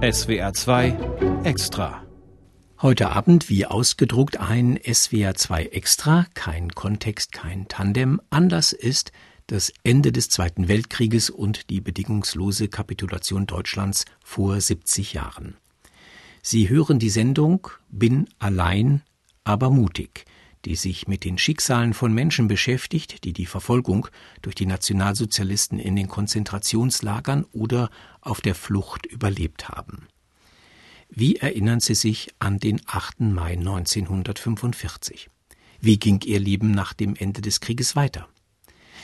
SWR 0.00 0.52
2 0.52 1.42
Extra. 1.42 2.06
Heute 2.80 3.10
Abend 3.10 3.48
wie 3.50 3.66
ausgedruckt 3.66 4.38
ein 4.38 4.78
SWR 4.80 5.34
2 5.34 5.64
Extra, 5.66 6.26
kein 6.34 6.70
Kontext, 6.70 7.32
kein 7.32 7.66
Tandem. 7.66 8.20
Anlass 8.30 8.72
ist 8.72 9.10
das 9.48 9.72
Ende 9.82 10.12
des 10.12 10.28
Zweiten 10.28 10.68
Weltkrieges 10.68 11.30
und 11.30 11.68
die 11.68 11.80
bedingungslose 11.80 12.68
Kapitulation 12.68 13.46
Deutschlands 13.46 14.04
vor 14.22 14.60
70 14.60 15.14
Jahren. 15.14 15.56
Sie 16.42 16.68
hören 16.68 17.00
die 17.00 17.10
Sendung 17.10 17.66
Bin 17.88 18.28
allein, 18.38 19.02
aber 19.42 19.68
mutig 19.68 20.26
die 20.64 20.76
sich 20.76 21.08
mit 21.08 21.24
den 21.24 21.38
Schicksalen 21.38 21.94
von 21.94 22.12
Menschen 22.12 22.48
beschäftigt, 22.48 23.24
die 23.24 23.32
die 23.32 23.46
Verfolgung 23.46 24.08
durch 24.42 24.54
die 24.54 24.66
Nationalsozialisten 24.66 25.78
in 25.78 25.96
den 25.96 26.08
Konzentrationslagern 26.08 27.44
oder 27.52 27.90
auf 28.20 28.40
der 28.40 28.54
Flucht 28.54 29.06
überlebt 29.06 29.68
haben. 29.68 30.08
Wie 31.10 31.36
erinnern 31.36 31.80
Sie 31.80 31.94
sich 31.94 32.28
an 32.38 32.58
den 32.58 32.80
8. 32.86 33.20
Mai 33.20 33.52
1945? 33.52 35.30
Wie 35.80 35.98
ging 35.98 36.20
Ihr 36.24 36.40
Leben 36.40 36.70
nach 36.70 36.92
dem 36.92 37.14
Ende 37.16 37.40
des 37.40 37.60
Krieges 37.60 37.96
weiter? 37.96 38.28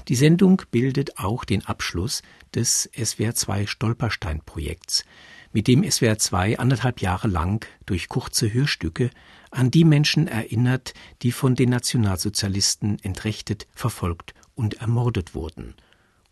Die 0.08 0.16
Sendung 0.16 0.60
bildet 0.70 1.18
auch 1.18 1.44
den 1.44 1.64
Abschluss 1.64 2.22
des 2.54 2.90
SWR2 2.92 3.66
Stolperstein-Projekts, 3.66 5.04
mit 5.52 5.68
dem 5.68 5.82
SWR2 5.82 6.56
anderthalb 6.56 7.00
Jahre 7.00 7.28
lang 7.28 7.64
durch 7.86 8.08
kurze 8.08 8.52
Hörstücke 8.52 9.10
an 9.54 9.70
die 9.70 9.84
Menschen 9.84 10.26
erinnert, 10.28 10.94
die 11.22 11.32
von 11.32 11.54
den 11.54 11.70
Nationalsozialisten 11.70 12.98
entrechtet, 13.02 13.66
verfolgt 13.72 14.34
und 14.54 14.74
ermordet 14.74 15.34
wurden 15.34 15.74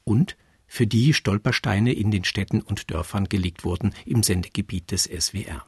und 0.05 0.37
für 0.67 0.87
die 0.87 1.12
Stolpersteine 1.12 1.93
in 1.93 2.11
den 2.11 2.25
Städten 2.25 2.62
und 2.62 2.91
Dörfern 2.91 3.29
gelegt 3.29 3.65
wurden 3.65 3.95
im 4.07 4.23
Sendegebiet 4.23 4.91
des 4.91 5.05
SWR. 5.05 5.67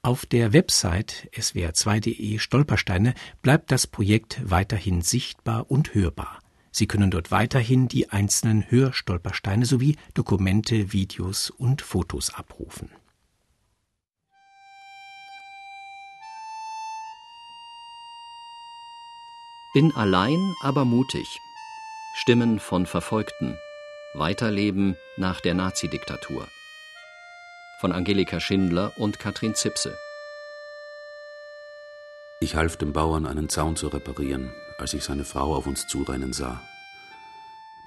Auf 0.00 0.26
der 0.26 0.52
Website 0.52 1.28
swr2.de 1.36 2.38
Stolpersteine 2.38 3.14
bleibt 3.42 3.72
das 3.72 3.88
Projekt 3.88 4.40
weiterhin 4.48 5.02
sichtbar 5.02 5.70
und 5.70 5.94
hörbar. 5.94 6.38
Sie 6.70 6.86
können 6.86 7.10
dort 7.10 7.32
weiterhin 7.32 7.88
die 7.88 8.10
einzelnen 8.10 8.70
Hörstolpersteine 8.70 9.66
sowie 9.66 9.96
Dokumente, 10.14 10.92
Videos 10.92 11.50
und 11.50 11.82
Fotos 11.82 12.32
abrufen. 12.32 12.90
Bin 19.78 19.94
allein, 19.94 20.56
aber 20.60 20.84
mutig. 20.84 21.38
Stimmen 22.12 22.58
von 22.58 22.84
Verfolgten. 22.84 23.56
Weiterleben 24.12 24.96
nach 25.16 25.40
der 25.40 25.54
Nazidiktatur. 25.54 26.48
Von 27.80 27.92
Angelika 27.92 28.40
Schindler 28.40 28.92
und 28.96 29.20
Katrin 29.20 29.54
Zipse. 29.54 29.96
Ich 32.40 32.56
half 32.56 32.76
dem 32.76 32.92
Bauern, 32.92 33.24
einen 33.24 33.48
Zaun 33.48 33.76
zu 33.76 33.86
reparieren, 33.86 34.52
als 34.78 34.94
ich 34.94 35.04
seine 35.04 35.24
Frau 35.24 35.54
auf 35.54 35.68
uns 35.68 35.86
zurennen 35.86 36.32
sah. 36.32 36.60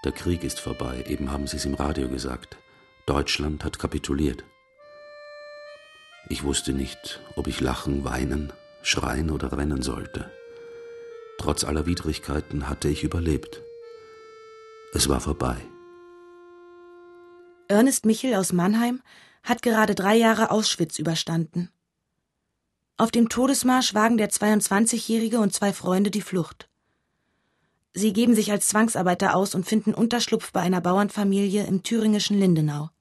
Der 0.06 0.14
Krieg 0.14 0.46
ist 0.46 0.62
vorbei, 0.62 1.04
eben 1.10 1.30
haben 1.30 1.46
sie 1.46 1.58
es 1.58 1.66
im 1.66 1.74
Radio 1.74 2.08
gesagt. 2.08 2.56
Deutschland 3.06 3.66
hat 3.66 3.80
kapituliert. 3.80 4.46
Ich 6.30 6.46
wusste 6.46 6.72
nicht, 6.72 7.20
ob 7.36 7.48
ich 7.48 7.60
lachen, 7.60 8.06
weinen, 8.06 8.54
schreien 8.82 9.30
oder 9.30 9.52
rennen 9.58 9.82
sollte. 9.82 10.32
Trotz 11.42 11.64
aller 11.64 11.88
Widrigkeiten 11.88 12.70
hatte 12.70 12.88
ich 12.88 13.04
überlebt. 13.04 13.64
Es 14.94 15.10
war 15.10 15.20
vorbei. 15.20 15.58
Ernest 17.68 18.06
Michel 18.06 18.36
aus 18.36 18.54
Mannheim 18.54 19.02
hat 19.42 19.64
gerade 19.64 19.96
drei 19.96 20.16
Jahre 20.16 20.52
Auschwitz 20.52 21.00
überstanden. 21.00 21.72
Auf 22.96 23.10
dem 23.10 23.28
Todesmarsch 23.28 23.96
wagen 23.96 24.18
der 24.18 24.30
22-Jährige 24.30 25.40
und 25.40 25.52
zwei 25.52 25.74
Freunde 25.74 26.12
die 26.12 26.22
Flucht. 26.22 26.70
Sie 27.96 28.14
geben 28.14 28.36
sich 28.36 28.52
als 28.52 28.68
Zwangsarbeiter 28.68 29.36
aus 29.36 29.56
und 29.56 29.66
finden 29.66 29.96
Unterschlupf 29.96 30.52
bei 30.52 30.62
einer 30.62 30.80
Bauernfamilie 30.80 31.66
im 31.66 31.82
thüringischen 31.82 32.38
Lindenau. 32.38 32.92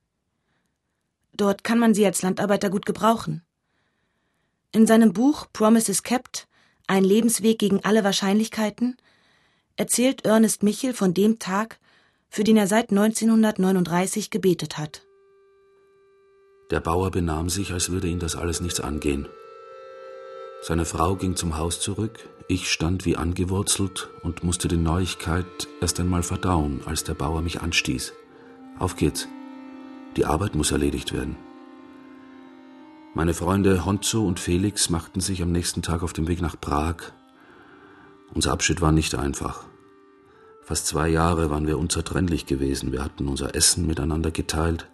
Dort 1.35 1.63
kann 1.63 1.79
man 1.79 1.93
sie 1.93 2.07
als 2.07 2.23
Landarbeiter 2.23 2.71
gut 2.71 2.87
gebrauchen. 2.87 3.45
In 4.73 4.87
seinem 4.87 5.13
Buch 5.13 5.47
Promises 5.53 6.03
Kept 6.03 6.49
ein 6.91 7.05
Lebensweg 7.05 7.61
gegen 7.61 7.85
alle 7.85 8.03
Wahrscheinlichkeiten, 8.03 8.97
erzählt 9.77 10.25
Ernest 10.25 10.65
Michel 10.65 10.93
von 10.93 11.15
dem 11.15 11.39
Tag, 11.39 11.79
für 12.29 12.43
den 12.43 12.57
er 12.57 12.67
seit 12.67 12.91
1939 12.91 14.31
gebetet 14.31 14.77
hat. 14.77 15.07
Der 16.73 16.81
Bauer 16.81 17.13
benahm 17.13 17.49
sich, 17.49 17.73
als 17.73 17.91
würde 17.91 18.09
ihn 18.09 18.19
das 18.19 18.35
alles 18.35 18.61
nichts 18.61 18.81
angehen. 18.81 19.29
Seine 20.63 20.85
Frau 20.85 21.15
ging 21.15 21.37
zum 21.37 21.57
Haus 21.57 21.81
zurück, 21.81 22.29
ich 22.49 22.69
stand 22.71 23.05
wie 23.05 23.17
angewurzelt 23.17 24.11
und 24.25 24.43
musste 24.43 24.67
die 24.67 24.77
Neuigkeit 24.77 25.47
erst 25.81 26.01
einmal 26.01 26.25
verdauen, 26.25 26.81
als 26.87 27.05
der 27.05 27.15
Bauer 27.15 27.41
mich 27.41 27.61
anstieß. 27.61 28.13
Auf 28.81 28.97
geht's. 28.97 29.29
Die 30.17 30.25
Arbeit 30.25 30.57
muss 30.57 30.73
erledigt 30.73 31.13
werden. 31.13 31.37
Meine 33.13 33.35
Freunde 33.35 33.85
Honzo 33.85 34.25
und 34.25 34.39
Felix 34.39 34.89
machten 34.89 35.19
sich 35.19 35.43
am 35.43 35.51
nächsten 35.51 35.83
Tag 35.83 36.05
auf 36.05 36.13
den 36.13 36.29
Weg 36.29 36.41
nach 36.41 36.55
Prag. 36.61 36.95
Unser 38.35 38.53
Abschied 38.53 38.81
war 38.81 38.93
nicht 38.93 39.17
einfach. 39.17 39.65
Fast 40.63 40.87
zwei 40.87 41.09
Jahre 41.09 41.51
waren 41.51 41.67
wir 41.67 41.77
unzertrennlich 41.77 42.47
gewesen. 42.47 42.93
Wir 42.93 43.03
hatten 43.03 43.27
unser 43.27 43.57
Essen 43.57 43.85
miteinander 43.85 44.31
geteilt, 44.31 44.89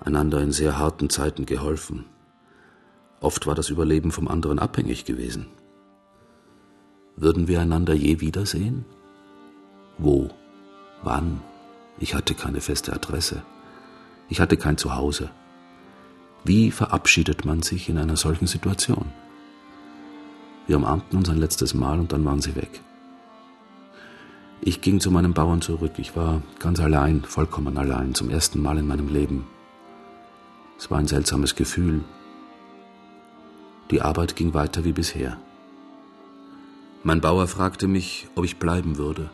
einander 0.00 0.40
in 0.40 0.50
sehr 0.50 0.78
harten 0.78 1.10
Zeiten 1.10 1.46
geholfen. 1.46 2.06
Oft 3.20 3.46
war 3.46 3.54
das 3.54 3.70
Überleben 3.70 4.10
vom 4.10 4.26
anderen 4.26 4.58
abhängig 4.58 5.04
gewesen. 5.04 5.46
Würden 7.14 7.46
wir 7.46 7.60
einander 7.60 7.94
je 7.94 8.20
wiedersehen? 8.20 8.84
Wo? 9.96 10.28
Wann? 11.04 11.40
Ich 12.00 12.16
hatte 12.16 12.34
keine 12.34 12.60
feste 12.60 12.92
Adresse. 12.92 13.44
Ich 14.28 14.40
hatte 14.40 14.56
kein 14.56 14.76
Zuhause. 14.76 15.30
Wie 16.44 16.70
verabschiedet 16.70 17.46
man 17.46 17.62
sich 17.62 17.88
in 17.88 17.96
einer 17.96 18.16
solchen 18.16 18.46
Situation? 18.46 19.06
Wir 20.66 20.76
umarmten 20.76 21.18
uns 21.18 21.30
ein 21.30 21.38
letztes 21.38 21.72
Mal 21.72 21.98
und 21.98 22.12
dann 22.12 22.22
waren 22.26 22.42
sie 22.42 22.54
weg. 22.54 22.82
Ich 24.60 24.82
ging 24.82 25.00
zu 25.00 25.10
meinem 25.10 25.32
Bauern 25.32 25.62
zurück. 25.62 25.92
Ich 25.96 26.16
war 26.16 26.42
ganz 26.58 26.80
allein, 26.80 27.22
vollkommen 27.22 27.78
allein, 27.78 28.14
zum 28.14 28.28
ersten 28.28 28.60
Mal 28.60 28.76
in 28.76 28.86
meinem 28.86 29.08
Leben. 29.08 29.46
Es 30.78 30.90
war 30.90 30.98
ein 30.98 31.06
seltsames 31.06 31.54
Gefühl. 31.54 32.04
Die 33.90 34.02
Arbeit 34.02 34.36
ging 34.36 34.52
weiter 34.52 34.84
wie 34.84 34.92
bisher. 34.92 35.38
Mein 37.02 37.22
Bauer 37.22 37.46
fragte 37.46 37.88
mich, 37.88 38.28
ob 38.34 38.44
ich 38.44 38.58
bleiben 38.58 38.98
würde. 38.98 39.30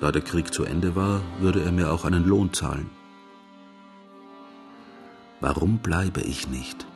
Da 0.00 0.12
der 0.12 0.22
Krieg 0.22 0.54
zu 0.54 0.62
Ende 0.62 0.94
war, 0.94 1.20
würde 1.40 1.64
er 1.64 1.72
mir 1.72 1.92
auch 1.92 2.04
einen 2.04 2.24
Lohn 2.24 2.52
zahlen. 2.52 2.90
Warum 5.40 5.78
bleibe 5.78 6.20
ich 6.20 6.48
nicht? 6.48 6.86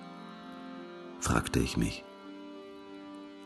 fragte 1.20 1.60
ich 1.60 1.76
mich. 1.76 2.04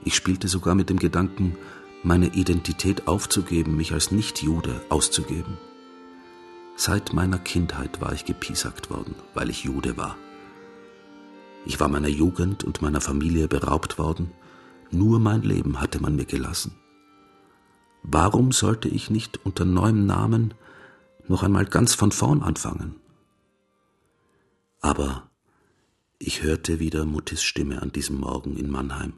Ich 0.05 0.15
spielte 0.15 0.49
sogar 0.49 0.75
mit 0.75 0.89
dem 0.89 0.99
Gedanken, 0.99 1.57
meine 2.03 2.29
Identität 2.35 3.09
aufzugeben, 3.09 3.77
mich 3.77 3.93
als 3.93 4.11
Nichtjude 4.11 4.81
auszugeben. 4.89 5.59
Seit 6.77 7.13
meiner 7.13 7.39
Kindheit 7.39 8.01
war 8.01 8.13
ich 8.13 8.25
gepiesackt 8.25 8.91
worden, 8.91 9.15
weil 9.35 9.51
ich 9.51 9.65
Jude 9.65 9.97
war. 9.97 10.17
Ich 11.65 11.81
war 11.81 11.89
meiner 11.89 12.09
Jugend 12.09 12.65
und 12.65 12.81
meiner 12.81 13.01
Familie 13.01 13.49
beraubt 13.49 13.99
worden, 13.99 14.31
nur 14.91 15.19
mein 15.19 15.43
Leben 15.43 15.81
hatte 15.81 16.01
man 16.01 16.17
mir 16.17 16.27
gelassen. 16.27 16.75
Warum 18.03 18.53
sollte 18.53 18.89
ich 18.89 19.11
nicht 19.11 19.45
unter 19.45 19.65
neuem 19.65 20.07
Namen 20.07 20.55
noch 21.27 21.43
einmal 21.43 21.65
ganz 21.65 21.95
von 21.95 22.13
vorn 22.13 22.43
anfangen? 22.43 22.95
Aber 24.87 25.33
ich 26.21 26.45
hörte 26.45 26.79
wieder 26.79 27.07
Muttis 27.07 27.43
Stimme 27.43 27.83
an 27.83 27.91
diesem 27.91 28.21
Morgen 28.21 28.57
in 28.57 28.71
Mannheim. 28.71 29.15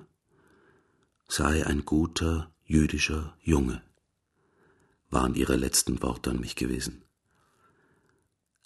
Sei 1.29 1.67
ein 1.67 1.85
guter 1.85 2.51
jüdischer 2.65 3.37
Junge, 3.43 3.83
waren 5.11 5.35
ihre 5.35 5.57
letzten 5.57 6.01
Worte 6.03 6.31
an 6.31 6.41
mich 6.41 6.57
gewesen. 6.57 7.03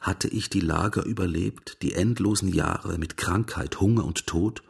Hatte 0.00 0.28
ich 0.28 0.48
die 0.48 0.60
Lager 0.60 1.04
überlebt, 1.04 1.82
die 1.82 1.94
endlosen 1.94 2.52
Jahre 2.52 2.98
mit 2.98 3.16
Krankheit, 3.16 3.80
Hunger 3.80 4.04
und 4.04 4.28
Tod, 4.28 4.62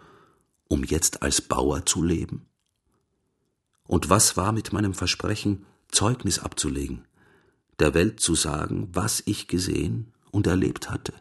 um 0.69 0.85
jetzt 0.85 1.23
als 1.23 1.43
Bauer 1.43 1.85
zu 1.85 2.03
leben? 2.03 2.47
Und 3.87 4.09
was 4.09 4.39
war 4.39 4.53
mit 4.53 4.73
meinem 4.73 4.95
Versprechen, 4.95 5.67
Zeugnis 5.89 6.39
abzulegen, 6.39 7.05
der 7.79 7.93
Welt 7.93 8.21
zu 8.21 8.35
sagen, 8.35 8.89
was 8.91 9.23
ich 9.27 9.49
gesehen 9.49 10.15
und 10.31 10.47
erlebt 10.47 10.89
hatte? 10.89 11.13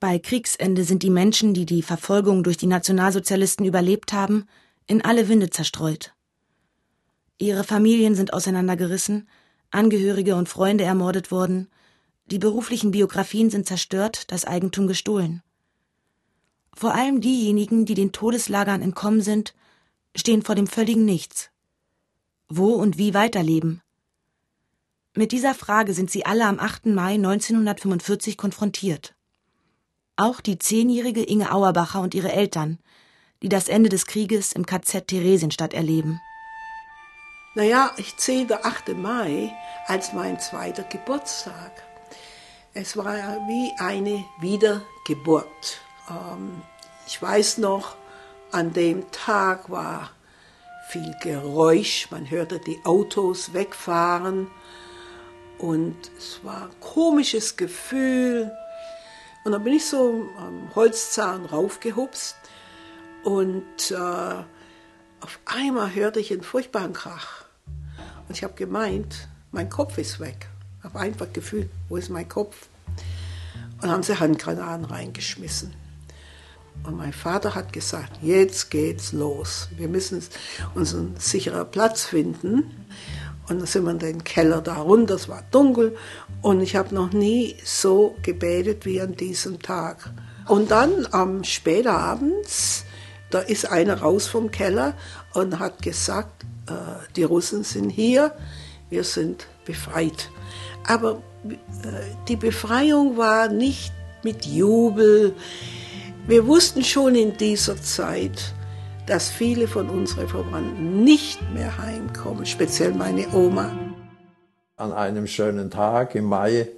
Bei 0.00 0.18
Kriegsende 0.18 0.84
sind 0.84 1.02
die 1.02 1.10
Menschen, 1.10 1.54
die 1.54 1.66
die 1.66 1.82
Verfolgung 1.82 2.42
durch 2.42 2.56
die 2.56 2.66
Nationalsozialisten 2.66 3.64
überlebt 3.64 4.12
haben, 4.12 4.46
in 4.86 5.02
alle 5.02 5.28
Winde 5.28 5.50
zerstreut. 5.50 6.14
Ihre 7.38 7.64
Familien 7.64 8.14
sind 8.14 8.32
auseinandergerissen, 8.32 9.28
Angehörige 9.70 10.36
und 10.36 10.48
Freunde 10.48 10.84
ermordet 10.84 11.30
worden, 11.30 11.68
die 12.26 12.38
beruflichen 12.38 12.90
Biografien 12.90 13.50
sind 13.50 13.66
zerstört, 13.66 14.30
das 14.30 14.44
Eigentum 14.44 14.86
gestohlen. 14.86 15.42
Vor 16.74 16.94
allem 16.94 17.20
diejenigen, 17.20 17.84
die 17.84 17.94
den 17.94 18.12
Todeslagern 18.12 18.82
entkommen 18.82 19.20
sind, 19.20 19.54
stehen 20.16 20.42
vor 20.42 20.54
dem 20.54 20.66
völligen 20.66 21.04
Nichts. 21.04 21.50
Wo 22.48 22.74
und 22.74 22.98
wie 22.98 23.14
weiterleben? 23.14 23.82
Mit 25.14 25.32
dieser 25.32 25.54
Frage 25.54 25.94
sind 25.94 26.10
sie 26.10 26.26
alle 26.26 26.46
am 26.46 26.58
8. 26.58 26.86
Mai 26.86 27.14
1945 27.14 28.36
konfrontiert. 28.36 29.14
Auch 30.16 30.40
die 30.40 30.58
zehnjährige 30.58 31.22
Inge 31.22 31.52
Auerbacher 31.52 32.00
und 32.00 32.14
ihre 32.14 32.32
Eltern, 32.32 32.78
die 33.42 33.48
das 33.48 33.68
Ende 33.68 33.88
des 33.88 34.06
Krieges 34.06 34.52
im 34.52 34.64
KZ 34.64 35.08
Theresienstadt 35.08 35.74
erleben. 35.74 36.20
Naja, 37.56 37.92
ich 37.96 38.16
zähle 38.16 38.46
der 38.46 38.66
8. 38.66 38.96
Mai 38.96 39.52
als 39.86 40.12
mein 40.12 40.38
zweiter 40.38 40.84
Geburtstag. 40.84 41.72
Es 42.74 42.96
war 42.96 43.14
wie 43.46 43.72
eine 43.78 44.24
Wiedergeburt. 44.40 45.80
Ähm, 46.08 46.62
ich 47.06 47.20
weiß 47.20 47.58
noch, 47.58 47.96
an 48.50 48.72
dem 48.72 49.10
Tag 49.10 49.70
war 49.70 50.10
viel 50.88 51.14
Geräusch, 51.22 52.08
man 52.10 52.30
hörte 52.30 52.60
die 52.60 52.78
Autos 52.84 53.52
wegfahren 53.52 54.48
und 55.58 55.96
es 56.18 56.40
war 56.44 56.62
ein 56.62 56.80
komisches 56.80 57.56
Gefühl. 57.56 58.52
Und 59.44 59.52
dann 59.52 59.62
bin 59.62 59.74
ich 59.74 59.86
so 59.86 60.26
am 60.38 60.74
Holzzahn 60.74 61.44
raufgehupst 61.44 62.36
und 63.24 63.90
äh, 63.90 63.94
auf 63.94 65.38
einmal 65.44 65.94
hörte 65.94 66.18
ich 66.18 66.32
einen 66.32 66.42
furchtbaren 66.42 66.94
Krach. 66.94 67.44
Und 68.26 68.36
ich 68.36 68.42
habe 68.42 68.54
gemeint, 68.54 69.28
mein 69.52 69.68
Kopf 69.68 69.98
ist 69.98 70.18
weg. 70.18 70.48
Ich 70.78 70.84
habe 70.84 70.98
einfach 70.98 71.30
gefühlt, 71.32 71.68
wo 71.88 71.96
ist 71.96 72.08
mein 72.08 72.28
Kopf? 72.28 72.68
Und 73.82 73.90
haben 73.90 74.02
sie 74.02 74.18
Handgranaten 74.18 74.86
reingeschmissen. 74.86 75.74
Und 76.82 76.96
mein 76.96 77.12
Vater 77.12 77.54
hat 77.54 77.72
gesagt, 77.72 78.18
jetzt 78.22 78.70
geht's 78.70 79.12
los. 79.12 79.68
Wir 79.76 79.88
müssen 79.88 80.22
uns 80.74 80.94
einen 80.94 81.16
sicheren 81.18 81.70
Platz 81.70 82.04
finden. 82.04 82.86
Und 83.48 83.58
dann 83.58 83.66
sind 83.66 83.84
wir 83.84 83.90
in 83.90 83.98
den 83.98 84.24
Keller 84.24 84.60
da 84.62 84.76
runter, 84.76 85.14
es 85.14 85.28
war 85.28 85.42
dunkel. 85.50 85.96
Und 86.40 86.60
ich 86.60 86.76
habe 86.76 86.94
noch 86.94 87.12
nie 87.12 87.56
so 87.64 88.16
gebetet 88.22 88.86
wie 88.86 89.00
an 89.00 89.16
diesem 89.16 89.60
Tag. 89.60 90.10
Und 90.46 90.70
dann 90.70 91.06
am 91.10 91.44
späten 91.44 91.88
abends, 91.88 92.84
da 93.30 93.40
ist 93.40 93.70
einer 93.70 94.00
raus 94.00 94.26
vom 94.26 94.50
Keller 94.50 94.94
und 95.32 95.58
hat 95.58 95.82
gesagt, 95.82 96.44
äh, 96.68 96.72
die 97.16 97.24
Russen 97.24 97.64
sind 97.64 97.90
hier, 97.90 98.32
wir 98.90 99.04
sind 99.04 99.46
befreit. 99.64 100.30
Aber 100.86 101.22
äh, 101.48 101.56
die 102.28 102.36
Befreiung 102.36 103.16
war 103.16 103.48
nicht 103.48 103.92
mit 104.22 104.46
Jubel. 104.46 105.34
Wir 106.26 106.46
wussten 106.46 106.82
schon 106.84 107.14
in 107.14 107.36
dieser 107.36 107.80
Zeit, 107.80 108.54
dass 109.06 109.30
viele 109.30 109.68
von 109.68 109.90
unseren 109.90 110.28
Verwandten 110.28 111.04
nicht 111.04 111.40
mehr 111.52 111.76
heimkommen, 111.78 112.46
speziell 112.46 112.94
meine 112.94 113.28
Oma. 113.34 113.70
An 114.76 114.92
einem 114.92 115.26
schönen 115.26 115.70
Tag 115.70 116.14
im 116.14 116.24
Mai 116.24 116.68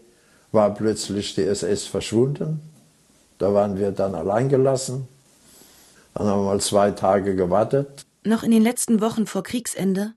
war 0.52 0.74
plötzlich 0.74 1.34
die 1.34 1.42
SS 1.42 1.86
verschwunden. 1.86 2.60
Da 3.38 3.54
waren 3.54 3.78
wir 3.78 3.92
dann 3.92 4.14
allein 4.14 4.48
gelassen. 4.48 5.06
Dann 6.14 6.26
haben 6.26 6.40
wir 6.40 6.46
mal 6.46 6.60
zwei 6.60 6.90
Tage 6.90 7.36
gewartet. 7.36 8.06
Noch 8.24 8.42
in 8.42 8.50
den 8.50 8.62
letzten 8.62 9.00
Wochen 9.00 9.26
vor 9.26 9.42
Kriegsende 9.42 10.12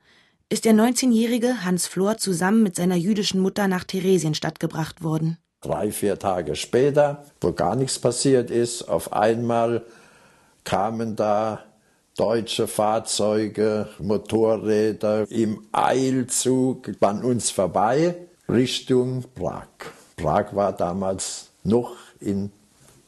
ist 0.50 0.66
der 0.66 0.74
19-jährige 0.74 1.64
Hans 1.64 1.86
Flor 1.86 2.18
zusammen 2.18 2.64
mit 2.64 2.76
seiner 2.76 2.96
jüdischen 2.96 3.40
Mutter 3.40 3.68
nach 3.68 3.84
Theresienstadt 3.84 4.60
gebracht 4.60 5.04
worden. 5.04 5.38
Drei, 5.62 5.92
vier 5.92 6.18
Tage 6.18 6.56
später, 6.56 7.26
wo 7.42 7.52
gar 7.52 7.76
nichts 7.76 8.00
passiert 8.00 8.50
ist, 8.50 8.84
auf 8.84 9.14
einmal 9.14 9.84
kamen 10.64 11.16
da 11.16 11.60
deutsche 12.18 12.68
Fahrzeuge, 12.68 13.88
Motorräder 14.00 15.30
im 15.30 15.62
Eilzug 15.72 16.92
an 17.00 17.24
uns 17.24 17.50
vorbei 17.50 18.16
Richtung 18.48 19.24
Prag. 19.36 19.68
Prag 20.18 20.54
war 20.54 20.74
damals 20.74 21.48
noch 21.64 21.96
in 22.20 22.52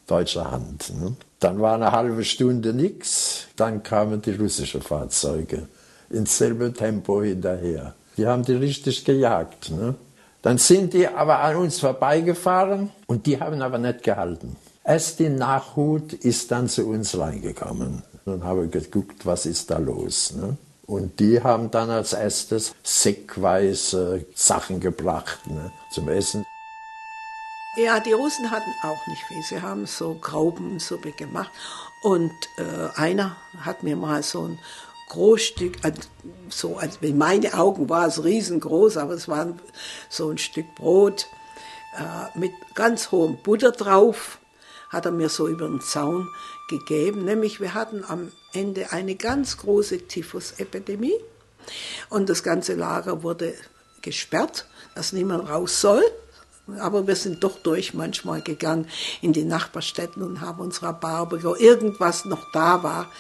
deutscher 0.08 0.52
Hand. 0.52 0.94
Ne? 1.00 1.16
Dann 1.40 1.60
war 1.60 1.76
eine 1.76 1.92
halbe 1.92 2.24
Stunde 2.24 2.74
nichts, 2.74 3.48
dann 3.56 3.84
kamen 3.84 4.22
die 4.22 4.32
russischen 4.32 4.82
Fahrzeuge 4.82 5.68
ins 6.10 6.38
selbe 6.38 6.72
Tempo 6.74 7.22
hinterher. 7.22 7.96
Die 8.18 8.28
haben 8.28 8.44
die 8.44 8.54
richtig 8.54 9.04
gejagt. 9.06 9.72
Ne? 9.72 9.96
Dann 10.42 10.58
sind 10.58 10.94
die 10.94 11.08
aber 11.08 11.40
an 11.40 11.56
uns 11.56 11.80
vorbeigefahren 11.80 12.92
und 13.08 13.26
die 13.26 13.40
haben 13.40 13.62
aber 13.62 13.78
nicht 13.78 14.04
gehalten. 14.04 14.56
Erst 14.84 15.20
die 15.20 15.30
Nachhut 15.30 16.14
ist 16.14 16.52
dann 16.52 16.68
zu 16.68 16.88
uns 16.88 17.18
reingekommen. 17.18 18.04
Dann 18.26 18.44
habe 18.44 18.66
ich 18.66 18.72
geguckt, 18.72 19.26
was 19.26 19.46
ist 19.46 19.72
da 19.72 19.78
los. 19.78 20.34
Ne? 20.34 20.58
Und 20.86 21.20
die 21.20 21.42
haben 21.42 21.72
dann 21.72 21.90
als 21.90 22.14
erstes 22.14 22.76
säckweise 22.84 24.26
Sachen 24.36 24.80
gebracht 24.80 25.40
ne, 25.48 25.72
zum 25.92 26.10
Essen. 26.10 26.46
Ja, 27.78 28.02
die 28.02 28.12
Russen 28.12 28.52
hatten 28.52 28.72
auch 28.84 29.08
nicht 29.08 29.22
viel. 29.24 29.42
Sie 29.44 29.62
haben 29.62 29.86
so 29.86 30.16
Graubensuppe 30.16 31.14
gemacht. 31.14 31.52
Und 32.04 32.34
äh, 32.58 33.00
einer 33.00 33.38
hat 33.62 33.84
mir 33.84 33.96
mal 33.96 34.22
so 34.24 34.48
ein 34.48 34.60
Großstück, 35.12 35.78
so 36.50 36.78
als 36.78 36.98
in 37.02 37.18
meine 37.18 37.54
Augen 37.54 37.90
war 37.90 38.08
es 38.08 38.24
riesengroß, 38.24 38.98
aber 38.98 39.14
es 39.14 39.28
war 39.28 39.48
so 40.10 40.30
ein 40.30 40.38
Stück 40.38 40.74
Brot 40.76 41.28
äh, 41.98 42.40
mit 42.40 42.52
ganz 42.76 43.12
hohem 43.12 43.38
Butter 43.44 43.72
drauf, 43.72 44.40
hat 44.90 45.06
er 45.06 45.12
mir 45.12 45.28
so 45.28 45.48
über 45.48 45.68
den 45.68 45.82
Zaun 45.82 46.28
gegeben. 46.72 47.26
Nämlich 47.26 47.62
wir 47.62 47.76
hatten 47.76 48.04
am 48.08 48.32
Ende 48.54 48.92
eine 48.92 49.14
ganz 49.14 49.58
große 49.58 50.08
Typhusepidemie 50.08 51.14
und 52.10 52.30
das 52.30 52.42
ganze 52.42 52.74
Lager 52.74 53.22
wurde 53.22 53.54
gesperrt, 54.02 54.66
dass 54.96 55.14
niemand 55.14 55.48
raus 55.48 55.80
soll. 55.80 56.04
Aber 56.80 57.06
wir 57.06 57.16
sind 57.16 57.44
doch 57.44 57.60
durch 57.60 57.94
manchmal 57.94 58.42
gegangen 58.42 58.88
in 59.22 59.34
die 59.34 59.44
Nachbarstädten 59.44 60.24
und 60.24 60.42
haben 60.42 60.62
uns 60.62 60.82
Rhabarber, 60.82 61.60
irgendwas 61.60 62.26
noch 62.26 62.52
da 62.54 62.82
war, 62.82 63.12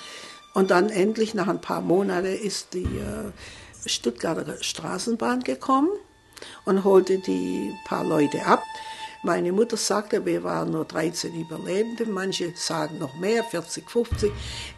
und 0.53 0.71
dann 0.71 0.89
endlich 0.89 1.33
nach 1.33 1.47
ein 1.47 1.61
paar 1.61 1.81
Monaten 1.81 2.27
ist 2.27 2.73
die 2.73 2.83
äh, 2.83 3.31
Stuttgarter 3.85 4.61
Straßenbahn 4.61 5.41
gekommen 5.41 5.89
und 6.65 6.83
holte 6.83 7.19
die 7.19 7.71
paar 7.85 8.03
Leute 8.03 8.45
ab. 8.45 8.63
Meine 9.23 9.51
Mutter 9.51 9.77
sagte, 9.77 10.25
wir 10.25 10.43
waren 10.43 10.71
nur 10.71 10.85
13 10.85 11.33
Überlebende, 11.33 12.05
manche 12.05 12.53
sagen 12.55 12.97
noch 12.99 13.15
mehr, 13.15 13.43
40, 13.43 13.89
50. 13.89 14.31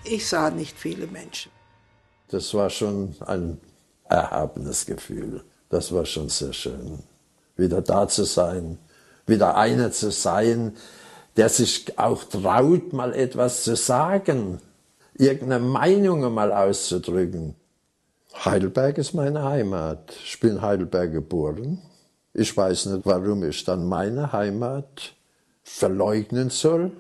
Ich 0.04 0.28
sah 0.28 0.50
nicht 0.50 0.78
viele 0.78 1.08
Menschen. 1.08 1.52
Das 2.30 2.54
war 2.54 2.70
schon 2.70 3.16
ein 3.26 3.60
erhabenes 4.10 4.86
Gefühl. 4.86 5.44
Das 5.70 5.94
war 5.94 6.06
schon 6.06 6.30
sehr 6.30 6.54
schön. 6.54 7.00
Wieder 7.56 7.82
da 7.82 8.08
zu 8.08 8.26
sein, 8.26 8.78
wieder 9.28 9.56
einer 9.56 9.92
zu 9.92 10.12
sein, 10.12 10.76
der 11.38 11.50
sich 11.50 11.98
auch 11.98 12.24
traut, 12.24 12.94
mal 12.94 13.14
etwas 13.14 13.64
zu 13.64 13.76
sagen 13.76 14.60
irgendeine 15.16 15.64
Meinung 15.64 16.34
mal 16.34 16.52
auszudrücken. 16.52 17.56
Heidelberg 18.46 18.98
ist 18.98 19.14
meine 19.14 19.44
Heimat. 19.44 20.14
Ich 20.24 20.40
bin 20.40 20.52
in 20.52 20.62
Heidelberg 20.62 21.12
geboren. 21.12 21.82
Ich 22.34 22.56
weiß 22.58 22.88
nicht, 22.88 23.06
warum 23.06 23.44
ich 23.44 23.64
dann 23.64 23.88
meine 23.88 24.34
Heimat 24.34 25.14
verleugnen 25.62 26.50
soll, 26.50 26.92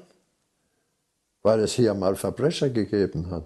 weil 1.42 1.60
es 1.60 1.74
hier 1.74 1.96
mal 1.96 2.16
Verbrecher 2.16 2.70
gegeben 2.70 3.32
hat. 3.32 3.44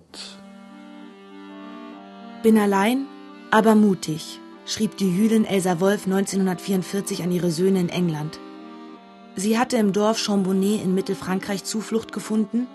Bin 2.43 2.57
allein, 2.57 3.05
aber 3.51 3.73
mutig, 3.75 4.39
schrieb 4.65 4.97
die 4.97 5.09
Jüdin 5.09 5.45
Elsa 5.45 5.79
Wolf 5.79 6.05
1944 6.05 7.23
an 7.23 7.31
ihre 7.31 7.51
Söhne 7.51 7.79
in 7.79 7.89
England. 7.89 8.39
Sie 9.35 9.57
hatte 9.57 9.77
im 9.77 9.93
Dorf 9.93 10.17
Chambonnet 10.17 10.83
in 10.83 10.93
Mittelfrankreich 10.93 11.63
Zuflucht 11.63 12.11
gefunden 12.11 12.67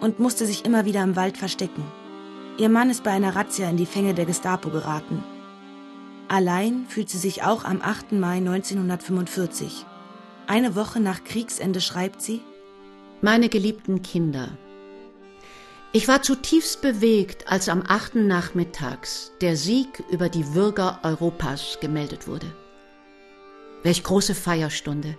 und 0.00 0.20
musste 0.20 0.46
sich 0.46 0.64
immer 0.64 0.84
wieder 0.84 1.02
im 1.02 1.16
Wald 1.16 1.36
verstecken. 1.36 1.84
Ihr 2.58 2.68
Mann 2.68 2.90
ist 2.90 3.02
bei 3.02 3.10
einer 3.10 3.34
Razzia 3.34 3.68
in 3.68 3.76
die 3.76 3.86
Fänge 3.86 4.14
der 4.14 4.26
Gestapo 4.26 4.70
geraten. 4.70 5.24
Allein 6.32 6.86
fühlt 6.88 7.10
sie 7.10 7.18
sich 7.18 7.42
auch 7.42 7.62
am 7.62 7.82
8. 7.82 8.12
Mai 8.12 8.38
1945. 8.38 9.84
Eine 10.46 10.74
Woche 10.74 10.98
nach 10.98 11.24
Kriegsende 11.24 11.82
schreibt 11.82 12.22
sie 12.22 12.40
Meine 13.20 13.50
geliebten 13.50 14.00
Kinder, 14.00 14.56
ich 15.94 16.08
war 16.08 16.22
zutiefst 16.22 16.80
bewegt, 16.80 17.48
als 17.48 17.68
am 17.68 17.82
8. 17.86 18.14
Nachmittags 18.14 19.32
der 19.42 19.58
Sieg 19.58 20.02
über 20.10 20.30
die 20.30 20.44
Bürger 20.44 21.00
Europas 21.02 21.76
gemeldet 21.82 22.26
wurde. 22.26 22.46
Welch 23.82 24.02
große 24.02 24.34
Feierstunde, 24.34 25.18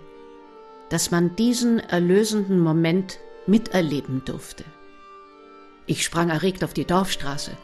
dass 0.88 1.12
man 1.12 1.36
diesen 1.36 1.78
erlösenden 1.78 2.58
Moment 2.58 3.20
miterleben 3.46 4.24
durfte. 4.24 4.64
Ich 5.86 6.02
sprang 6.02 6.30
erregt 6.30 6.64
auf 6.64 6.74
die 6.74 6.86
Dorfstraße. 6.86 7.56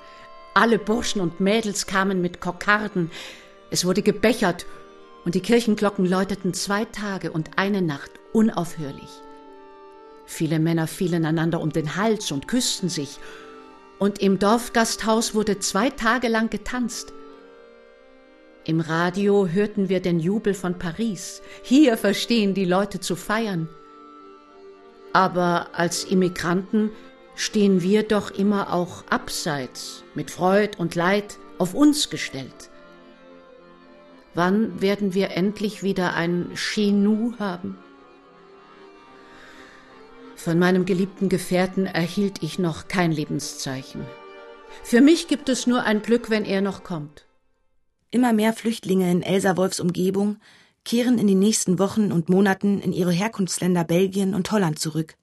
Alle 0.54 0.78
Burschen 0.78 1.20
und 1.20 1.38
Mädels 1.40 1.86
kamen 1.86 2.20
mit 2.20 2.40
Kokarden. 2.40 3.10
Es 3.70 3.84
wurde 3.84 4.02
gebechert 4.02 4.66
und 5.24 5.34
die 5.34 5.40
Kirchenglocken 5.40 6.06
läuteten 6.06 6.54
zwei 6.54 6.84
Tage 6.86 7.30
und 7.30 7.50
eine 7.56 7.82
Nacht 7.82 8.10
unaufhörlich. 8.32 9.10
Viele 10.26 10.58
Männer 10.58 10.86
fielen 10.86 11.24
einander 11.24 11.60
um 11.60 11.70
den 11.70 11.96
Hals 11.96 12.32
und 12.32 12.48
küssten 12.48 12.88
sich. 12.88 13.18
Und 13.98 14.20
im 14.20 14.38
Dorfgasthaus 14.38 15.34
wurde 15.34 15.58
zwei 15.58 15.90
Tage 15.90 16.28
lang 16.28 16.50
getanzt. 16.50 17.12
Im 18.64 18.80
Radio 18.80 19.46
hörten 19.46 19.88
wir 19.88 20.00
den 20.00 20.20
Jubel 20.20 20.54
von 20.54 20.78
Paris. 20.78 21.42
Hier 21.62 21.96
verstehen 21.96 22.54
die 22.54 22.64
Leute 22.64 23.00
zu 23.00 23.16
feiern. 23.16 23.68
Aber 25.12 25.68
als 25.72 26.04
Immigranten 26.04 26.90
stehen 27.34 27.82
wir 27.82 28.02
doch 28.02 28.30
immer 28.30 28.72
auch 28.72 29.04
abseits, 29.08 30.04
mit 30.14 30.30
Freud 30.30 30.76
und 30.78 30.94
Leid 30.94 31.38
auf 31.58 31.74
uns 31.74 32.10
gestellt. 32.10 32.70
Wann 34.34 34.80
werden 34.80 35.14
wir 35.14 35.30
endlich 35.30 35.82
wieder 35.82 36.14
ein 36.14 36.50
Chenou 36.54 37.34
haben? 37.38 37.78
Von 40.36 40.58
meinem 40.58 40.86
geliebten 40.86 41.28
Gefährten 41.28 41.86
erhielt 41.86 42.42
ich 42.42 42.58
noch 42.58 42.88
kein 42.88 43.12
Lebenszeichen. 43.12 44.06
Für 44.82 45.00
mich 45.00 45.28
gibt 45.28 45.48
es 45.48 45.66
nur 45.66 45.82
ein 45.82 46.00
Glück, 46.00 46.30
wenn 46.30 46.44
er 46.44 46.62
noch 46.62 46.84
kommt. 46.84 47.26
Immer 48.10 48.32
mehr 48.32 48.52
Flüchtlinge 48.52 49.10
in 49.10 49.22
Elsa 49.22 49.56
Wolfs 49.56 49.80
Umgebung 49.80 50.38
kehren 50.84 51.18
in 51.18 51.26
den 51.26 51.38
nächsten 51.38 51.78
Wochen 51.78 52.10
und 52.10 52.28
Monaten 52.28 52.80
in 52.80 52.92
ihre 52.92 53.12
Herkunftsländer 53.12 53.84
Belgien 53.84 54.34
und 54.34 54.50
Holland 54.50 54.78
zurück, 54.78 55.16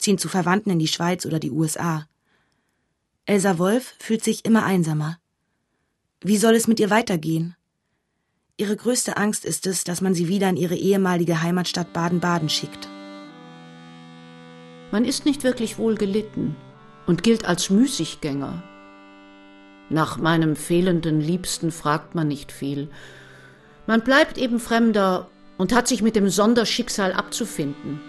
ziehen 0.00 0.18
zu 0.18 0.28
Verwandten 0.28 0.70
in 0.70 0.78
die 0.78 0.88
Schweiz 0.88 1.26
oder 1.26 1.38
die 1.38 1.50
USA. 1.50 2.06
Elsa 3.26 3.58
Wolf 3.58 3.94
fühlt 3.98 4.24
sich 4.24 4.44
immer 4.44 4.64
einsamer. 4.64 5.18
Wie 6.20 6.36
soll 6.36 6.54
es 6.54 6.66
mit 6.66 6.80
ihr 6.80 6.90
weitergehen? 6.90 7.54
Ihre 8.56 8.76
größte 8.76 9.16
Angst 9.16 9.44
ist 9.44 9.66
es, 9.66 9.84
dass 9.84 10.00
man 10.00 10.14
sie 10.14 10.28
wieder 10.28 10.48
in 10.48 10.56
ihre 10.56 10.74
ehemalige 10.74 11.40
Heimatstadt 11.40 11.92
Baden-Baden 11.92 12.48
schickt. 12.48 12.88
Man 14.90 15.04
ist 15.04 15.24
nicht 15.24 15.44
wirklich 15.44 15.78
wohl 15.78 15.94
gelitten 15.94 16.56
und 17.06 17.22
gilt 17.22 17.44
als 17.44 17.70
Müßiggänger. 17.70 18.62
Nach 19.88 20.18
meinem 20.18 20.56
fehlenden 20.56 21.20
Liebsten 21.20 21.70
fragt 21.72 22.14
man 22.14 22.28
nicht 22.28 22.52
viel. 22.52 22.90
Man 23.86 24.02
bleibt 24.02 24.38
eben 24.38 24.60
Fremder 24.60 25.30
und 25.56 25.72
hat 25.74 25.88
sich 25.88 26.02
mit 26.02 26.16
dem 26.16 26.28
Sonderschicksal 26.28 27.12
abzufinden. 27.12 28.00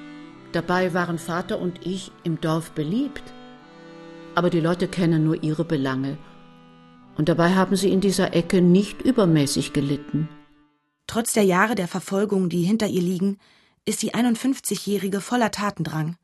Dabei 0.52 0.94
waren 0.94 1.18
Vater 1.18 1.60
und 1.60 1.86
ich 1.86 2.12
im 2.24 2.42
Dorf 2.42 2.72
beliebt. 2.72 3.24
Aber 4.36 4.50
die 4.50 4.60
Leute 4.60 4.88
kennen 4.88 5.24
nur 5.24 5.44
ihre 5.44 5.64
Belange. 5.64 6.18
Und 7.18 7.30
dabei 7.30 7.56
haben 7.56 7.76
sie 7.76 7.92
in 7.92 8.02
dieser 8.02 8.34
Ecke 8.34 8.62
nicht 8.62 9.02
übermäßig 9.02 9.74
gelitten. 9.74 10.30
Trotz 11.08 11.34
der 11.34 11.44
Jahre 11.44 11.76
der 11.76 11.88
Verfolgung, 11.88 12.50
die 12.50 12.64
hinter 12.64 12.88
ihr 12.88 13.02
liegen, 13.02 13.38
ist 13.86 14.02
die 14.02 14.14
51-Jährige 14.14 15.22
voller 15.22 15.52
Tatendrang. 15.52 16.16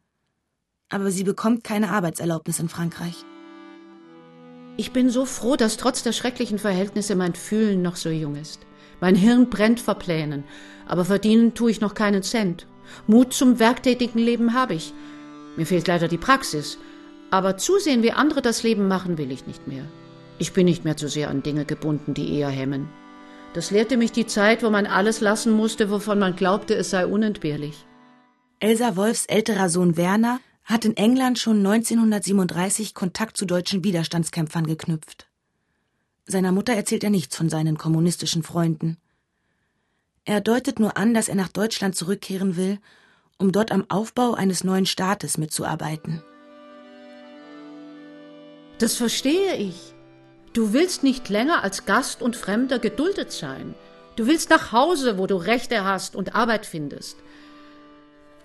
Aber 0.89 1.11
sie 1.11 1.23
bekommt 1.23 1.63
keine 1.63 1.89
Arbeitserlaubnis 1.89 2.59
in 2.59 2.69
Frankreich. 2.69 3.25
Ich 4.77 4.91
bin 4.91 5.09
so 5.09 5.25
froh, 5.25 5.55
dass 5.55 5.77
trotz 5.77 6.03
der 6.03 6.13
schrecklichen 6.13 6.59
Verhältnisse 6.59 7.15
mein 7.15 7.33
Fühlen 7.33 7.81
noch 7.81 7.95
so 7.95 8.09
jung 8.09 8.35
ist. 8.35 8.61
Mein 9.01 9.15
Hirn 9.15 9.49
brennt 9.49 9.79
vor 9.79 9.95
Plänen, 9.95 10.43
aber 10.85 11.03
verdienen 11.03 11.53
tue 11.53 11.71
ich 11.71 11.81
noch 11.81 11.93
keinen 11.93 12.23
Cent. 12.23 12.67
Mut 13.07 13.33
zum 13.33 13.59
werktätigen 13.59 14.19
Leben 14.19 14.53
habe 14.53 14.73
ich. 14.73 14.93
Mir 15.55 15.65
fehlt 15.65 15.87
leider 15.87 16.07
die 16.07 16.17
Praxis, 16.17 16.77
aber 17.31 17.57
zusehen, 17.57 18.03
wie 18.03 18.11
andere 18.11 18.41
das 18.41 18.63
Leben 18.63 18.87
machen, 18.87 19.17
will 19.17 19.31
ich 19.31 19.47
nicht 19.47 19.67
mehr. 19.67 19.85
Ich 20.39 20.53
bin 20.53 20.65
nicht 20.65 20.85
mehr 20.85 20.97
zu 20.97 21.09
sehr 21.09 21.29
an 21.29 21.43
Dinge 21.43 21.65
gebunden, 21.65 22.13
die 22.13 22.33
eher 22.33 22.49
hemmen. 22.49 22.89
Das 23.53 23.71
lehrte 23.71 23.97
mich 23.97 24.11
die 24.11 24.27
Zeit, 24.27 24.61
wo 24.63 24.69
man 24.69 24.85
alles 24.85 25.19
lassen 25.19 25.51
musste, 25.51 25.89
wovon 25.89 26.19
man 26.19 26.35
glaubte, 26.35 26.75
es 26.75 26.91
sei 26.91 27.07
unentbehrlich. 27.07 27.85
Elsa 28.59 28.95
Wolfs 28.95 29.25
älterer 29.25 29.69
Sohn 29.69 29.97
Werner 29.97 30.39
hat 30.63 30.85
in 30.85 30.97
England 30.97 31.39
schon 31.39 31.57
1937 31.65 32.93
Kontakt 32.93 33.37
zu 33.37 33.45
deutschen 33.45 33.83
Widerstandskämpfern 33.83 34.67
geknüpft. 34.67 35.27
Seiner 36.25 36.51
Mutter 36.51 36.73
erzählt 36.73 37.03
er 37.03 37.09
nichts 37.09 37.37
von 37.37 37.49
seinen 37.49 37.77
kommunistischen 37.77 38.43
Freunden. 38.43 38.97
Er 40.27 40.41
deutet 40.41 40.77
nur 40.77 40.97
an, 40.97 41.13
dass 41.13 41.29
er 41.29 41.35
nach 41.35 41.47
Deutschland 41.47 41.95
zurückkehren 41.95 42.57
will, 42.57 42.79
um 43.37 43.53
dort 43.53 43.71
am 43.71 43.85
Aufbau 43.87 44.33
eines 44.33 44.65
neuen 44.65 44.85
Staates 44.85 45.37
mitzuarbeiten. 45.37 46.21
Das 48.77 48.95
verstehe 48.95 49.55
ich. 49.55 49.93
Du 50.51 50.73
willst 50.73 51.01
nicht 51.01 51.29
länger 51.29 51.63
als 51.63 51.85
Gast 51.85 52.21
und 52.21 52.35
Fremder 52.35 52.77
geduldet 52.77 53.31
sein. 53.31 53.73
Du 54.17 54.27
willst 54.27 54.49
nach 54.49 54.73
Hause, 54.73 55.17
wo 55.17 55.27
du 55.27 55.37
Rechte 55.37 55.85
hast 55.85 56.13
und 56.13 56.35
Arbeit 56.35 56.65
findest. 56.65 57.15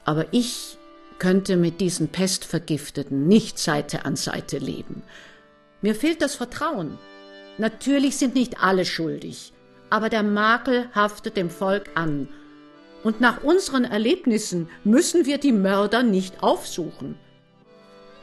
Aber 0.05 0.27
ich 0.31 0.79
könnte 1.19 1.57
mit 1.57 1.81
diesen 1.81 2.09
Pestvergifteten 2.09 3.27
nicht 3.27 3.59
Seite 3.59 4.05
an 4.05 4.15
Seite 4.15 4.59
leben. 4.59 5.03
Mir 5.81 5.97
fehlt 5.97 6.23
das 6.23 6.37
Vertrauen. 6.37 6.97
Natürlich 7.59 8.19
sind 8.19 8.37
nicht 8.37 8.63
alle 8.63 8.85
schuldig, 8.85 9.52
aber 9.93 10.09
der 10.09 10.23
Makel 10.23 10.89
haftet 10.95 11.37
dem 11.37 11.51
Volk 11.51 11.91
an. 11.95 12.27
Und 13.05 13.21
nach 13.21 13.43
unseren 13.45 13.85
Erlebnissen 13.85 14.71
müssen 14.85 15.27
wir 15.27 15.37
die 15.37 15.53
Mörder 15.53 16.03
nicht 16.03 16.43
aufsuchen. 16.43 17.17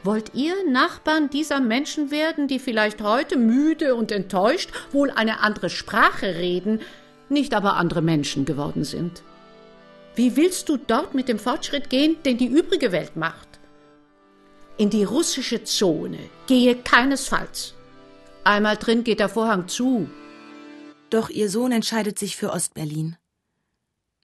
Wollt 0.02 0.34
ihr 0.34 0.54
Nachbarn 0.68 1.30
dieser 1.30 1.60
Menschen 1.60 2.10
werden, 2.10 2.48
die 2.48 2.58
vielleicht 2.58 3.02
heute 3.02 3.38
müde 3.38 3.94
und 3.94 4.10
enttäuscht 4.10 4.70
wohl 4.90 5.12
eine 5.12 5.40
andere 5.40 5.70
Sprache 5.70 6.34
reden, 6.34 6.80
nicht 7.28 7.54
aber 7.54 7.76
andere 7.76 8.02
Menschen 8.02 8.44
geworden 8.46 8.82
sind? 8.82 9.22
Wie 10.16 10.36
willst 10.36 10.68
du 10.68 10.76
dort 10.76 11.14
mit 11.14 11.28
dem 11.28 11.38
Fortschritt 11.38 11.88
gehen, 11.88 12.16
den 12.24 12.36
die 12.36 12.48
übrige 12.48 12.90
Welt 12.90 13.14
macht? 13.14 13.60
In 14.76 14.90
die 14.90 15.04
russische 15.04 15.62
Zone 15.62 16.18
gehe 16.48 16.74
keinesfalls. 16.74 17.74
Einmal 18.42 18.76
drin 18.76 19.04
geht 19.04 19.20
der 19.20 19.28
Vorhang 19.28 19.68
zu. 19.68 20.08
Doch 21.10 21.28
ihr 21.28 21.50
Sohn 21.50 21.72
entscheidet 21.72 22.18
sich 22.18 22.36
für 22.36 22.52
Ostberlin. 22.52 23.16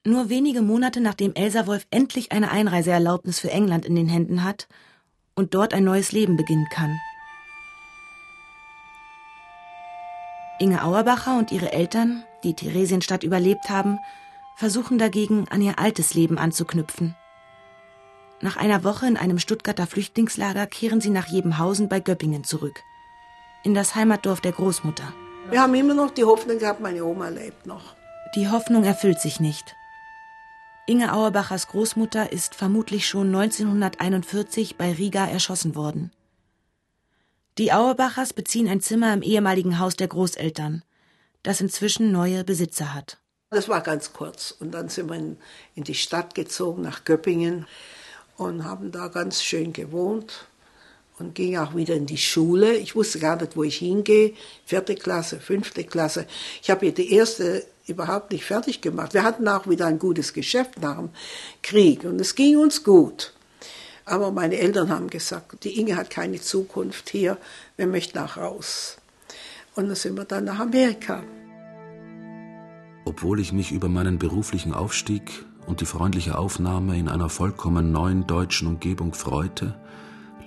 Nur 0.05 0.29
wenige 0.29 0.61
Monate 0.61 1.01
nachdem 1.01 1.33
Elsa 1.35 1.67
Wolf 1.67 1.85
endlich 1.91 2.31
eine 2.31 2.49
Einreiseerlaubnis 2.49 3.39
für 3.39 3.51
England 3.51 3.85
in 3.85 3.95
den 3.95 4.07
Händen 4.07 4.43
hat 4.43 4.69
und 5.35 5.53
dort 5.53 5.73
ein 5.73 5.83
neues 5.83 6.13
Leben 6.13 6.37
beginnen 6.37 6.67
kann. 6.71 6.97
Inge 10.59 10.81
Auerbacher 10.81 11.37
und 11.37 11.51
ihre 11.51 11.73
Eltern, 11.73 12.23
die 12.43 12.55
Theresienstadt 12.55 13.23
überlebt 13.23 13.69
haben, 13.69 13.99
versuchen 14.55 14.97
dagegen 14.97 15.47
an 15.49 15.61
ihr 15.61 15.77
altes 15.77 16.13
Leben 16.13 16.37
anzuknüpfen. 16.37 17.15
Nach 18.39 18.55
einer 18.55 18.83
Woche 18.83 19.07
in 19.07 19.17
einem 19.17 19.39
Stuttgarter 19.39 19.87
Flüchtlingslager 19.87 20.67
kehren 20.67 21.01
sie 21.01 21.09
nach 21.09 21.27
Jebenhausen 21.27 21.89
bei 21.89 21.99
Göppingen 21.99 22.43
zurück, 22.43 22.81
in 23.63 23.73
das 23.73 23.93
Heimatdorf 23.93 24.41
der 24.41 24.53
Großmutter. 24.53 25.13
Wir 25.49 25.61
haben 25.61 25.73
immer 25.75 25.93
noch 25.93 26.11
die 26.11 26.25
Hoffnung 26.25 26.59
gehabt, 26.59 26.81
meine 26.81 27.05
Oma 27.05 27.29
lebt 27.29 27.65
noch. 27.65 27.95
Die 28.35 28.49
Hoffnung 28.49 28.83
erfüllt 28.83 29.21
sich 29.21 29.39
nicht. 29.39 29.75
Inge 30.85 31.13
Auerbachers 31.13 31.67
Großmutter 31.67 32.33
ist 32.33 32.53
vermutlich 32.53 33.07
schon 33.07 33.27
1941 33.27 34.75
bei 34.75 34.91
Riga 34.91 35.25
erschossen 35.25 35.75
worden. 35.75 36.11
Die 37.57 37.71
Auerbachers 37.71 38.33
beziehen 38.33 38.67
ein 38.67 38.81
Zimmer 38.81 39.13
im 39.13 39.21
ehemaligen 39.21 39.79
Haus 39.79 39.95
der 39.95 40.09
Großeltern, 40.09 40.83
das 41.43 41.61
inzwischen 41.61 42.11
neue 42.11 42.43
Besitzer 42.43 42.93
hat. 42.93 43.17
Das 43.49 43.69
war 43.69 43.79
ganz 43.81 44.11
kurz. 44.11 44.51
Und 44.51 44.71
dann 44.71 44.89
sind 44.89 45.09
wir 45.09 45.15
in, 45.15 45.37
in 45.75 45.85
die 45.85 45.95
Stadt 45.95 46.35
gezogen, 46.35 46.81
nach 46.81 47.05
Göppingen, 47.05 47.65
und 48.35 48.65
haben 48.65 48.91
da 48.91 49.07
ganz 49.07 49.41
schön 49.41 49.71
gewohnt 49.71 50.47
und 51.19 51.35
ging 51.35 51.57
auch 51.57 51.75
wieder 51.75 51.95
in 51.95 52.05
die 52.05 52.17
Schule. 52.17 52.75
Ich 52.75 52.95
wusste 52.95 53.19
gar 53.19 53.35
nicht, 53.37 53.55
wo 53.55 53.63
ich 53.63 53.77
hingehe. 53.77 54.33
Vierte 54.65 54.95
Klasse, 54.95 55.39
fünfte 55.39 55.83
Klasse. 55.83 56.27
Ich 56.61 56.69
habe 56.69 56.91
die 56.91 57.13
erste 57.13 57.65
überhaupt 57.87 58.31
nicht 58.31 58.45
fertig 58.45 58.81
gemacht. 58.81 59.13
Wir 59.13 59.23
hatten 59.23 59.47
auch 59.47 59.67
wieder 59.67 59.85
ein 59.85 59.99
gutes 59.99 60.33
Geschäft 60.33 60.81
nach 60.81 60.97
dem 60.97 61.09
Krieg 61.63 62.03
und 62.03 62.19
es 62.19 62.35
ging 62.35 62.57
uns 62.57 62.83
gut. 62.83 63.33
Aber 64.05 64.31
meine 64.31 64.57
Eltern 64.57 64.89
haben 64.89 65.09
gesagt, 65.09 65.63
die 65.63 65.79
Inge 65.79 65.97
hat 65.97 66.09
keine 66.09 66.39
Zukunft 66.39 67.09
hier, 67.09 67.37
wir 67.75 67.87
möchten 67.87 68.17
auch 68.19 68.37
raus. 68.37 68.97
Und 69.75 69.87
dann 69.87 69.95
sind 69.95 70.15
wir 70.15 70.25
dann 70.25 70.45
nach 70.45 70.59
Amerika. 70.59 71.23
Obwohl 73.05 73.39
ich 73.39 73.51
mich 73.53 73.71
über 73.71 73.89
meinen 73.89 74.17
beruflichen 74.17 74.73
Aufstieg 74.73 75.45
und 75.65 75.81
die 75.81 75.85
freundliche 75.85 76.37
Aufnahme 76.37 76.97
in 76.97 77.09
einer 77.09 77.29
vollkommen 77.29 77.91
neuen 77.91 78.27
deutschen 78.27 78.67
Umgebung 78.67 79.13
freute, 79.13 79.77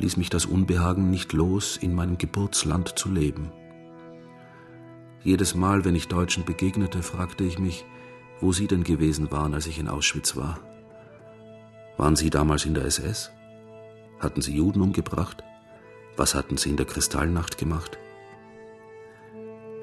ließ 0.01 0.17
mich 0.17 0.31
das 0.31 0.47
Unbehagen 0.47 1.11
nicht 1.11 1.33
los, 1.33 1.77
in 1.77 1.95
meinem 1.95 2.17
Geburtsland 2.17 2.99
zu 2.99 3.11
leben. 3.11 3.53
Jedes 5.23 5.55
Mal, 5.55 5.85
wenn 5.85 5.95
ich 5.95 6.09
Deutschen 6.09 6.45
begegnete, 6.45 7.03
fragte 7.03 7.45
ich 7.45 7.59
mich, 7.59 7.85
wo 8.41 8.53
sie 8.53 8.67
denn 8.67 8.85
gewesen 8.85 9.31
waren, 9.31 9.53
als 9.53 9.67
ich 9.67 9.79
in 9.79 9.89
Auschwitz 9.89 10.37
war. 10.37 10.59
Waren 11.99 12.17
sie 12.17 12.31
damals 12.31 12.65
in 12.65 12.73
der 12.73 12.87
SS? 12.87 13.31
Hatten 14.19 14.41
sie 14.41 14.57
Juden 14.57 14.81
umgebracht? 14.81 15.45
Was 16.17 16.35
hatten 16.35 16.57
sie 16.57 16.71
in 16.71 16.79
der 16.79 16.87
Kristallnacht 16.87 17.59
gemacht? 17.59 17.99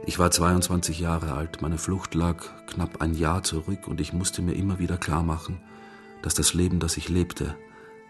Ich 0.08 0.18
war 0.18 0.32
22 0.32 1.00
Jahre 1.00 1.34
alt, 1.34 1.62
meine 1.62 1.78
Flucht 1.78 2.16
lag 2.16 2.44
knapp 2.66 3.02
ein 3.02 3.14
Jahr 3.14 3.44
zurück 3.44 3.88
und 3.88 4.02
ich 4.02 4.14
musste 4.14 4.42
mir 4.42 4.54
immer 4.54 4.80
wieder 4.80 4.98
klar 4.98 5.22
machen, 5.22 5.62
dass 6.24 6.34
das 6.34 6.56
Leben, 6.56 6.80
das 6.80 6.98
ich 6.98 7.10
lebte, 7.10 7.56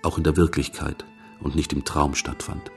auch 0.03 0.17
in 0.17 0.23
der 0.23 0.37
Wirklichkeit 0.37 1.05
und 1.39 1.55
nicht 1.55 1.73
im 1.73 1.83
Traum 1.83 2.15
stattfand. 2.15 2.71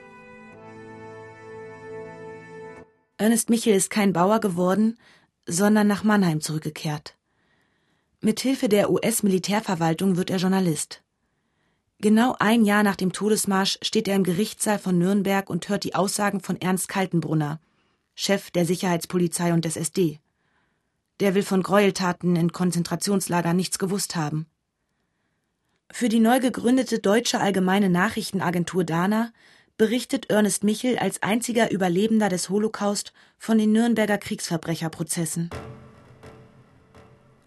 Ernest 3.16 3.50
Michel 3.50 3.74
ist 3.74 3.90
kein 3.90 4.12
Bauer 4.12 4.40
geworden, 4.40 4.98
sondern 5.46 5.86
nach 5.86 6.04
Mannheim 6.04 6.40
zurückgekehrt. 6.40 7.16
Mithilfe 8.20 8.68
der 8.68 8.90
US-Militärverwaltung 8.90 10.16
wird 10.16 10.30
er 10.30 10.38
Journalist. 10.38 11.02
Genau 11.98 12.34
ein 12.38 12.64
Jahr 12.64 12.82
nach 12.82 12.96
dem 12.96 13.12
Todesmarsch 13.12 13.78
steht 13.82 14.08
er 14.08 14.16
im 14.16 14.24
Gerichtssaal 14.24 14.78
von 14.78 14.96
Nürnberg 14.98 15.50
und 15.50 15.68
hört 15.68 15.84
die 15.84 15.94
Aussagen 15.94 16.40
von 16.40 16.58
Ernst 16.58 16.88
Kaltenbrunner, 16.88 17.60
Chef 18.14 18.50
der 18.50 18.64
Sicherheitspolizei 18.64 19.52
und 19.52 19.64
des 19.66 19.76
SD. 19.76 20.18
Der 21.20 21.34
will 21.34 21.42
von 21.42 21.62
Gräueltaten 21.62 22.36
in 22.36 22.52
Konzentrationslagern 22.52 23.56
nichts 23.56 23.78
gewusst 23.78 24.16
haben. 24.16 24.46
Für 25.92 26.08
die 26.08 26.20
neu 26.20 26.40
gegründete 26.40 27.00
Deutsche 27.00 27.40
Allgemeine 27.40 27.90
Nachrichtenagentur 27.90 28.84
Dana 28.84 29.32
berichtet 29.76 30.30
Ernest 30.30 30.62
Michel 30.62 30.98
als 30.98 31.22
einziger 31.22 31.70
Überlebender 31.70 32.28
des 32.28 32.48
Holocaust 32.48 33.12
von 33.38 33.58
den 33.58 33.72
Nürnberger 33.72 34.18
Kriegsverbrecherprozessen. 34.18 35.50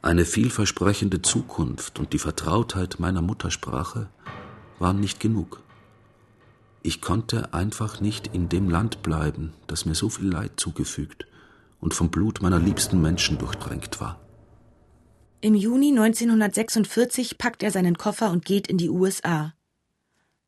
Eine 0.01 0.25
vielversprechende 0.25 1.21
Zukunft 1.21 1.99
und 1.99 2.11
die 2.11 2.19
Vertrautheit 2.19 2.99
meiner 2.99 3.21
Muttersprache 3.21 4.09
waren 4.77 4.99
nicht 4.99 5.19
genug. 5.19 5.61
Ich 6.81 6.99
konnte 6.99 7.53
einfach 7.53 8.01
nicht 8.01 8.27
in 8.33 8.49
dem 8.49 8.69
Land 8.69 9.03
bleiben, 9.03 9.53
das 9.67 9.85
mir 9.85 9.95
so 9.95 10.09
viel 10.09 10.29
Leid 10.29 10.51
zugefügt 10.57 11.25
und 11.79 11.93
vom 11.93 12.09
Blut 12.09 12.41
meiner 12.41 12.59
liebsten 12.59 13.01
Menschen 13.01 13.37
durchdrängt 13.37 14.01
war. 14.01 14.19
Im 15.43 15.55
Juni 15.55 15.89
1946 15.89 17.37
packt 17.37 17.63
er 17.63 17.71
seinen 17.71 17.97
Koffer 17.97 18.31
und 18.31 18.45
geht 18.45 18.67
in 18.67 18.77
die 18.77 18.89
USA. 18.89 19.53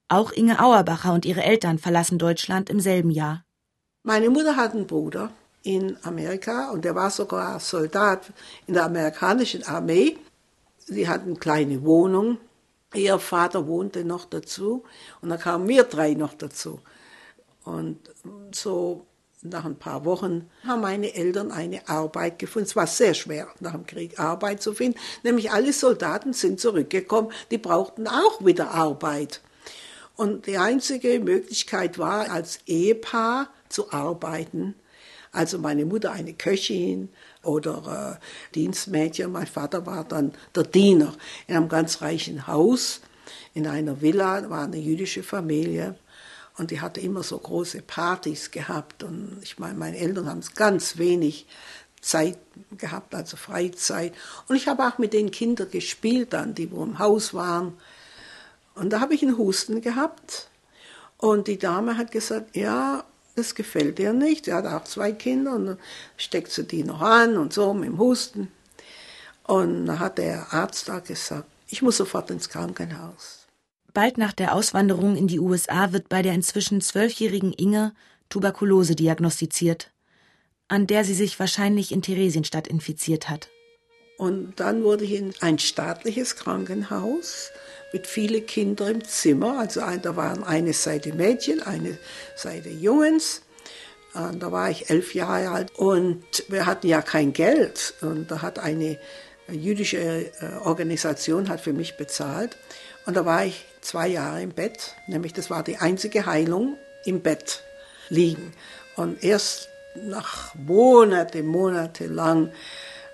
Auch 0.08 0.32
Inge 0.32 0.64
Auerbacher 0.64 1.12
und 1.12 1.26
ihre 1.26 1.44
Eltern 1.44 1.80
verlassen 1.80 2.18
Deutschland 2.18 2.70
im 2.70 2.80
selben 2.80 3.12
Jahr. 3.12 3.44
Meine 4.04 4.30
Mutter 4.30 4.56
hat 4.56 4.72
einen 4.72 4.88
Bruder 4.88 5.34
in 5.64 5.98
Amerika 6.04 6.70
und 6.72 6.86
der 6.86 6.96
war 6.96 7.10
sogar 7.10 7.60
Soldat 7.60 8.32
in 8.68 8.76
der 8.76 8.86
amerikanischen 8.86 9.64
Armee. 9.64 10.16
Sie 10.78 11.10
hatten 11.10 11.32
eine 11.32 11.40
kleine 11.40 11.84
Wohnung 11.84 12.38
Ihr 12.94 13.20
Vater 13.20 13.68
wohnte 13.68 14.06
noch 14.06 14.24
dazu 14.24 14.86
und 15.22 15.28
dann 15.28 15.40
kamen 15.40 15.68
wir 15.68 15.84
drei 15.84 16.14
noch 16.14 16.34
dazu. 16.34 16.80
Und 17.66 18.00
so 18.54 19.06
nach 19.50 19.66
ein 19.66 19.78
paar 19.78 20.06
Wochen 20.06 20.50
haben 20.66 20.82
meine 20.82 21.14
Eltern 21.14 21.52
eine 21.52 21.88
Arbeit 21.88 22.40
gefunden. 22.40 22.68
Es 22.68 22.76
war 22.76 22.88
sehr 22.88 23.14
schwer, 23.14 23.48
nach 23.60 23.74
dem 23.74 23.86
Krieg 23.86 24.20
Arbeit 24.20 24.62
zu 24.62 24.74
finden. 24.74 25.00
Nämlich 25.24 25.52
alle 25.52 25.74
Soldaten 25.74 26.34
sind 26.34 26.60
zurückgekommen, 26.60 27.32
die 27.52 27.58
brauchten 27.58 28.08
auch 28.08 28.46
wieder 28.46 28.72
Arbeit. 28.72 29.42
Und 30.16 30.48
die 30.48 30.58
einzige 30.58 31.20
Möglichkeit 31.20 32.00
war, 32.00 32.32
als 32.32 32.60
Ehepaar 32.66 33.50
zu 33.70 33.92
arbeiten. 33.92 34.76
Also 35.32 35.58
meine 35.60 35.86
Mutter 35.86 36.14
eine 36.14 36.34
Köchin, 36.34 37.10
oder 37.46 38.20
äh, 38.20 38.56
Dienstmädchen. 38.56 39.32
Mein 39.32 39.48
Vater 39.48 39.86
war 39.86 40.04
dann 40.04 40.34
der 40.56 40.64
Diener 40.64 41.14
in 41.48 41.56
einem 41.56 41.70
ganz 41.70 42.02
reichen 42.02 42.48
Haus, 42.48 43.02
in 43.54 43.68
einer 43.68 44.02
Villa, 44.02 44.50
war 44.50 44.64
eine 44.64 44.78
jüdische 44.78 45.24
Familie. 45.24 45.96
Und 46.58 46.72
die 46.72 46.82
hatte 46.82 47.02
immer 47.02 47.24
so 47.24 47.38
große 47.38 47.82
Partys 47.82 48.52
gehabt. 48.52 49.04
Und 49.04 49.40
ich 49.42 49.60
meine, 49.60 49.78
meine 49.78 49.98
Eltern 49.98 50.30
haben 50.30 50.42
ganz 50.56 50.98
wenig 50.98 51.46
Zeit 52.02 52.38
gehabt, 52.78 53.14
also 53.14 53.36
Freizeit. 53.36 54.14
Und 54.48 54.56
ich 54.56 54.68
habe 54.68 54.86
auch 54.86 54.98
mit 54.98 55.14
den 55.14 55.32
Kindern 55.32 55.70
gespielt 55.70 56.34
dann, 56.34 56.56
die 56.56 56.72
wo 56.72 56.84
im 56.84 57.00
Haus 57.00 57.34
waren. 57.34 57.78
Und 58.76 58.92
da 58.92 59.00
habe 59.00 59.16
ich 59.16 59.24
einen 59.24 59.38
Husten 59.38 59.82
gehabt. 59.82 60.50
Und 61.18 61.48
die 61.48 61.58
Dame 61.58 61.98
hat 61.98 62.12
gesagt, 62.12 62.56
ja, 62.56 63.04
das 63.36 63.56
gefällt 63.56 64.00
ihr 64.00 64.14
nicht. 64.14 64.46
Sie 64.46 64.54
hat 64.54 64.66
auch 64.66 64.84
zwei 64.84 65.12
Kinder 65.12 65.56
und 65.56 65.66
dann 65.66 65.80
steckt 66.18 66.52
sie 66.52 66.64
die 66.64 66.84
noch 66.84 67.02
an 67.02 67.38
und 67.38 67.54
so 67.54 67.74
mit 67.74 67.90
dem 67.90 67.98
Husten. 67.98 68.52
Und 69.44 69.86
dann 69.88 70.00
hat 70.00 70.18
der 70.18 70.54
Arzt 70.54 70.88
da 70.90 71.00
gesagt, 71.00 71.48
ich 71.68 71.82
muss 71.82 71.98
sofort 71.98 72.32
ins 72.32 72.50
Krankenhaus. 72.50 73.45
Bald 73.96 74.18
nach 74.18 74.34
der 74.34 74.54
Auswanderung 74.54 75.16
in 75.16 75.28
die 75.28 75.40
USA 75.40 75.94
wird 75.94 76.10
bei 76.10 76.22
der 76.22 76.34
inzwischen 76.34 76.82
zwölfjährigen 76.82 77.54
Inge 77.54 77.94
Tuberkulose 78.28 78.94
diagnostiziert, 78.94 79.90
an 80.68 80.86
der 80.86 81.06
sie 81.06 81.14
sich 81.14 81.40
wahrscheinlich 81.40 81.94
in 81.94 82.02
Theresienstadt 82.02 82.68
infiziert 82.68 83.30
hat. 83.30 83.48
Und 84.18 84.60
dann 84.60 84.84
wurde 84.84 85.06
ich 85.06 85.14
in 85.14 85.34
ein 85.40 85.60
staatliches 85.60 86.36
Krankenhaus 86.36 87.52
mit 87.94 88.06
vielen 88.06 88.46
Kindern 88.46 88.96
im 88.96 89.06
Zimmer. 89.06 89.60
Also 89.60 89.80
da 89.80 90.18
waren 90.18 90.44
eine 90.44 90.74
Seite 90.74 91.14
Mädchen, 91.14 91.64
eine 91.64 91.98
Seite 92.36 92.70
Jungs. 92.70 93.44
Und 94.14 94.44
da 94.44 94.52
war 94.52 94.70
ich 94.70 94.90
elf 94.90 95.16
Jahre 95.16 95.52
alt 95.52 95.74
und 95.76 96.26
wir 96.50 96.66
hatten 96.66 96.88
ja 96.88 97.02
kein 97.02 97.32
Geld. 97.32 97.94
Und 98.02 98.30
da 98.30 98.42
hat 98.42 98.60
eine 98.60 99.00
jüdische 99.48 99.98
äh, 99.98 100.32
Organisation 100.64 101.48
hat 101.48 101.62
für 101.62 101.74
mich 101.74 101.96
bezahlt. 101.96 102.58
Und 103.06 103.16
da 103.16 103.26
war 103.26 103.46
ich 103.46 103.66
zwei 103.82 104.08
Jahre 104.08 104.42
im 104.42 104.52
Bett, 104.52 104.96
nämlich 105.08 105.34
das 105.34 105.50
war 105.50 105.64
die 105.64 105.78
einzige 105.78 106.26
Heilung 106.26 106.78
im 107.06 107.22
Bett 107.22 107.64
liegen. 108.10 108.54
Und 108.96 109.24
erst 109.24 109.70
nach 109.96 110.54
Monate, 110.56 111.42
lang 112.08 112.52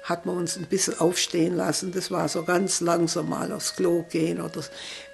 hat 0.04 0.26
man 0.26 0.38
uns 0.38 0.58
ein 0.58 0.66
bisschen 0.66 1.00
aufstehen 1.00 1.56
lassen. 1.56 1.92
Das 1.92 2.10
war 2.10 2.28
so 2.28 2.44
ganz 2.44 2.82
langsam 2.82 3.30
mal 3.30 3.52
aufs 3.52 3.76
Klo 3.76 4.04
gehen 4.10 4.42
oder 4.42 4.62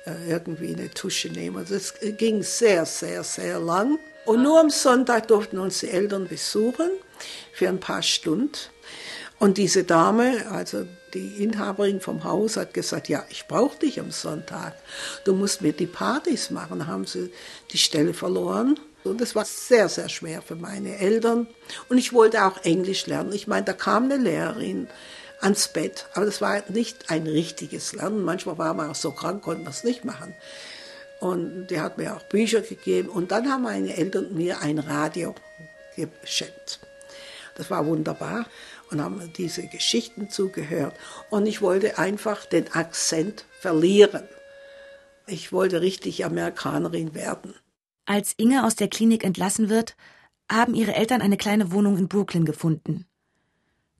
äh, 0.05 0.29
irgendwie 0.29 0.73
eine 0.73 0.89
Tusche 0.89 1.29
nehmen. 1.29 1.57
Also 1.57 1.73
das 1.73 1.93
ging 2.17 2.41
sehr, 2.43 2.85
sehr, 2.85 3.23
sehr 3.23 3.59
lang. 3.59 3.99
Und 4.25 4.43
nur 4.43 4.59
am 4.59 4.69
Sonntag 4.69 5.27
durften 5.27 5.57
uns 5.57 5.79
die 5.79 5.89
Eltern 5.89 6.27
besuchen 6.27 6.89
für 7.51 7.67
ein 7.67 7.79
paar 7.79 8.01
Stunden. 8.01 8.51
Und 9.39 9.57
diese 9.57 9.83
Dame, 9.83 10.49
also 10.51 10.85
die 11.13 11.43
Inhaberin 11.43 12.02
vom 12.02 12.24
Haus, 12.24 12.58
hat 12.58 12.74
gesagt, 12.74 13.10
ja, 13.10 13.24
ich 13.30 13.48
brauche 13.48 13.80
dich 13.80 14.00
am 14.00 14.12
Sonntag. 14.12 14.74
Du 15.24 15.34
musst 15.34 15.62
mir 15.62 15.74
die 15.74 15.88
Partys 15.88 16.50
machen. 16.50 16.80
Da 16.80 16.88
haben 16.88 17.06
sie 17.06 17.32
die 17.72 17.78
Stelle 17.78 18.13
verloren. 18.13 18.80
Und 19.04 19.22
das 19.22 19.36
war 19.36 19.46
sehr, 19.46 19.89
sehr 19.89 20.10
schwer 20.10 20.41
für 20.41 20.56
meine 20.56 20.98
Eltern. 20.98 21.48
Und 21.89 21.98
ich 21.98 22.13
wollte 22.13 22.43
auch 22.46 22.63
Englisch 22.63 23.08
lernen. 23.08 23.32
Ich 23.34 23.48
meine, 23.48 23.65
da 23.65 23.74
kam 23.74 24.06
eine 24.06 24.17
Lehrerin 24.17 24.88
ans 25.39 25.67
Bett, 25.70 26.08
aber 26.13 26.26
das 26.26 26.41
war 26.41 26.62
nicht 26.70 27.10
ein 27.10 27.28
richtiges 27.28 27.93
Lernen. 27.93 28.24
Manchmal 28.24 28.58
war 28.58 28.74
man 28.74 28.89
auch 28.89 28.96
so 28.96 29.12
krank, 29.12 29.43
konnte 29.43 29.63
man 29.63 29.72
es 29.72 29.84
nicht 29.84 30.04
machen. 30.04 30.34
Und 31.20 31.67
die 31.67 31.80
hat 31.80 31.98
mir 31.98 32.15
auch 32.15 32.24
Bücher 32.24 32.62
gegeben. 32.62 33.10
Und 33.10 33.32
dann 33.32 33.50
haben 33.50 33.63
meine 33.63 33.96
Eltern 33.96 34.34
mir 34.34 34.62
ein 34.62 34.80
Radio 34.80 35.36
geschenkt. 35.96 36.80
Das 37.56 37.72
war 37.72 37.86
wunderbar 37.86 38.46
und 38.91 39.02
haben 39.02 39.32
diese 39.38 39.67
Geschichten 39.67 40.30
zugehört. 40.30 40.95
Und 41.30 41.45
ich 41.45 41.62
wollte 41.62 41.97
einfach 41.97 42.45
den 42.45 42.71
Akzent 42.73 43.45
verlieren. 43.60 44.23
Ich 45.28 45.52
wollte 45.52 45.82
richtig 45.82 46.23
Amerikanerin 46.26 47.13
werden. 47.13 47.54
Als 48.06 48.34
Inge 48.38 48.65
aus 48.65 48.76
der 48.76 48.88
Klinik 48.88 49.23
entlassen 49.23 49.69
wird, 49.69 49.95
haben 50.50 50.73
ihre 50.73 50.95
Eltern 50.95 51.21
eine 51.21 51.38
kleine 51.38 51.71
Wohnung 51.71 51.97
in 51.97 52.08
Brooklyn 52.08 52.45
gefunden. 52.45 53.06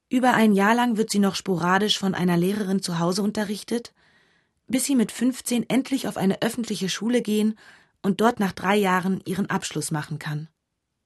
Über 0.10 0.34
ein 0.34 0.54
Jahr 0.54 0.73
lang 0.73 0.95
wird 0.95 1.10
sie 1.10 1.19
noch 1.19 1.36
sporadisch 1.36 2.00
von 2.00 2.15
einer 2.15 2.38
Lehrerin 2.38 2.82
zu 2.82 3.00
Hause 3.00 3.21
unterrichtet, 3.21 3.93
bis 4.67 4.86
sie 4.86 4.95
mit 4.95 5.12
15 5.12 5.69
endlich 5.69 6.08
auf 6.08 6.15
eine 6.15 6.41
öffentliche 6.41 6.88
Schule 6.88 7.21
gehen 7.21 7.58
und 8.02 8.21
dort 8.21 8.39
nach 8.39 8.54
drei 8.54 8.78
Jahren 8.78 9.21
ihren 9.26 9.50
Abschluss 9.50 9.91
machen 9.91 10.19
kann. 10.19 10.47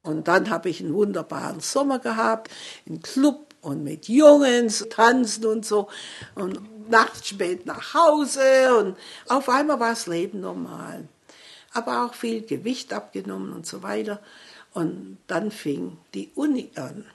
Und 0.04 0.28
dann 0.28 0.50
habe 0.50 0.70
ich 0.70 0.82
einen 0.82 0.94
wunderbaren 0.94 1.60
Sommer 1.60 2.00
gehabt, 2.00 2.52
im 2.86 3.02
Club 3.02 3.51
und 3.62 3.84
mit 3.84 4.08
Jungs 4.08 4.86
tanzen 4.90 5.46
und 5.46 5.66
so 5.66 5.88
und 6.36 6.90
nachts 6.90 7.30
spät 7.30 7.66
nach 7.66 7.94
Hause 7.94 8.76
und 8.80 8.98
auf 9.28 9.50
einmal 9.50 9.80
war 9.80 9.90
das 9.90 10.08
Leben 10.08 10.42
normal 10.42 11.08
aber 11.74 12.06
auch 12.06 12.14
viel 12.14 12.46
Gewicht 12.46 12.94
abgenommen 12.94 13.54
und 13.54 13.66
so 13.66 13.84
weiter. 13.84 14.20
Und 14.74 15.18
dann 15.28 15.52
fing 15.52 15.98
die 16.14 16.32
Uni 16.36 16.72
an. 16.76 17.06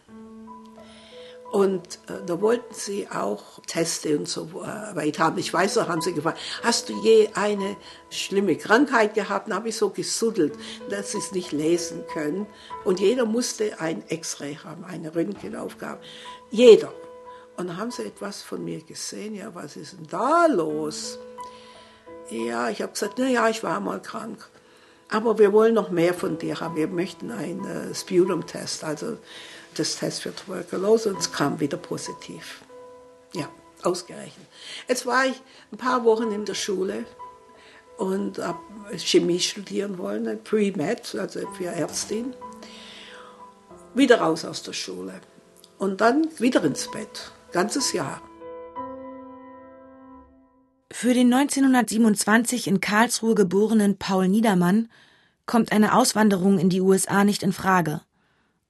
Und 1.53 2.01
äh, 2.09 2.25
da 2.27 2.41
wollten 2.41 2.75
sie 2.75 3.09
auch 3.09 3.63
Teste 3.67 4.19
und 4.19 4.29
so 4.29 4.49
äh, 4.63 4.97
weit 4.97 5.19
haben. 5.21 5.39
Ich 5.39 5.53
weiß 5.53 5.77
noch, 5.77 5.89
haben 5.89 6.01
sie 6.01 6.13
gefragt, 6.13 6.39
hast 6.63 6.89
du 6.89 7.03
je 7.03 7.31
eine 7.35 7.77
schlimme 8.11 8.57
Krankheit 8.57 9.15
gehabt? 9.15 9.49
Dann 9.49 9.57
habe 9.57 9.69
ich 9.69 9.77
so 9.77 9.91
gesuddelt, 9.91 10.55
dass 10.91 11.13
sie 11.13 11.19
es 11.19 11.33
nicht 11.33 11.53
lesen 11.53 12.05
können. 12.13 12.47
Und 12.85 12.99
jeder 12.99 13.25
musste 13.25 13.81
ein 13.81 14.03
X-Ray 14.09 14.57
haben, 14.57 14.85
eine 14.85 15.15
Röntgenaufgabe. 15.15 16.01
Jeder. 16.51 16.93
Und 17.57 17.77
haben 17.77 17.91
sie 17.91 18.05
etwas 18.05 18.43
von 18.43 18.65
mir 18.65 18.81
gesehen. 18.83 19.35
Ja, 19.35 19.55
was 19.55 19.77
ist 19.77 19.95
denn 19.95 20.07
da 20.11 20.47
los? 20.47 21.19
Ja, 22.29 22.69
ich 22.69 22.83
habe 22.83 22.93
gesagt, 22.93 23.15
na 23.19 23.29
ja, 23.29 23.49
ich 23.49 23.63
war 23.63 23.81
mal 23.81 24.01
krank. 24.01 24.49
Aber 25.09 25.39
wir 25.39 25.53
wollen 25.53 25.75
noch 25.75 25.91
mehr 25.91 26.13
von 26.13 26.39
dir 26.39 26.61
haben. 26.61 26.77
Wir 26.77 26.89
möchten 26.89 27.31
einen 27.31 27.65
äh, 27.65 27.95
Sputum-Test, 27.95 28.85
also 28.85 29.19
das 29.75 29.97
Test 29.97 30.23
für 30.23 30.35
Tuberkulose, 30.35 31.11
und 31.11 31.21
es 31.21 31.33
kam 31.33 31.61
wieder 31.61 31.77
positiv. 31.77 32.63
Ja, 33.33 33.49
ausgerechnet. 33.83 34.47
Jetzt 34.89 35.07
war 35.07 35.27
ich 35.27 35.41
ein 35.71 35.79
paar 35.79 36.05
Wochen 36.05 36.33
in 36.33 36.45
der 36.45 36.55
Schule 36.55 37.05
und 37.97 38.39
habe 38.39 38.59
Chemie 38.99 39.41
studieren 39.41 39.97
wollen, 39.99 40.43
Pre-Med, 40.43 41.15
also 41.15 41.41
für 41.53 41.67
Ärztin. 41.67 42.35
Wieder 43.95 44.21
raus 44.21 44.45
aus 44.45 44.63
der 44.63 44.73
Schule 44.73 45.21
und 45.79 46.01
dann 46.01 46.27
wieder 46.39 46.63
ins 46.65 46.91
Bett, 46.91 47.33
ganzes 47.53 47.93
Jahr. 47.93 48.23
Für 50.91 51.13
den 51.13 51.33
1927 51.33 52.69
in 52.69 52.81
Karlsruhe 52.81 53.35
geborenen 53.35 53.99
Paul 53.99 54.29
Niedermann 54.29 54.89
kommt 55.45 55.73
eine 55.73 55.95
Auswanderung 55.95 56.59
in 56.59 56.71
die 56.71 56.81
USA 56.81 57.25
nicht 57.25 57.43
in 57.43 57.53
Frage, 57.53 58.01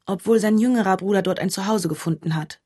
obwohl 0.07 0.40
sein 0.40 0.59
jüngerer 0.59 0.97
Bruder 0.97 1.23
dort 1.23 1.38
ein 1.38 1.51
Zuhause 1.51 1.88
gefunden 1.88 2.35
hat. 2.35 2.61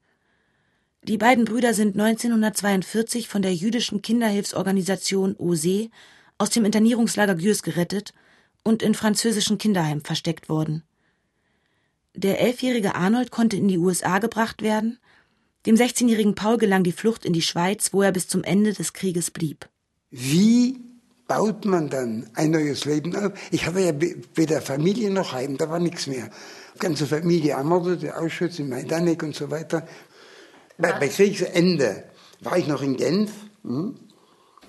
Die 1.03 1.19
beiden 1.19 1.45
Brüder 1.45 1.73
sind 1.73 1.99
1942 1.99 3.29
von 3.29 3.43
der 3.43 3.55
jüdischen 3.55 4.03
Kinderhilfsorganisation 4.03 5.35
OSE 5.37 5.89
aus 6.37 6.51
dem 6.51 6.65
Internierungslager 6.65 7.35
Gürs 7.35 7.63
gerettet 7.63 8.13
und 8.65 8.83
in 8.83 8.95
französischen 8.95 9.59
Kinderheimen 9.59 10.05
versteckt 10.05 10.49
worden. 10.49 10.85
Der 12.15 12.41
elfjährige 12.41 12.95
Arnold 12.95 13.31
konnte 13.31 13.57
in 13.57 13.69
die 13.69 13.79
USA 13.79 14.19
gebracht 14.19 14.63
werden 14.63 14.99
dem 15.67 15.77
16-jährigen 15.77 16.35
Paul 16.35 16.57
gelang 16.57 16.85
die 16.85 16.93
Flucht 16.93 17.25
in 17.25 17.33
die 17.33 17.43
Schweiz, 17.43 17.93
wo 17.93 18.03
er 18.03 18.13
bis 18.13 18.29
zum 18.29 18.45
Ende 18.45 18.73
des 18.73 18.93
Krieges 18.93 19.31
blieb. 19.31 19.69
Wie 20.11 20.79
baut 21.29 21.65
man 21.65 21.91
dann 21.91 22.31
ein 22.35 22.51
neues 22.51 22.87
Leben 22.87 23.15
auf? 23.15 23.33
Ich 23.51 23.67
hatte 23.67 23.81
ja 23.81 23.93
weder 24.35 24.63
Familie 24.63 25.11
noch 25.11 25.33
Heim, 25.33 25.59
da 25.59 25.69
war 25.69 25.79
nichts 25.79 26.07
mehr. 26.07 26.31
Die 26.75 26.79
ganze 26.79 27.07
Familie 27.07 27.53
ermordet, 27.53 28.03
der 28.03 28.21
Auschwitz 28.21 28.59
in 28.59 28.71
Majdanek 28.71 29.23
und 29.23 29.35
so 29.35 29.51
weiter. 29.51 29.87
Bei, 30.79 30.93
bei 30.93 31.09
Kriegsende 31.09 32.05
war 32.41 32.57
ich 32.57 32.67
noch 32.67 32.83
in 32.83 32.97
Genf. 32.97 33.31
Hm? 33.63 33.97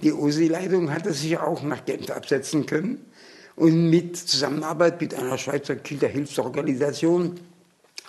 Die 0.03 0.11
OSI-Leitung 0.11 0.91
hatte 0.91 1.13
sich 1.13 1.37
auch 1.37 1.63
nach 1.63 1.85
Genf 1.85 2.09
absetzen 2.09 2.65
können. 2.65 3.05
Und 3.61 3.91
mit 3.91 4.17
Zusammenarbeit 4.17 4.99
mit 4.99 5.13
einer 5.13 5.37
Schweizer 5.37 5.75
Kinderhilfsorganisation 5.75 7.39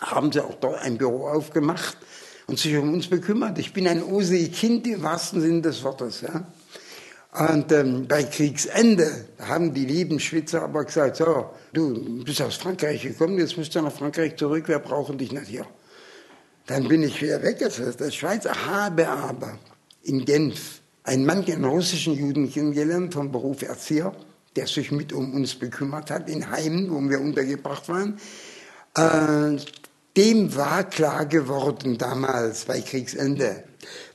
haben 0.00 0.32
sie 0.32 0.42
auch 0.42 0.54
dort 0.54 0.80
ein 0.80 0.96
Büro 0.96 1.26
aufgemacht 1.28 1.98
und 2.46 2.58
sich 2.58 2.74
um 2.78 2.94
uns 2.94 3.08
bekümmert. 3.08 3.58
Ich 3.58 3.74
bin 3.74 3.86
ein 3.86 4.02
OSE-Kind 4.02 4.86
im 4.86 5.02
wahrsten 5.02 5.42
Sinne 5.42 5.60
des 5.60 5.84
Wortes. 5.84 6.22
Ja. 6.22 6.46
Und 7.50 7.70
ähm, 7.70 8.08
bei 8.08 8.22
Kriegsende 8.22 9.26
haben 9.40 9.74
die 9.74 9.84
lieben 9.84 10.20
Schwitzer 10.20 10.62
aber 10.62 10.86
gesagt, 10.86 11.16
so, 11.16 11.50
du 11.74 12.24
bist 12.24 12.40
aus 12.40 12.56
Frankreich 12.56 13.02
gekommen, 13.02 13.38
jetzt 13.38 13.58
musst 13.58 13.74
du 13.74 13.82
nach 13.82 13.92
Frankreich 13.92 14.36
zurück, 14.36 14.68
wir 14.68 14.78
brauchen 14.78 15.18
dich 15.18 15.32
nicht 15.32 15.48
hier. 15.48 15.66
Dann 16.64 16.88
bin 16.88 17.02
ich 17.02 17.20
wieder 17.20 17.42
weg 17.42 17.62
aus 17.62 17.78
der 17.98 18.10
Schweiz, 18.10 18.46
habe 18.46 19.06
aber 19.06 19.58
in 20.02 20.24
Genf 20.24 20.80
einen 21.04 21.26
Mann, 21.26 21.44
einen 21.44 21.66
russischen 21.66 22.14
Juden 22.14 22.50
kennengelernt, 22.50 23.12
vom 23.12 23.30
Beruf 23.30 23.60
Erzieher, 23.60 24.14
der 24.56 24.66
sich 24.66 24.92
mit 24.92 25.12
um 25.12 25.34
uns 25.34 25.54
bekümmert 25.54 26.10
hat, 26.10 26.28
in 26.28 26.50
Heimen, 26.50 26.90
wo 26.90 27.00
wir 27.08 27.20
untergebracht 27.20 27.88
waren. 27.88 28.18
Äh, 28.94 29.58
dem 30.16 30.54
war 30.54 30.84
klar 30.84 31.26
geworden 31.26 31.96
damals 31.96 32.66
bei 32.66 32.80
Kriegsende, 32.80 33.64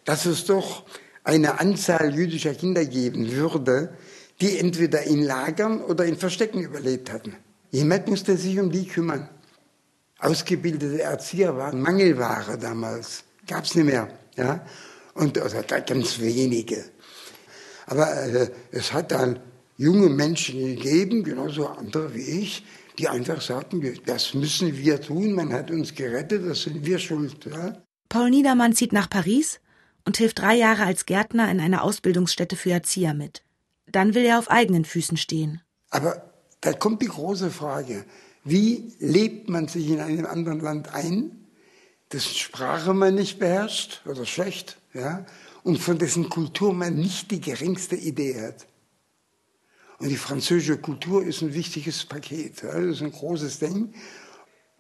dass 0.06 0.26
es 0.26 0.46
doch 0.46 0.84
eine 1.24 1.60
Anzahl 1.60 2.14
jüdischer 2.14 2.54
Kinder 2.54 2.86
geben 2.86 3.32
würde, 3.32 3.94
die 4.40 4.60
entweder 4.60 5.04
in 5.04 5.24
Lagern 5.24 5.82
oder 5.82 6.06
in 6.06 6.18
Verstecken 6.18 6.62
überlebt 6.62 7.12
hatten. 7.12 7.36
Jemand 7.72 8.08
musste 8.08 8.38
sich 8.38 8.60
um 8.60 8.72
die 8.72 8.88
kümmern. 8.88 9.28
Ausgebildete 10.20 11.02
Erzieher 11.02 11.58
waren 11.58 11.82
Mangelware 11.82 12.58
damals, 12.58 13.24
gab 13.48 13.66
es 13.66 13.76
nicht 13.76 13.86
mehr. 13.86 14.08
Ja? 14.36 14.66
Und 15.16 15.38
also 15.40 15.58
ganz 15.68 16.20
wenige. 16.20 16.86
Aber 17.88 18.12
äh, 18.14 18.52
es 18.72 18.94
hat 18.94 19.12
dann 19.12 19.40
junge 19.78 20.10
Menschen 20.10 20.60
gegeben, 20.60 21.24
genauso 21.24 21.68
andere 21.68 22.14
wie 22.14 22.42
ich, 22.42 22.64
die 22.98 23.08
einfach 23.08 23.42
sagten, 23.42 23.82
das 24.06 24.34
müssen 24.34 24.76
wir 24.76 25.00
tun, 25.00 25.34
man 25.34 25.54
hat 25.54 25.70
uns 25.70 25.94
gerettet, 25.94 26.46
das 26.46 26.64
sind 26.64 26.86
wir 26.86 27.00
schuld. 27.00 27.46
Ja? 27.46 27.82
Paul 28.10 28.32
Niedermann 28.32 28.74
zieht 28.74 28.92
nach 28.92 29.10
Paris 29.10 29.60
und 30.06 30.18
hilft 30.18 30.40
drei 30.40 30.56
Jahre 30.56 30.84
als 30.84 31.06
Gärtner 31.06 31.50
in 31.52 31.60
einer 31.60 31.84
Ausbildungsstätte 31.84 32.56
für 32.56 32.72
Erzieher 32.72 33.14
mit. 33.14 33.44
Dann 33.86 34.16
will 34.16 34.26
er 34.26 34.40
auf 34.40 34.50
eigenen 34.50 34.84
Füßen 34.84 35.18
stehen. 35.18 35.62
Aber 35.90 36.34
da 36.62 36.74
kommt 36.74 37.02
die 37.02 37.08
große 37.08 37.52
Frage, 37.52 38.06
wie 38.44 38.94
lebt 39.00 39.50
man 39.50 39.68
sich 39.68 39.90
in 39.90 40.00
einem 40.00 40.26
anderen 40.26 40.60
Land 40.60 40.94
ein, 40.94 41.48
dessen 42.12 42.36
Sprache 42.36 42.94
man 42.94 43.16
nicht 43.16 43.40
beherrscht 43.40 44.02
oder 44.06 44.26
schlecht, 44.26 44.78
ja, 44.94 45.26
und 45.64 45.78
von 45.80 45.98
dessen 45.98 46.30
Kultur 46.30 46.74
man 46.74 46.96
nicht 46.96 47.30
die 47.32 47.42
geringste 47.42 47.96
Idee 47.96 48.42
hat. 48.42 48.66
Und 50.00 50.10
die 50.10 50.18
französische 50.18 50.78
Kultur 50.78 51.26
ist 51.26 51.42
ein 51.42 51.54
wichtiges 51.54 52.06
Paket. 52.06 52.64
Das 52.64 52.76
ist 52.76 53.02
ein 53.02 53.12
großes 53.12 53.60
Ding. 53.60 53.94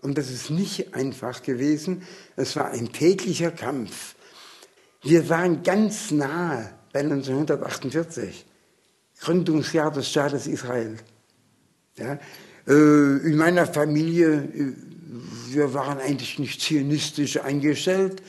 Und 0.02 0.18
das 0.18 0.30
ist 0.30 0.52
nicht 0.52 0.94
einfach 0.94 1.42
gewesen. 1.42 2.04
Es 2.36 2.56
war 2.56 2.70
ein 2.70 2.92
täglicher 2.92 3.52
Kampf. 3.52 4.16
Wir 5.02 5.28
waren 5.30 5.64
ganz 5.64 6.12
nahe 6.12 6.72
bei 6.94 7.00
1948, 7.00 8.46
Gründungsjahr 9.20 9.92
des 9.92 10.10
Staates 10.10 10.46
Israel. 10.48 10.98
Ja, 11.98 12.20
äh, 12.68 12.72
in 12.72 13.38
meiner 13.38 13.66
Familie, 13.66 14.36
äh, 14.36 14.74
wir 15.50 15.74
waren 15.74 16.00
eigentlich 16.00 16.38
nicht 16.38 16.62
zionistisch 16.62 17.40
eingestellt. 17.40 18.22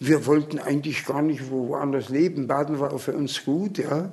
Wir 0.00 0.26
wollten 0.26 0.58
eigentlich 0.58 1.04
gar 1.04 1.22
nicht 1.22 1.48
woanders 1.50 2.08
leben. 2.08 2.48
Baden 2.48 2.80
war 2.80 2.98
für 2.98 3.12
uns 3.12 3.44
gut. 3.44 3.78
Ja 3.78 4.12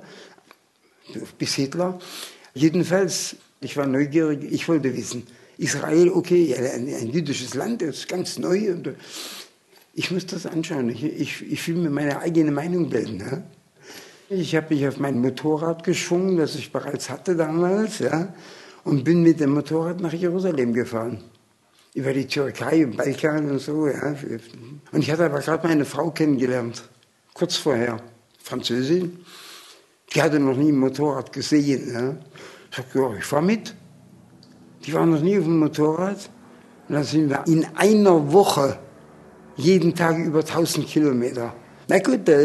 bis 1.38 1.54
Hitler. 1.54 1.98
Jedenfalls, 2.54 3.36
ich 3.60 3.76
war 3.76 3.86
neugierig, 3.86 4.44
ich 4.50 4.68
wollte 4.68 4.96
wissen, 4.96 5.26
Israel, 5.58 6.10
okay, 6.10 6.54
ein, 6.56 6.88
ein 6.88 7.10
jüdisches 7.10 7.54
Land, 7.54 7.82
das 7.82 7.98
ist 7.98 8.08
ganz 8.08 8.38
neu. 8.38 8.72
Und 8.72 8.94
ich 9.94 10.10
muss 10.10 10.26
das 10.26 10.46
anschauen. 10.46 10.88
Ich, 10.88 11.04
ich, 11.04 11.52
ich 11.52 11.68
will 11.68 11.76
mir 11.76 11.90
meine 11.90 12.18
eigene 12.20 12.50
Meinung 12.50 12.88
bilden. 12.88 13.20
Ja? 13.20 13.42
Ich 14.30 14.54
habe 14.54 14.74
mich 14.74 14.86
auf 14.86 14.98
mein 14.98 15.20
Motorrad 15.20 15.84
geschwungen, 15.84 16.36
das 16.36 16.54
ich 16.54 16.72
bereits 16.72 17.10
hatte 17.10 17.34
damals, 17.34 17.98
ja, 17.98 18.32
und 18.84 19.02
bin 19.04 19.22
mit 19.22 19.40
dem 19.40 19.50
Motorrad 19.50 20.00
nach 20.00 20.12
Jerusalem 20.12 20.72
gefahren. 20.72 21.22
Über 21.94 22.12
die 22.12 22.26
Türkei, 22.26 22.86
und 22.86 22.96
Balkan 22.96 23.50
und 23.50 23.58
so. 23.58 23.88
Ja. 23.88 24.14
Und 24.92 25.02
ich 25.02 25.10
hatte 25.10 25.24
aber 25.24 25.40
gerade 25.40 25.66
meine 25.66 25.84
Frau 25.84 26.12
kennengelernt, 26.12 26.84
kurz 27.34 27.56
vorher, 27.56 28.00
Französin. 28.42 29.18
Die 30.14 30.22
hatte 30.22 30.40
noch 30.40 30.56
nie 30.56 30.70
ein 30.70 30.78
Motorrad 30.78 31.32
gesehen. 31.32 31.92
Ja. 31.92 32.16
Ich 32.70 32.76
sagte, 32.76 32.98
ja, 32.98 33.14
ich 33.14 33.24
fahre 33.24 33.42
mit. 33.42 33.74
Die 34.84 34.92
waren 34.92 35.10
noch 35.10 35.20
nie 35.20 35.38
auf 35.38 35.44
dem 35.44 35.58
Motorrad. 35.58 36.30
Und 36.88 36.94
dann 36.94 37.04
sind 37.04 37.30
wir 37.30 37.44
in 37.46 37.66
einer 37.76 38.32
Woche 38.32 38.78
jeden 39.56 39.94
Tag 39.94 40.18
über 40.18 40.40
1000 40.40 40.86
Kilometer. 40.86 41.54
Na 41.88 41.98
gut, 41.98 42.20
da 42.28 42.38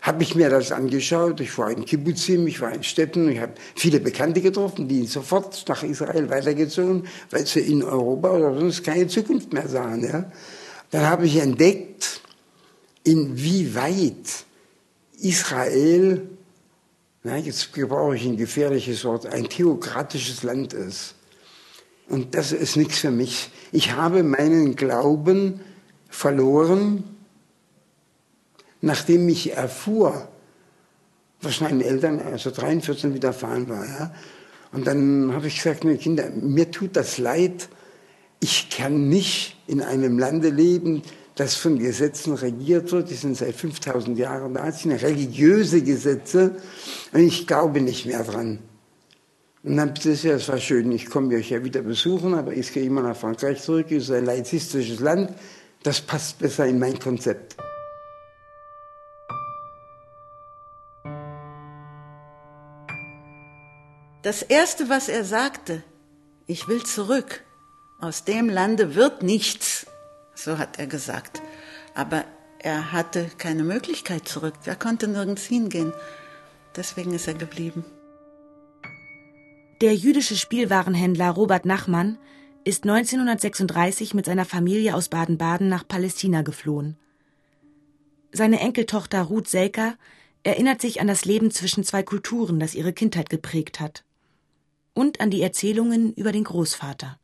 habe 0.00 0.22
ich 0.22 0.34
mir 0.34 0.48
das 0.48 0.72
angeschaut. 0.72 1.40
Ich 1.40 1.56
war 1.58 1.70
in 1.70 1.84
Kibbutzim, 1.84 2.46
ich 2.46 2.60
war 2.60 2.72
in 2.72 2.82
Städten, 2.82 3.28
ich 3.28 3.38
habe 3.38 3.52
viele 3.74 4.00
Bekannte 4.00 4.40
getroffen, 4.40 4.88
die 4.88 5.06
sofort 5.06 5.62
nach 5.68 5.82
Israel 5.82 6.30
weitergezogen, 6.30 7.06
weil 7.30 7.46
sie 7.46 7.60
in 7.60 7.82
Europa 7.82 8.30
oder 8.30 8.58
sonst 8.58 8.82
keine 8.82 9.06
Zukunft 9.06 9.52
mehr 9.52 9.68
sahen. 9.68 10.04
Ja. 10.04 10.32
Dann 10.90 11.06
habe 11.06 11.26
ich 11.26 11.36
entdeckt, 11.36 12.22
inwieweit 13.04 14.46
Israel 15.20 16.37
na, 17.28 17.36
jetzt 17.36 17.74
gebrauche 17.74 18.16
ich 18.16 18.24
ein 18.24 18.38
gefährliches 18.38 19.04
Wort, 19.04 19.26
ein 19.26 19.50
theokratisches 19.50 20.42
Land 20.44 20.72
ist. 20.72 21.14
Und 22.08 22.34
das 22.34 22.52
ist 22.52 22.76
nichts 22.76 23.00
für 23.00 23.10
mich. 23.10 23.50
Ich 23.70 23.92
habe 23.92 24.22
meinen 24.22 24.76
Glauben 24.76 25.60
verloren, 26.08 27.04
nachdem 28.80 29.28
ich 29.28 29.52
erfuhr, 29.52 30.26
was 31.42 31.60
meinen 31.60 31.82
Eltern 31.82 32.18
also 32.18 32.50
43 32.50 33.12
widerfahren 33.12 33.68
war. 33.68 33.84
Ja? 33.84 34.14
Und 34.72 34.86
dann 34.86 35.34
habe 35.34 35.48
ich 35.48 35.56
gesagt, 35.56 35.84
meine 35.84 35.98
Kinder, 35.98 36.30
mir 36.30 36.70
tut 36.70 36.96
das 36.96 37.18
leid. 37.18 37.68
Ich 38.40 38.70
kann 38.70 39.10
nicht 39.10 39.58
in 39.66 39.82
einem 39.82 40.18
Lande 40.18 40.48
leben, 40.48 41.02
das 41.38 41.54
von 41.54 41.78
Gesetzen 41.78 42.34
regiert 42.34 42.90
wird. 42.90 43.10
Die 43.10 43.14
sind 43.14 43.36
seit 43.36 43.54
5000 43.54 44.18
Jahren 44.18 44.54
da. 44.54 44.66
Das 44.66 44.82
sind 44.82 44.90
religiöse 44.90 45.82
Gesetze. 45.82 46.56
Und 47.12 47.20
ich 47.20 47.46
glaube 47.46 47.80
nicht 47.80 48.06
mehr 48.06 48.24
dran. 48.24 48.58
Und 49.62 49.76
dann, 49.76 49.94
das, 49.94 50.24
ja, 50.24 50.32
das 50.32 50.48
war 50.48 50.58
schön, 50.58 50.90
ich 50.90 51.08
komme 51.08 51.36
euch 51.36 51.50
ja 51.50 51.62
wieder 51.62 51.82
besuchen, 51.82 52.34
aber 52.34 52.52
ich 52.52 52.72
gehe 52.72 52.82
immer 52.82 53.02
nach 53.02 53.16
Frankreich 53.16 53.62
zurück. 53.62 53.86
Es 53.92 54.04
ist 54.04 54.10
ein 54.10 54.24
laizistisches 54.24 54.98
Land. 54.98 55.32
Das 55.84 56.00
passt 56.00 56.40
besser 56.40 56.66
in 56.66 56.80
mein 56.80 56.98
Konzept. 56.98 57.56
Das 64.22 64.42
Erste, 64.42 64.88
was 64.88 65.08
er 65.08 65.24
sagte, 65.24 65.84
ich 66.48 66.66
will 66.66 66.82
zurück. 66.82 67.44
Aus 68.00 68.24
dem 68.24 68.48
Lande 68.48 68.96
wird 68.96 69.22
nichts. 69.22 69.86
So 70.38 70.56
hat 70.56 70.78
er 70.78 70.86
gesagt. 70.86 71.42
Aber 71.94 72.24
er 72.60 72.92
hatte 72.92 73.28
keine 73.38 73.64
Möglichkeit 73.64 74.28
zurück. 74.28 74.54
Er 74.66 74.76
konnte 74.76 75.08
nirgends 75.08 75.44
hingehen. 75.44 75.92
Deswegen 76.76 77.12
ist 77.12 77.26
er 77.26 77.34
geblieben. 77.34 77.84
Der 79.80 79.94
jüdische 79.94 80.36
Spielwarenhändler 80.36 81.30
Robert 81.30 81.64
Nachmann 81.64 82.18
ist 82.62 82.84
1936 82.84 84.14
mit 84.14 84.26
seiner 84.26 84.44
Familie 84.44 84.94
aus 84.94 85.08
Baden-Baden 85.08 85.68
nach 85.68 85.86
Palästina 85.86 86.42
geflohen. 86.42 86.96
Seine 88.30 88.60
Enkeltochter 88.60 89.22
Ruth 89.22 89.48
Selker 89.48 89.96
erinnert 90.44 90.80
sich 90.80 91.00
an 91.00 91.08
das 91.08 91.24
Leben 91.24 91.50
zwischen 91.50 91.82
zwei 91.82 92.04
Kulturen, 92.04 92.60
das 92.60 92.76
ihre 92.76 92.92
Kindheit 92.92 93.28
geprägt 93.28 93.80
hat. 93.80 94.04
Und 94.94 95.20
an 95.20 95.30
die 95.30 95.42
Erzählungen 95.42 96.12
über 96.14 96.30
den 96.30 96.44
Großvater. 96.44 97.18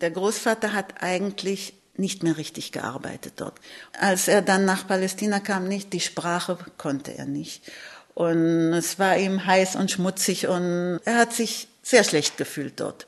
Der 0.00 0.10
Großvater 0.10 0.72
hat 0.72 1.02
eigentlich 1.02 1.81
nicht 1.96 2.22
mehr 2.22 2.36
richtig 2.36 2.72
gearbeitet 2.72 3.34
dort. 3.36 3.60
Als 3.98 4.28
er 4.28 4.42
dann 4.42 4.64
nach 4.64 4.86
Palästina 4.86 5.40
kam, 5.40 5.68
nicht, 5.68 5.92
die 5.92 6.00
Sprache 6.00 6.58
konnte 6.78 7.16
er 7.16 7.26
nicht. 7.26 7.70
Und 8.14 8.72
es 8.72 8.98
war 8.98 9.16
ihm 9.16 9.46
heiß 9.46 9.76
und 9.76 9.90
schmutzig 9.90 10.46
und 10.46 11.00
er 11.04 11.16
hat 11.16 11.32
sich 11.32 11.68
sehr 11.82 12.04
schlecht 12.04 12.36
gefühlt 12.36 12.80
dort. 12.80 13.06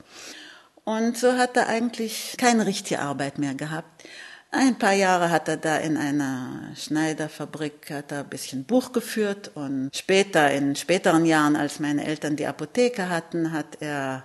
Und 0.84 1.16
so 1.16 1.32
hat 1.34 1.56
er 1.56 1.68
eigentlich 1.68 2.34
keine 2.38 2.66
richtige 2.66 3.00
Arbeit 3.00 3.38
mehr 3.38 3.54
gehabt. 3.54 4.04
Ein 4.50 4.78
paar 4.78 4.92
Jahre 4.92 5.30
hat 5.30 5.48
er 5.48 5.56
da 5.56 5.78
in 5.78 5.96
einer 5.96 6.70
Schneiderfabrik 6.76 7.90
hat 7.90 8.12
er 8.12 8.20
ein 8.20 8.28
bisschen 8.28 8.64
Buch 8.64 8.92
geführt 8.92 9.50
und 9.54 9.90
später, 9.92 10.50
in 10.52 10.76
späteren 10.76 11.26
Jahren, 11.26 11.56
als 11.56 11.80
meine 11.80 12.04
Eltern 12.04 12.36
die 12.36 12.46
Apotheke 12.46 13.08
hatten, 13.08 13.50
hat 13.50 13.78
er 13.80 14.22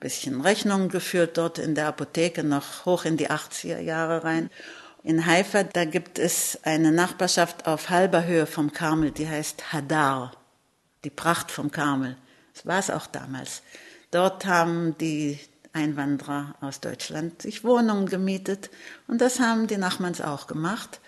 bisschen 0.00 0.40
Rechnungen 0.40 0.88
geführt 0.88 1.38
dort 1.38 1.58
in 1.58 1.74
der 1.74 1.86
Apotheke 1.86 2.42
noch 2.42 2.86
hoch 2.86 3.04
in 3.04 3.16
die 3.16 3.30
80er 3.30 3.78
Jahre 3.78 4.24
rein. 4.24 4.50
In 5.02 5.24
Haifa, 5.24 5.62
da 5.62 5.84
gibt 5.84 6.18
es 6.18 6.58
eine 6.62 6.92
Nachbarschaft 6.92 7.66
auf 7.66 7.90
halber 7.90 8.24
Höhe 8.24 8.46
vom 8.46 8.72
Karmel, 8.72 9.12
die 9.12 9.28
heißt 9.28 9.72
Hadar, 9.72 10.32
die 11.04 11.10
Pracht 11.10 11.50
vom 11.50 11.70
Karmel. 11.70 12.16
Das 12.54 12.66
war 12.66 12.78
es 12.78 12.90
auch 12.90 13.06
damals. 13.06 13.62
Dort 14.10 14.44
haben 14.44 14.98
die 14.98 15.38
Einwanderer 15.72 16.54
aus 16.60 16.80
Deutschland 16.80 17.42
sich 17.42 17.62
Wohnungen 17.62 18.06
gemietet 18.06 18.70
und 19.06 19.20
das 19.20 19.38
haben 19.38 19.68
die 19.68 19.76
Nachmanns 19.76 20.20
auch 20.20 20.46
gemacht. 20.46 21.00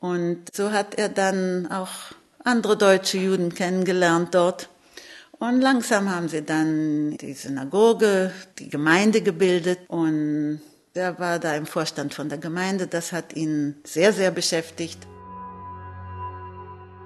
Und 0.00 0.54
so 0.54 0.70
hat 0.70 0.94
er 0.96 1.08
dann 1.08 1.70
auch 1.72 2.12
andere 2.44 2.76
deutsche 2.76 3.18
Juden 3.18 3.54
kennengelernt 3.54 4.34
dort. 4.34 4.68
Und 5.40 5.60
langsam 5.60 6.10
haben 6.10 6.28
sie 6.28 6.42
dann 6.42 7.16
die 7.16 7.32
Synagoge, 7.32 8.32
die 8.58 8.68
Gemeinde 8.68 9.22
gebildet 9.22 9.78
und 9.88 10.60
er 10.94 11.18
war 11.20 11.38
da 11.38 11.54
im 11.54 11.66
Vorstand 11.66 12.12
von 12.12 12.28
der 12.28 12.38
Gemeinde. 12.38 12.88
Das 12.88 13.12
hat 13.12 13.36
ihn 13.36 13.76
sehr, 13.84 14.12
sehr 14.12 14.32
beschäftigt. 14.32 15.06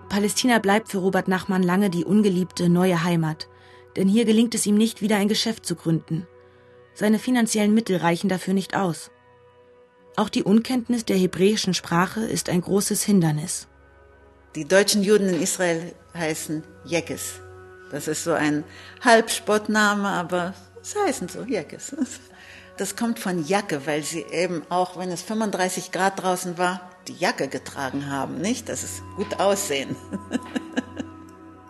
Palästina 0.09 0.59
bleibt 0.61 0.88
für 0.88 0.99
Robert 0.99 1.29
Nachmann 1.29 1.62
lange 1.62 1.90
die 1.90 2.05
ungeliebte 2.05 2.71
neue 2.71 3.05
Heimat. 3.05 3.49
Denn 3.97 4.09
hier 4.09 4.25
gelingt 4.25 4.55
es 4.55 4.64
ihm 4.64 4.77
nicht, 4.77 5.03
wieder 5.03 5.16
ein 5.16 5.29
Geschäft 5.29 5.66
zu 5.66 5.77
gründen. 5.77 6.27
Seine 6.95 7.18
finanziellen 7.18 7.75
Mittel 7.75 7.99
reichen 7.99 8.31
dafür 8.31 8.55
nicht 8.55 8.75
aus. 8.75 9.11
Auch 10.16 10.31
die 10.31 10.42
Unkenntnis 10.42 11.05
der 11.05 11.16
hebräischen 11.16 11.75
Sprache 11.75 12.21
ist 12.21 12.49
ein 12.49 12.62
großes 12.62 13.03
Hindernis. 13.03 13.68
Die 14.55 14.66
deutschen 14.66 15.03
Juden 15.03 15.29
in 15.29 15.42
Israel 15.42 15.95
heißen 16.14 16.62
Jekes. 16.85 17.40
Das 17.92 18.09
ist 18.09 18.24
so 18.24 18.33
ein 18.33 18.64
Halbspottname, 19.02 20.09
aber 20.09 20.55
es 20.83 20.96
heißen 20.96 21.28
so 21.28 21.42
Jekes. 21.42 21.94
Das 22.78 22.96
kommt 22.96 23.18
von 23.18 23.44
Jacke, 23.46 23.87
weil 23.87 24.02
sie 24.02 24.24
eben 24.33 24.62
auch, 24.70 24.98
wenn 24.98 25.11
es 25.11 25.22
35 25.22 25.92
Grad 25.92 26.22
draußen 26.22 26.59
war, 26.59 26.90
die 27.07 27.14
Jacke 27.14 27.48
getragen 27.48 28.11
haben, 28.11 28.38
nicht? 28.38 28.68
Das 28.68 28.83
ist 28.83 29.02
gut 29.16 29.38
aussehen. 29.38 29.94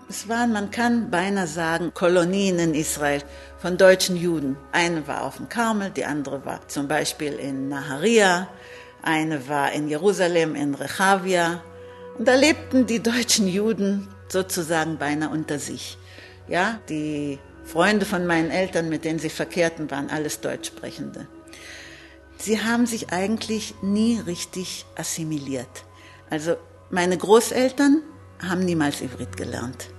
Es 0.09 0.29
waren, 0.29 0.53
man 0.53 0.71
kann 0.71 1.11
beinahe 1.11 1.47
sagen, 1.47 1.95
Kolonien 1.95 2.59
in 2.59 2.75
Israel 2.75 3.23
von 3.57 3.79
deutschen 3.79 4.15
Juden. 4.15 4.59
Eine 4.71 5.09
war 5.09 5.23
auf 5.23 5.39
dem 5.39 5.49
Karmel, 5.49 5.89
die 5.89 6.05
andere 6.05 6.45
war 6.45 6.69
zum 6.69 6.87
Beispiel 6.87 7.33
in 7.33 7.71
Naharia, 7.71 8.47
eine 9.01 9.49
war 9.49 9.73
in 9.73 9.89
Jerusalem, 9.89 10.55
in 10.55 10.75
Rechavia. 10.75 11.63
Und 12.19 12.29
da 12.29 12.35
lebten 12.35 12.85
die 12.85 13.03
deutschen 13.03 13.49
Juden 13.49 14.07
sozusagen 14.29 14.99
beinahe 14.99 15.31
unter 15.31 15.59
sich. 15.59 15.97
Ja, 16.49 16.81
die 16.89 17.39
Freunde 17.65 18.05
von 18.07 18.27
meinen 18.27 18.51
Eltern, 18.51 18.89
mit 18.89 19.05
denen 19.05 19.19
sie 19.19 19.31
verkehrten, 19.31 19.91
waren 19.91 20.11
alles 20.11 20.41
Deutschsprechende. 20.41 21.27
Sie 22.37 22.61
haben 22.61 22.87
sich 22.87 23.13
eigentlich 23.13 23.75
nie 23.83 24.19
richtig 24.19 24.85
assimiliert. 24.97 25.85
Also 26.29 26.57
meine 26.91 27.17
Großeltern 27.17 28.03
haben 28.41 28.65
niemals 28.65 29.01
Ivrit 29.01 29.37
gelernt. 29.37 29.91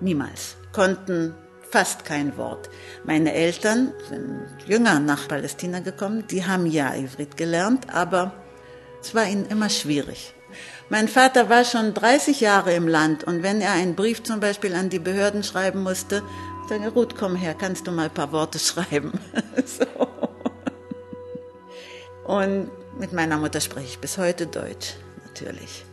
Niemals. 0.00 0.56
Konnten 0.72 1.34
fast 1.68 2.04
kein 2.04 2.36
Wort. 2.36 2.70
Meine 3.04 3.32
Eltern 3.32 3.92
sind 4.08 4.46
jünger 4.66 5.00
nach 5.00 5.28
Palästina 5.28 5.80
gekommen, 5.80 6.24
die 6.30 6.44
haben 6.44 6.66
ja 6.66 6.94
Ivrit 6.94 7.36
gelernt, 7.36 7.92
aber 7.92 8.32
es 9.00 9.14
war 9.14 9.26
ihnen 9.26 9.46
immer 9.46 9.68
schwierig. 9.68 10.34
Mein 10.90 11.06
Vater 11.06 11.48
war 11.48 11.64
schon 11.64 11.94
30 11.94 12.40
Jahre 12.40 12.74
im 12.74 12.88
Land 12.88 13.22
und 13.22 13.44
wenn 13.44 13.60
er 13.60 13.72
einen 13.72 13.94
Brief 13.94 14.24
zum 14.24 14.40
Beispiel 14.40 14.74
an 14.74 14.90
die 14.90 14.98
Behörden 14.98 15.44
schreiben 15.44 15.84
musste, 15.84 16.20
sagte 16.68 16.84
er, 16.84 16.90
Ruth, 16.90 17.16
komm 17.16 17.36
her, 17.36 17.54
kannst 17.54 17.86
du 17.86 17.92
mal 17.92 18.06
ein 18.06 18.14
paar 18.14 18.32
Worte 18.32 18.58
schreiben. 18.60 19.12
so. 19.64 19.86
Und 22.24 22.70
mit 22.98 23.12
meiner 23.12 23.38
Mutter 23.38 23.60
spreche 23.60 23.86
ich 23.86 23.98
bis 24.00 24.18
heute 24.18 24.48
Deutsch, 24.48 24.94
natürlich. 25.26 25.84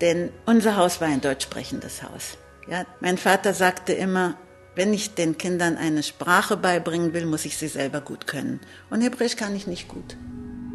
Denn 0.00 0.30
unser 0.46 0.76
Haus 0.76 1.02
war 1.02 1.08
ein 1.08 1.20
deutsch 1.20 1.44
sprechendes 1.44 2.02
Haus. 2.02 2.38
Ja, 2.66 2.86
mein 3.00 3.18
Vater 3.18 3.52
sagte 3.52 3.92
immer, 3.92 4.38
wenn 4.74 4.94
ich 4.94 5.14
den 5.14 5.36
Kindern 5.36 5.76
eine 5.76 6.02
Sprache 6.02 6.56
beibringen 6.56 7.12
will, 7.12 7.26
muss 7.26 7.44
ich 7.44 7.58
sie 7.58 7.68
selber 7.68 8.00
gut 8.00 8.26
können. 8.26 8.60
Und 8.88 9.02
Hebräisch 9.02 9.36
kann 9.36 9.54
ich 9.54 9.66
nicht 9.66 9.88
gut. 9.88 10.16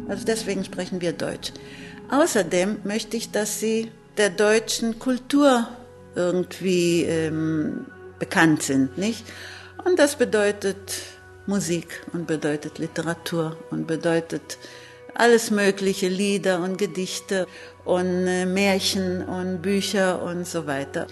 Also 0.08 0.24
deswegen 0.24 0.64
sprechen 0.64 1.00
wir 1.00 1.12
Deutsch. 1.12 1.52
Außerdem 2.10 2.80
möchte 2.84 3.16
ich, 3.16 3.30
dass 3.30 3.60
sie 3.60 3.90
der 4.16 4.30
deutschen 4.30 4.98
Kultur 4.98 5.68
irgendwie 6.14 7.04
ähm, 7.04 7.86
bekannt 8.18 8.62
sind, 8.62 8.98
nicht? 8.98 9.24
Und 9.84 9.98
das 9.98 10.16
bedeutet 10.16 10.76
Musik 11.46 12.04
und 12.12 12.26
bedeutet 12.26 12.78
Literatur 12.78 13.56
und 13.70 13.86
bedeutet 13.86 14.58
alles 15.14 15.50
mögliche, 15.50 16.08
Lieder 16.08 16.60
und 16.60 16.76
Gedichte 16.78 17.46
und 17.84 18.26
äh, 18.26 18.44
Märchen 18.44 19.22
und 19.24 19.62
Bücher 19.62 20.22
und 20.22 20.46
so 20.46 20.66
weiter. 20.66 21.06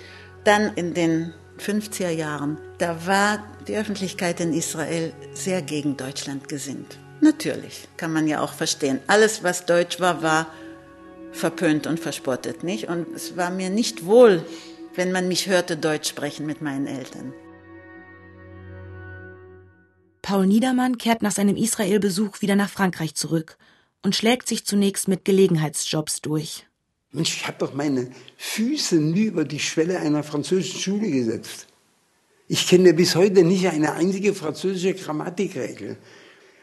Dann 0.44 0.74
in 0.74 0.94
den 0.94 1.32
50er 1.58 2.10
Jahren, 2.10 2.58
da 2.78 3.06
war 3.06 3.42
die 3.66 3.76
Öffentlichkeit 3.76 4.40
in 4.40 4.52
Israel 4.52 5.12
sehr 5.32 5.62
gegen 5.62 5.96
Deutschland 5.96 6.48
gesinnt. 6.48 6.98
Natürlich, 7.20 7.88
kann 7.96 8.12
man 8.12 8.28
ja 8.28 8.40
auch 8.40 8.52
verstehen. 8.52 9.00
Alles, 9.08 9.42
was 9.42 9.66
deutsch 9.66 9.98
war, 9.98 10.22
war 10.22 10.46
verpönt 11.38 11.86
und 11.86 11.98
verspottet, 11.98 12.62
nicht? 12.62 12.88
Und 12.88 13.06
es 13.14 13.36
war 13.36 13.50
mir 13.50 13.70
nicht 13.70 14.04
wohl, 14.04 14.44
wenn 14.94 15.12
man 15.12 15.28
mich 15.28 15.48
hörte 15.48 15.76
Deutsch 15.76 16.08
sprechen 16.08 16.44
mit 16.44 16.60
meinen 16.60 16.86
Eltern. 16.86 17.32
Paul 20.22 20.46
Niedermann 20.46 20.98
kehrt 20.98 21.22
nach 21.22 21.32
seinem 21.32 21.56
Israel-Besuch 21.56 22.42
wieder 22.42 22.56
nach 22.56 22.68
Frankreich 22.68 23.14
zurück 23.14 23.56
und 24.02 24.14
schlägt 24.14 24.46
sich 24.46 24.66
zunächst 24.66 25.08
mit 25.08 25.24
Gelegenheitsjobs 25.24 26.20
durch. 26.20 26.66
Mensch, 27.12 27.36
ich 27.36 27.46
habe 27.46 27.56
doch 27.58 27.72
meine 27.72 28.10
Füße 28.36 28.96
nie 28.96 29.24
über 29.24 29.44
die 29.44 29.58
Schwelle 29.58 29.98
einer 30.00 30.22
französischen 30.22 30.80
Schule 30.80 31.10
gesetzt. 31.10 31.66
Ich 32.46 32.66
kenne 32.66 32.92
bis 32.92 33.14
heute 33.14 33.44
nicht 33.44 33.66
eine 33.66 33.92
einzige 33.92 34.34
französische 34.34 34.94
Grammatikregel. 34.94 35.96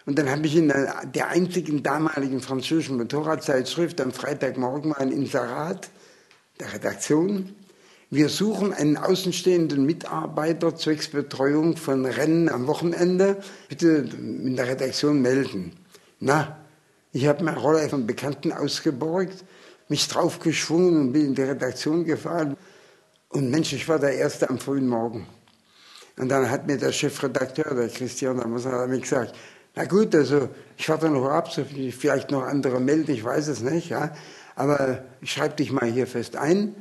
Und 0.05 0.19
dann 0.19 0.29
habe 0.29 0.45
ich 0.45 0.55
in 0.55 0.67
der, 0.67 1.29
einzigen 1.29 1.81
damaligen 1.81 2.41
französischen 2.41 2.97
Motorradzeitschrift 2.97 3.99
am 4.01 4.11
Freitagmorgen 4.11 4.91
mal 4.91 4.97
ein 4.97 5.11
Inserat 5.11 5.89
der 6.59 6.73
Redaktion. 6.73 7.55
Wir 8.11 8.29
suchen 8.29 8.71
einen 8.71 8.97
außenstehenden 8.97 9.85
Mitarbeiter 9.85 10.75
zwecks 10.75 11.07
Betreuung 11.07 11.75
von 11.75 12.05
Rennen 12.05 12.49
am 12.49 12.67
Wochenende. 12.67 13.37
Bitte 13.67 14.07
in 14.19 14.55
der 14.55 14.67
Redaktion 14.67 15.21
melden. 15.21 15.73
Na, 16.19 16.59
ich 17.11 17.25
habe 17.25 17.43
meine 17.43 17.57
Rolle 17.57 17.89
von 17.89 18.05
Bekannten 18.05 18.51
ausgeborgt 18.51 19.43
mich 19.87 20.07
draufgeschwungen 20.07 20.99
und 20.99 21.13
bin 21.13 21.27
in 21.27 21.35
die 21.35 21.43
Redaktion 21.43 22.05
gefahren. 22.05 22.57
Und 23.29 23.49
Mensch, 23.49 23.73
ich 23.73 23.87
war 23.87 23.99
der 23.99 24.13
Erste 24.13 24.49
am 24.49 24.59
frühen 24.59 24.87
Morgen. 24.87 25.27
Und 26.17 26.29
dann 26.29 26.49
hat 26.49 26.65
mir 26.65 26.77
der 26.77 26.91
Chefredakteur, 26.91 27.75
der 27.75 27.89
Christian 27.89 28.39
Amos, 28.39 28.65
hat 28.65 28.89
mir 28.89 28.99
gesagt, 28.99 29.35
na 29.75 29.85
gut, 29.85 30.15
also 30.15 30.49
ich 30.77 30.87
warte 30.87 31.09
noch 31.09 31.25
ab, 31.25 31.51
so 31.51 31.63
vielleicht 31.65 32.31
noch 32.31 32.43
andere 32.43 32.79
melden, 32.79 33.11
ich 33.11 33.23
weiß 33.23 33.47
es 33.49 33.61
nicht, 33.61 33.89
ja. 33.89 34.15
Aber 34.55 35.03
ich 35.21 35.31
schreibe 35.33 35.55
dich 35.55 35.71
mal 35.71 35.91
hier 35.91 36.07
fest 36.07 36.37
ein. 36.37 36.75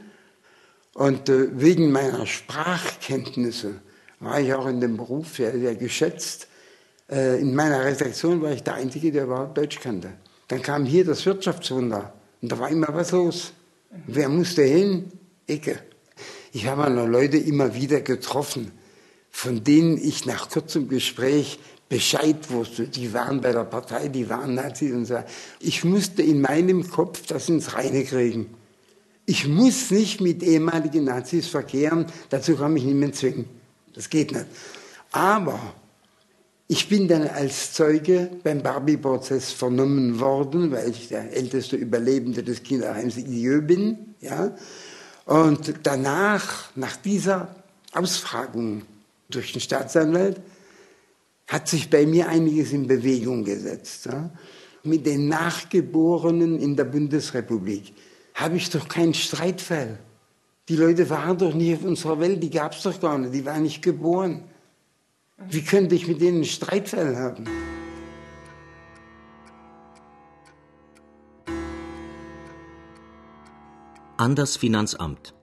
Und 0.95 1.29
äh, 1.29 1.49
wegen 1.61 1.91
meiner 1.91 2.25
Sprachkenntnisse 2.25 3.81
war 4.21 4.41
ich 4.41 4.55
auch 4.55 4.67
in 4.67 4.81
dem 4.81 4.97
Beruf 4.97 5.37
sehr, 5.37 5.59
sehr 5.59 5.75
geschätzt. 5.75 6.47
Äh, 7.11 7.41
in 7.41 7.55
meiner 7.55 7.85
Redaktion 7.85 8.41
war 8.41 8.53
ich 8.53 8.63
der 8.63 8.75
Einzige, 8.75 9.11
der 9.11 9.25
überhaupt 9.25 9.59
Deutsch 9.59 9.81
kannte. 9.81 10.13
Dann 10.47 10.63
kam 10.63 10.85
hier 10.85 11.05
das 11.05 11.27
Wirtschaftswunder. 11.27 12.13
Und 12.41 12.53
da 12.53 12.59
war 12.61 12.69
immer 12.69 12.89
was 12.93 13.11
los. 13.11 13.53
Wer 14.07 14.29
musste 14.29 14.63
hin? 14.63 15.11
Ecke. 15.49 15.81
Ich 16.53 16.69
habe 16.69 16.89
noch 16.91 17.09
Leute 17.09 17.39
immer 17.39 17.75
wieder 17.75 18.01
getroffen. 18.03 18.71
von 19.35 19.65
denen 19.65 19.99
ich 19.99 20.27
nach 20.27 20.49
kurzem 20.49 20.89
Gespräch 20.89 21.59
Bescheid 21.95 22.51
wusste, 22.51 22.89
die 22.89 23.15
waren 23.15 23.41
bei 23.41 23.53
der 23.53 23.63
Partei, 23.63 24.09
die 24.09 24.29
waren 24.29 24.57
Nazis 24.57 24.93
und 24.93 25.05
so. 25.05 25.23
Ich 25.61 25.85
musste 25.85 26.23
in 26.23 26.41
meinem 26.41 26.91
Kopf 26.91 27.25
das 27.25 27.49
ins 27.49 27.75
Reine 27.75 28.03
kriegen. 28.03 28.53
Ich 29.27 29.47
muss 29.47 29.93
nicht 29.93 30.21
mit 30.21 30.43
ehemaligen 30.43 31.05
Nazis 31.05 31.47
verkehren, 31.47 32.07
dazu 32.31 32.57
kann 32.57 32.73
mich 32.73 32.83
niemand 32.83 33.15
zwingen. 33.15 33.45
Das 33.95 34.11
geht 34.11 34.33
nicht. 34.33 34.47
Aber 35.13 35.61
ich 36.67 36.89
bin 36.89 37.07
dann 37.07 37.29
als 37.29 37.75
Zeuge 37.75 38.29
beim 38.43 38.61
Barbie-Prozess 38.61 39.53
vernommen 39.53 40.19
worden, 40.19 40.73
weil 40.73 40.91
ich 40.91 41.07
der 41.07 41.33
älteste 41.33 41.77
Überlebende 41.77 42.43
des 42.43 42.65
Kinderheims 42.65 43.17
Ilieu 43.19 43.61
bin. 43.61 44.17
Ja? 44.21 44.57
Und 45.27 45.75
danach, 45.85 46.71
nach 46.75 46.97
dieser 46.97 47.55
Ausfragung 47.93 48.83
durch 49.31 49.53
den 49.53 49.61
Staatsanwalt, 49.61 50.41
hat 51.47 51.69
sich 51.69 51.91
bei 51.91 52.07
mir 52.07 52.29
einiges 52.29 52.73
in 52.73 52.87
Bewegung 52.87 53.45
gesetzt. 53.45 54.07
Ja? 54.07 54.31
Mit 54.83 55.07
den 55.07 55.29
Nachgeborenen 55.29 56.59
in 56.59 56.77
der 56.77 56.85
Bundesrepublik 56.85 57.93
habe 58.35 58.57
ich 58.57 58.71
doch 58.71 58.89
keinen 58.89 59.15
Streitfall. 59.15 59.99
Die 60.69 60.77
Leute 60.77 61.09
waren 61.11 61.37
doch 61.39 61.55
nicht 61.55 61.77
auf 61.77 61.85
unserer 61.85 62.19
Welt, 62.21 62.43
die 62.43 62.51
gab 62.51 62.73
es 62.73 62.83
doch 62.83 62.99
gar 62.99 63.19
nicht, 63.19 63.35
die 63.35 63.45
waren 63.45 63.63
nicht 63.63 63.83
geboren. 63.83 64.45
Wie 65.49 65.63
könnte 65.63 65.95
ich 65.95 66.09
mit 66.09 66.21
denen 66.21 66.37
einen 66.37 66.45
Streitfall 66.45 67.17
haben? 67.17 67.45
Anders 74.17 74.57
Finanzamt. 74.57 75.35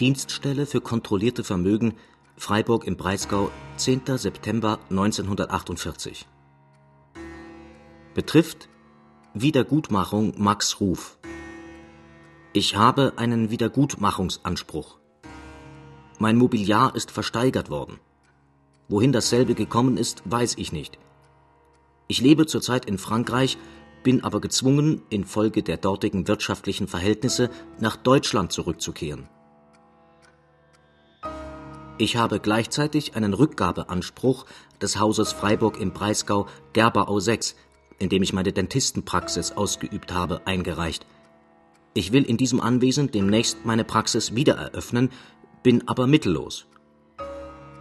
Dienststelle 0.00 0.66
für 0.66 0.80
kontrollierte 0.80 1.44
Vermögen 1.44 1.94
Freiburg 2.42 2.88
im 2.88 2.96
Breisgau 2.96 3.52
10. 3.76 4.18
September 4.18 4.80
1948. 4.90 6.26
Betrifft 8.14 8.68
Wiedergutmachung 9.32 10.34
Max 10.38 10.80
Ruf. 10.80 11.20
Ich 12.52 12.74
habe 12.74 13.12
einen 13.14 13.50
Wiedergutmachungsanspruch. 13.50 14.98
Mein 16.18 16.36
Mobiliar 16.36 16.96
ist 16.96 17.12
versteigert 17.12 17.70
worden. 17.70 18.00
Wohin 18.88 19.12
dasselbe 19.12 19.54
gekommen 19.54 19.96
ist, 19.96 20.24
weiß 20.24 20.56
ich 20.58 20.72
nicht. 20.72 20.98
Ich 22.08 22.20
lebe 22.20 22.46
zurzeit 22.46 22.86
in 22.86 22.98
Frankreich, 22.98 23.56
bin 24.02 24.24
aber 24.24 24.40
gezwungen, 24.40 25.02
infolge 25.10 25.62
der 25.62 25.76
dortigen 25.76 26.26
wirtschaftlichen 26.26 26.88
Verhältnisse 26.88 27.50
nach 27.78 27.94
Deutschland 27.94 28.50
zurückzukehren. 28.50 29.28
Ich 32.02 32.16
habe 32.16 32.40
gleichzeitig 32.40 33.14
einen 33.14 33.32
Rückgabeanspruch 33.32 34.46
des 34.80 34.98
Hauses 34.98 35.30
Freiburg 35.30 35.78
im 35.78 35.92
Breisgau 35.92 36.48
Gerberau 36.72 37.20
6, 37.20 37.54
in 38.00 38.08
dem 38.08 38.24
ich 38.24 38.32
meine 38.32 38.52
Dentistenpraxis 38.52 39.52
ausgeübt 39.52 40.12
habe, 40.12 40.44
eingereicht. 40.44 41.06
Ich 41.94 42.10
will 42.10 42.24
in 42.24 42.38
diesem 42.38 42.60
Anwesen 42.60 43.12
demnächst 43.12 43.64
meine 43.64 43.84
Praxis 43.84 44.34
wieder 44.34 44.54
eröffnen, 44.54 45.10
bin 45.62 45.86
aber 45.86 46.08
mittellos. 46.08 46.66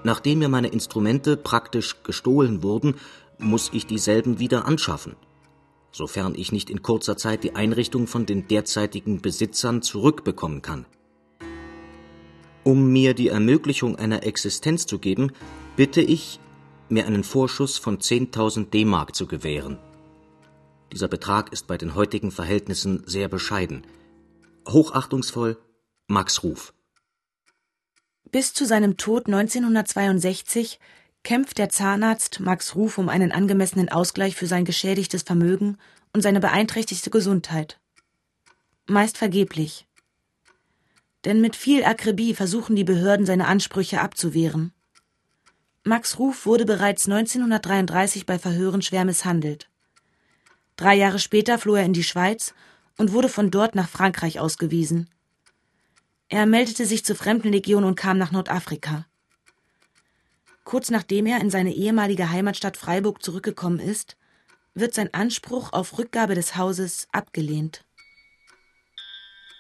Nachdem 0.03 0.37
mir 0.37 0.49
meine 0.49 0.67
Instrumente 0.67 1.35
praktisch 1.35 2.03
gestohlen 2.03 2.61
wurden, 2.61 2.97
muss 3.39 3.71
ich 3.73 3.87
dieselben 3.87 4.37
wieder 4.37 4.67
anschaffen, 4.67 5.15
sofern 5.91 6.35
ich 6.35 6.51
nicht 6.51 6.69
in 6.69 6.83
kurzer 6.83 7.17
Zeit 7.17 7.43
die 7.43 7.55
Einrichtung 7.55 8.05
von 8.05 8.27
den 8.27 8.47
derzeitigen 8.47 9.19
Besitzern 9.19 9.81
zurückbekommen 9.81 10.61
kann. 10.61 10.85
Um 12.63 12.91
mir 12.91 13.13
die 13.13 13.29
Ermöglichung 13.29 13.95
einer 13.95 14.23
Existenz 14.23 14.85
zu 14.85 14.99
geben, 14.99 15.31
bitte 15.75 16.01
ich, 16.01 16.39
mir 16.89 17.07
einen 17.07 17.23
Vorschuss 17.23 17.77
von 17.77 17.99
10.000 17.99 18.69
D-Mark 18.69 19.15
zu 19.15 19.25
gewähren. 19.25 19.79
Dieser 20.91 21.07
Betrag 21.07 21.51
ist 21.53 21.67
bei 21.67 21.77
den 21.77 21.95
heutigen 21.95 22.31
Verhältnissen 22.31 23.03
sehr 23.05 23.29
bescheiden. 23.29 23.87
Hochachtungsvoll 24.67 25.57
Max 26.07 26.43
Ruf. 26.43 26.73
Bis 28.29 28.53
zu 28.53 28.65
seinem 28.65 28.97
Tod 28.97 29.25
1962 29.27 30.79
kämpft 31.23 31.57
der 31.57 31.69
Zahnarzt 31.69 32.39
Max 32.41 32.75
Ruf 32.75 32.97
um 32.97 33.09
einen 33.09 33.31
angemessenen 33.31 33.89
Ausgleich 33.89 34.35
für 34.35 34.47
sein 34.47 34.65
geschädigtes 34.65 35.23
Vermögen 35.23 35.77
und 36.13 36.21
seine 36.21 36.39
beeinträchtigte 36.39 37.09
Gesundheit. 37.09 37.79
Meist 38.87 39.17
vergeblich. 39.17 39.87
Denn 41.25 41.41
mit 41.41 41.55
viel 41.55 41.83
Akribie 41.83 42.33
versuchen 42.33 42.75
die 42.75 42.83
Behörden 42.83 43.25
seine 43.25 43.47
Ansprüche 43.47 44.01
abzuwehren. 44.01 44.73
Max 45.83 46.19
Ruf 46.19 46.45
wurde 46.45 46.65
bereits 46.65 47.07
1933 47.07 48.25
bei 48.25 48.37
Verhören 48.37 48.81
schwer 48.81 49.05
misshandelt. 49.05 49.69
Drei 50.75 50.95
Jahre 50.95 51.19
später 51.19 51.57
floh 51.57 51.75
er 51.75 51.85
in 51.85 51.93
die 51.93 52.03
Schweiz 52.03 52.53
und 52.97 53.13
wurde 53.13 53.29
von 53.29 53.51
dort 53.51 53.75
nach 53.75 53.89
Frankreich 53.89 54.39
ausgewiesen. 54.39 55.09
Er 56.29 56.45
meldete 56.45 56.85
sich 56.85 57.03
zur 57.03 57.15
Fremdenlegion 57.15 57.83
und 57.83 57.95
kam 57.95 58.17
nach 58.17 58.31
Nordafrika. 58.31 59.05
Kurz 60.63 60.89
nachdem 60.89 61.25
er 61.25 61.41
in 61.41 61.49
seine 61.49 61.73
ehemalige 61.73 62.29
Heimatstadt 62.29 62.77
Freiburg 62.77 63.21
zurückgekommen 63.21 63.79
ist, 63.79 64.17
wird 64.73 64.93
sein 64.93 65.13
Anspruch 65.13 65.73
auf 65.73 65.97
Rückgabe 65.97 66.35
des 66.35 66.55
Hauses 66.55 67.07
abgelehnt. 67.11 67.83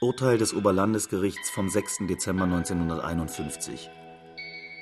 Urteil 0.03 0.39
des 0.39 0.55
Oberlandesgerichts 0.55 1.51
vom 1.51 1.69
6. 1.69 2.07
Dezember 2.07 2.45
1951. 2.45 3.91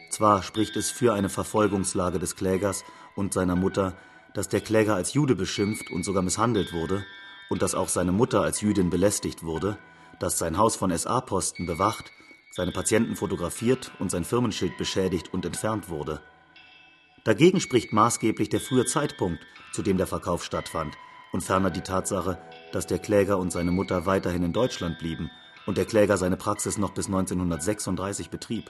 Zwar 0.09 0.43
spricht 0.43 0.77
es 0.77 0.91
für 0.91 1.13
eine 1.13 1.27
Verfolgungslage 1.27 2.19
des 2.19 2.37
Klägers 2.37 2.85
und 3.17 3.33
seiner 3.33 3.57
Mutter, 3.57 3.97
dass 4.33 4.47
der 4.47 4.61
Kläger 4.61 4.95
als 4.95 5.13
Jude 5.13 5.35
beschimpft 5.35 5.91
und 5.91 6.03
sogar 6.05 6.23
misshandelt 6.23 6.71
wurde 6.71 7.03
und 7.49 7.61
dass 7.61 7.75
auch 7.75 7.89
seine 7.89 8.13
Mutter 8.13 8.43
als 8.43 8.61
Jüdin 8.61 8.89
belästigt 8.89 9.43
wurde, 9.43 9.77
dass 10.21 10.37
sein 10.37 10.57
Haus 10.57 10.77
von 10.77 10.97
SA-Posten 10.97 11.65
bewacht, 11.65 12.13
seine 12.51 12.71
Patienten 12.71 13.17
fotografiert 13.17 13.91
und 13.99 14.11
sein 14.11 14.23
Firmenschild 14.23 14.77
beschädigt 14.77 15.33
und 15.33 15.45
entfernt 15.45 15.89
wurde. 15.89 16.21
Dagegen 17.25 17.59
spricht 17.59 17.91
maßgeblich 17.91 18.47
der 18.47 18.61
frühe 18.61 18.85
Zeitpunkt, 18.85 19.45
zu 19.73 19.81
dem 19.81 19.97
der 19.97 20.07
Verkauf 20.07 20.45
stattfand, 20.45 20.95
und 21.33 21.41
ferner 21.41 21.71
die 21.71 21.81
Tatsache, 21.81 22.37
dass 22.71 22.87
der 22.87 22.99
Kläger 22.99 23.37
und 23.37 23.51
seine 23.51 23.71
Mutter 23.71 24.05
weiterhin 24.05 24.43
in 24.43 24.53
Deutschland 24.53 24.99
blieben 24.99 25.29
und 25.65 25.77
der 25.77 25.85
Kläger 25.85 26.17
seine 26.17 26.37
Praxis 26.37 26.77
noch 26.77 26.91
bis 26.91 27.07
1936 27.07 28.29
betrieb. 28.29 28.69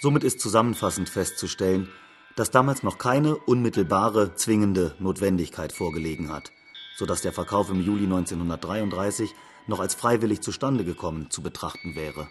Somit 0.00 0.24
ist 0.24 0.40
zusammenfassend 0.40 1.08
festzustellen, 1.08 1.88
dass 2.36 2.50
damals 2.50 2.82
noch 2.82 2.98
keine 2.98 3.36
unmittelbare, 3.36 4.34
zwingende 4.36 4.94
Notwendigkeit 5.00 5.72
vorgelegen 5.72 6.32
hat, 6.32 6.52
so 6.96 7.04
dass 7.04 7.22
der 7.22 7.32
Verkauf 7.32 7.70
im 7.70 7.80
Juli 7.80 8.04
1933 8.04 9.34
noch 9.66 9.80
als 9.80 9.94
freiwillig 9.94 10.40
zustande 10.40 10.84
gekommen 10.84 11.30
zu 11.30 11.42
betrachten 11.42 11.96
wäre. 11.96 12.28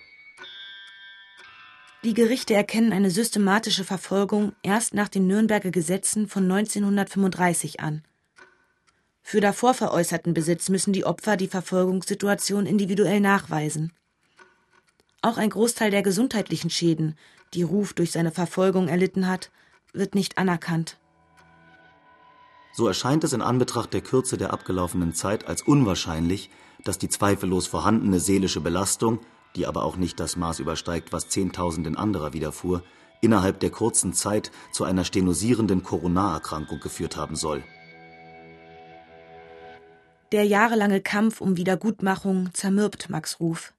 Die 2.03 2.13
Gerichte 2.13 2.53
erkennen 2.53 2.93
eine 2.93 3.09
systematische 3.09 3.83
Verfolgung 3.83 4.53
erst 4.63 4.93
nach 4.93 5.09
den 5.09 5.27
Nürnberger 5.27 5.71
Gesetzen 5.71 6.27
von 6.27 6.43
1935 6.43 7.79
an. 7.79 8.03
Für 9.29 9.41
davor 9.41 9.73
veräußerten 9.73 10.33
Besitz 10.33 10.69
müssen 10.69 10.93
die 10.93 11.03
Opfer 11.03 11.35
die 11.35 11.49
Verfolgungssituation 11.49 12.65
individuell 12.65 13.19
nachweisen. 13.19 13.91
Auch 15.21 15.35
ein 15.35 15.49
Großteil 15.49 15.91
der 15.91 16.01
gesundheitlichen 16.01 16.69
Schäden, 16.69 17.17
die 17.53 17.63
Ruf 17.63 17.91
durch 17.91 18.13
seine 18.13 18.31
Verfolgung 18.31 18.87
erlitten 18.87 19.27
hat, 19.27 19.51
wird 19.91 20.15
nicht 20.15 20.37
anerkannt. 20.37 20.97
So 22.71 22.87
erscheint 22.87 23.25
es 23.25 23.33
in 23.33 23.41
Anbetracht 23.41 23.91
der 23.91 23.99
Kürze 23.99 24.37
der 24.37 24.53
abgelaufenen 24.53 25.13
Zeit 25.13 25.45
als 25.45 25.61
unwahrscheinlich, 25.61 26.49
dass 26.85 26.97
die 26.97 27.09
zweifellos 27.09 27.67
vorhandene 27.67 28.21
seelische 28.21 28.61
Belastung, 28.61 29.19
die 29.57 29.65
aber 29.65 29.83
auch 29.83 29.97
nicht 29.97 30.21
das 30.21 30.37
Maß 30.37 30.59
übersteigt, 30.59 31.11
was 31.11 31.27
Zehntausenden 31.27 31.97
anderer 31.97 32.31
widerfuhr, 32.31 32.81
innerhalb 33.19 33.59
der 33.59 33.71
kurzen 33.71 34.13
Zeit 34.13 34.53
zu 34.71 34.85
einer 34.85 35.03
stenosierenden 35.03 35.83
Koronarerkrankung 35.83 36.79
geführt 36.79 37.17
haben 37.17 37.35
soll. 37.35 37.65
Der 40.33 40.43
jahrelange 40.43 40.99
Kampf 40.99 41.39
um 41.39 41.55
Wiedergutmachung 41.55 42.53
zermürbt 42.53 43.09
Max 43.09 43.39
Ruf. 43.39 43.73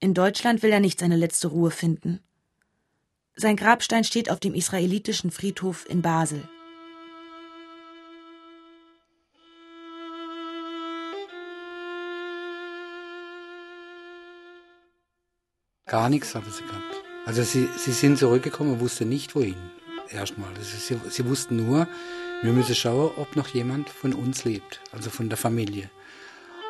In 0.00 0.12
Deutschland 0.12 0.64
will 0.64 0.72
er 0.72 0.80
nicht 0.80 0.98
seine 0.98 1.16
letzte 1.16 1.46
Ruhe 1.46 1.70
finden. 1.70 2.18
Sein 3.36 3.56
Grabstein 3.56 4.02
steht 4.02 4.30
auf 4.30 4.40
dem 4.40 4.52
israelitischen 4.52 5.30
Friedhof 5.30 5.88
in 5.88 6.02
Basel. 6.02 6.42
Gar 15.86 16.08
nichts 16.08 16.34
hatte 16.34 16.50
sie 16.50 16.64
gehabt. 16.64 17.04
Also 17.26 17.44
sie, 17.44 17.68
sie 17.76 17.92
sind 17.92 18.18
zurückgekommen 18.18 18.72
und 18.72 18.80
wussten 18.80 19.08
nicht 19.08 19.36
wohin. 19.36 19.54
Erstmal. 20.10 20.50
Sie, 20.60 20.98
sie 21.08 21.26
wussten 21.26 21.56
nur, 21.56 21.88
wir 22.42 22.52
müssen 22.52 22.74
schauen, 22.74 23.12
ob 23.16 23.36
noch 23.36 23.48
jemand 23.48 23.88
von 23.88 24.12
uns 24.12 24.44
lebt, 24.44 24.80
also 24.92 25.10
von 25.10 25.28
der 25.28 25.38
Familie. 25.38 25.90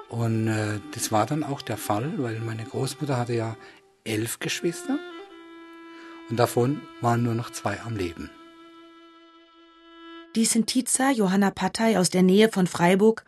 Und 0.09 0.49
äh, 0.49 0.79
das 0.93 1.11
war 1.13 1.27
dann 1.27 1.43
auch 1.43 1.63
der 1.63 1.77
Fall, 1.77 2.13
weil 2.19 2.39
meine 2.41 2.65
Großmutter 2.65 3.17
hatte 3.17 3.35
ja 3.35 3.57
elf 4.05 4.39
Geschwister 4.39 4.99
und 6.31 6.37
davon 6.37 6.81
waren 7.01 7.23
nur 7.23 7.35
noch 7.35 7.51
zwei 7.51 7.81
am 7.81 7.97
Leben. 7.97 8.31
Die 10.37 10.45
Sintiza 10.45 11.11
Johanna 11.11 11.51
Pattei 11.51 11.99
aus 11.99 12.11
der 12.11 12.23
Nähe 12.23 12.49
von 12.49 12.67
Freiburg 12.67 13.25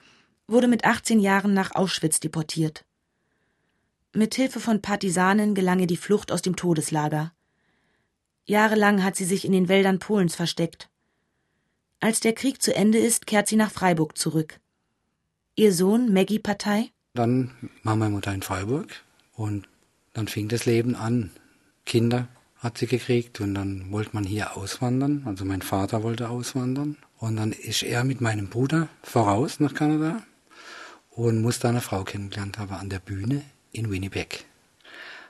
wurde 0.48 0.68
mit 0.68 0.84
18 0.84 1.20
Jahren 1.20 1.54
nach 1.54 1.74
Auschwitz 1.74 2.20
deportiert. 2.20 2.84
Mit 4.12 4.34
Hilfe 4.34 4.60
von 4.60 4.82
Partisanen 4.82 5.54
gelang 5.54 5.78
ihr 5.78 5.86
die 5.86 5.96
Flucht 5.96 6.32
aus 6.32 6.42
dem 6.42 6.56
Todeslager. 6.56 7.32
Jahrelang 8.46 9.02
hat 9.02 9.16
sie 9.16 9.24
sich 9.24 9.44
in 9.44 9.52
den 9.52 9.68
Wäldern 9.68 9.98
Polens 9.98 10.36
versteckt. 10.36 10.88
Als 12.00 12.20
der 12.20 12.32
Krieg 12.32 12.62
zu 12.62 12.74
Ende 12.74 12.98
ist, 12.98 13.26
kehrt 13.26 13.48
sie 13.48 13.56
nach 13.56 13.72
Freiburg 13.72 14.16
zurück. 14.16 14.60
Ihr 15.56 15.72
Sohn 15.72 16.12
Maggie 16.12 16.38
Partei? 16.38 16.90
Dann 17.14 17.50
war 17.82 17.96
meine 17.96 18.12
Mutter 18.14 18.32
in 18.32 18.42
Freiburg 18.42 18.88
und 19.34 19.66
dann 20.12 20.28
fing 20.28 20.48
das 20.48 20.64
Leben 20.64 20.94
an. 20.94 21.30
Kinder 21.84 22.28
hat 22.58 22.78
sie 22.78 22.86
gekriegt 22.86 23.40
und 23.40 23.54
dann 23.54 23.90
wollte 23.90 24.10
man 24.12 24.24
hier 24.24 24.56
auswandern. 24.56 25.22
Also 25.24 25.44
mein 25.44 25.62
Vater 25.62 26.02
wollte 26.02 26.28
auswandern. 26.28 26.96
Und 27.18 27.36
dann 27.36 27.52
ist 27.52 27.82
er 27.82 28.04
mit 28.04 28.20
meinem 28.20 28.48
Bruder 28.48 28.88
voraus 29.02 29.58
nach 29.58 29.74
Kanada 29.74 30.22
und 31.10 31.40
musste 31.42 31.68
eine 31.68 31.80
Frau 31.80 32.04
kennengelernt 32.04 32.58
haben 32.58 32.74
an 32.74 32.90
der 32.90 32.98
Bühne 32.98 33.42
in 33.72 33.90
Winnipeg. 33.90 34.44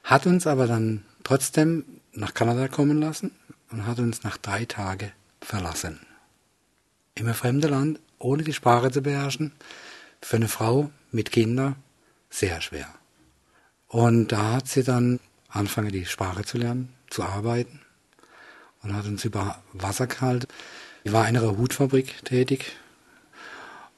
Hat 0.03 0.27
uns 0.27 0.47
aber 0.47 0.67
dann 0.67 1.05
trotzdem 1.25 1.85
nach 2.17 2.35
Kanada 2.35 2.69
kommen 2.69 3.01
lassen 3.01 3.33
und 3.71 3.87
hat 3.87 3.99
uns 3.99 4.23
nach 4.23 4.37
drei 4.37 4.65
Tagen 4.65 5.13
verlassen. 5.41 6.01
Im 7.15 7.33
fremden 7.35 7.71
Land, 7.71 8.01
ohne 8.19 8.43
die 8.43 8.53
Sprache 8.53 8.91
zu 8.91 9.03
beherrschen, 9.03 9.53
für 10.21 10.37
eine 10.37 10.49
Frau 10.49 10.91
mit 11.13 11.31
Kindern 11.31 11.77
sehr 12.31 12.61
schwer. 12.61 12.89
Und 13.89 14.33
da 14.33 14.55
hat 14.55 14.69
sie 14.69 14.83
dann 14.83 15.21
angefangen, 15.49 15.93
die 15.93 16.07
Sprache 16.07 16.45
zu 16.45 16.59
lernen, 16.59 16.93
zu 17.09 17.23
arbeiten 17.23 17.81
und 18.83 18.95
hat 18.95 19.07
uns 19.07 19.25
über 19.25 19.63
Wasser 19.73 20.07
gehalten. 20.07 20.49
Ich 21.05 21.13
war 21.13 21.29
in 21.29 21.37
einer 21.37 21.57
Hutfabrik 21.57 22.25
tätig 22.25 22.77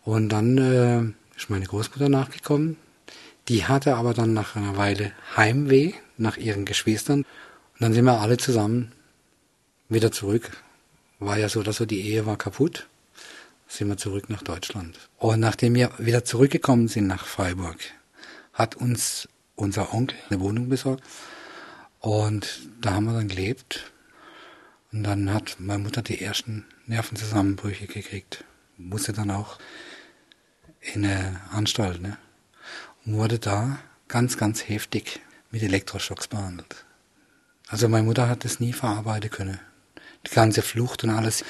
und 0.05 0.29
dann 0.29 0.59
äh, 0.59 1.37
ist 1.37 1.51
meine 1.51 1.66
Großmutter 1.66 2.09
nachgekommen. 2.09 2.77
Die 3.49 3.64
hatte 3.64 3.97
aber 3.97 4.12
dann 4.12 4.35
nach 4.35 4.57
einer 4.57 4.77
Weile 4.77 5.12
Heimweh 5.37 5.95
nach 6.19 6.37
ihren 6.37 6.66
Geschwistern. 6.66 7.25
Und 7.79 7.85
dann 7.85 7.93
sind 7.93 8.07
wir 8.07 8.20
alle 8.20 8.39
zusammen 8.39 8.91
wieder 9.89 10.11
zurück. 10.11 10.51
War 11.20 11.39
ja 11.39 11.49
so, 11.49 11.62
dass 11.62 11.76
so 11.76 11.87
die 11.87 12.01
Ehe 12.01 12.26
war 12.26 12.37
kaputt. 12.37 12.89
Sind 13.68 13.87
wir 13.87 13.97
zurück 13.97 14.29
nach 14.31 14.43
Deutschland. 14.43 14.99
Und 15.18 15.39
nachdem 15.39 15.76
wir 15.76 15.93
wieder 15.99 16.24
zurückgekommen 16.24 16.89
sind 16.89 17.07
nach 17.07 17.24
Freiburg, 17.24 17.79
hat 18.53 18.74
uns 18.74 19.29
unser 19.55 19.95
Onkel 19.95 20.18
eine 20.29 20.41
Wohnung 20.41 20.68
besorgt. 20.68 21.05
Und 22.01 22.68
da 22.81 22.95
haben 22.95 23.05
wir 23.05 23.12
dann 23.12 23.29
gelebt. 23.29 23.93
Und 24.91 25.05
dann 25.05 25.33
hat 25.33 25.57
meine 25.61 25.85
Mutter 25.85 26.03
die 26.03 26.20
ersten 26.20 26.64
Nervenzusammenbrüche 26.87 27.87
gekriegt. 27.87 28.43
Musste 28.76 29.12
dann 29.12 29.31
auch 29.31 29.59
in 30.81 31.05
eine 31.05 31.41
Anstalt, 31.53 32.01
ne? 32.03 32.16
Und 33.05 33.14
wurde 33.14 33.39
da 33.39 33.79
ganz, 34.09 34.37
ganz 34.37 34.68
heftig 34.68 35.20
mit 35.53 35.62
Elektroschocks 35.62 36.26
behandelt. 36.26 36.85
Also 37.69 37.89
meine 37.89 38.05
Mutter 38.05 38.29
hat 38.29 38.45
das 38.45 38.61
nie 38.61 38.73
verarbeiten 38.73 39.31
können. 39.31 39.61
Die 40.27 40.35
ganze 40.35 40.62
Flucht 40.62 41.05
und 41.05 41.11
alles. 41.11 41.45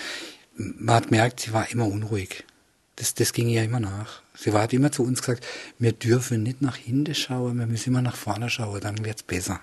Man 0.55 0.97
hat 0.97 1.05
gemerkt, 1.09 1.41
sie 1.41 1.53
war 1.53 1.71
immer 1.71 1.87
unruhig. 1.87 2.45
Das, 2.97 3.15
das 3.15 3.33
ging 3.33 3.49
ihr 3.49 3.63
immer 3.63 3.79
nach. 3.79 4.23
Sie 4.35 4.53
hat 4.53 4.73
immer 4.73 4.91
zu 4.91 5.05
uns 5.05 5.21
gesagt, 5.21 5.47
wir 5.79 5.93
dürfen 5.93 6.43
nicht 6.43 6.63
nach 6.63 6.77
hinten 6.77 7.15
schauen, 7.15 7.59
wir 7.59 7.67
müssen 7.67 7.91
immer 7.91 8.03
nach 8.03 8.17
vorne 8.17 8.51
schauen, 8.51 8.81
dann 8.81 9.05
wird's 9.05 9.23
besser. 9.23 9.61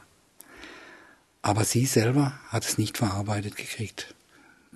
Aber 1.42 1.66
sie 1.66 1.86
selber 1.86 2.40
hat 2.48 2.66
es 2.66 2.78
nicht 2.78 2.98
verarbeitet 2.98 3.58
gekriegt. 3.58 4.16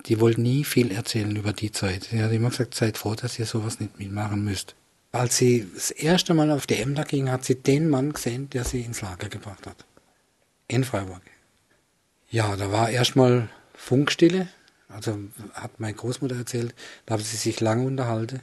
Die 0.05 0.19
wollte 0.19 0.41
nie 0.41 0.65
viel 0.65 0.91
erzählen 0.91 1.36
über 1.36 1.53
die 1.53 1.71
Zeit. 1.71 2.09
Sie 2.11 2.21
hat 2.21 2.32
immer 2.32 2.49
gesagt, 2.49 2.75
seid 2.75 2.97
froh, 2.97 3.15
dass 3.15 3.39
ihr 3.39 3.45
sowas 3.45 3.80
nicht 3.80 3.97
mitmachen 3.97 4.43
müsst. 4.43 4.75
Als 5.11 5.38
sie 5.38 5.67
das 5.73 5.91
erste 5.91 6.34
Mal 6.34 6.51
auf 6.51 6.67
die 6.67 6.75
Ämter 6.75 7.05
ging, 7.05 7.32
hat 7.32 7.43
sie 7.43 7.55
den 7.55 7.89
Mann 7.89 8.13
gesehen, 8.13 8.49
der 8.49 8.65
sie 8.65 8.82
ins 8.82 9.01
Lager 9.01 9.30
gebracht 9.30 9.65
hat. 9.65 9.86
In 10.67 10.84
Freiburg. 10.84 11.21
Ja, 12.32 12.55
da 12.55 12.71
war 12.71 12.89
erstmal 12.89 13.49
Funkstille. 13.73 14.47
Also 14.88 15.17
hat 15.53 15.80
meine 15.80 15.95
Großmutter 15.95 16.36
erzählt, 16.36 16.73
da 17.05 17.13
haben 17.13 17.23
sie 17.23 17.38
sich 17.38 17.59
lange 17.59 17.86
unterhalten. 17.86 18.41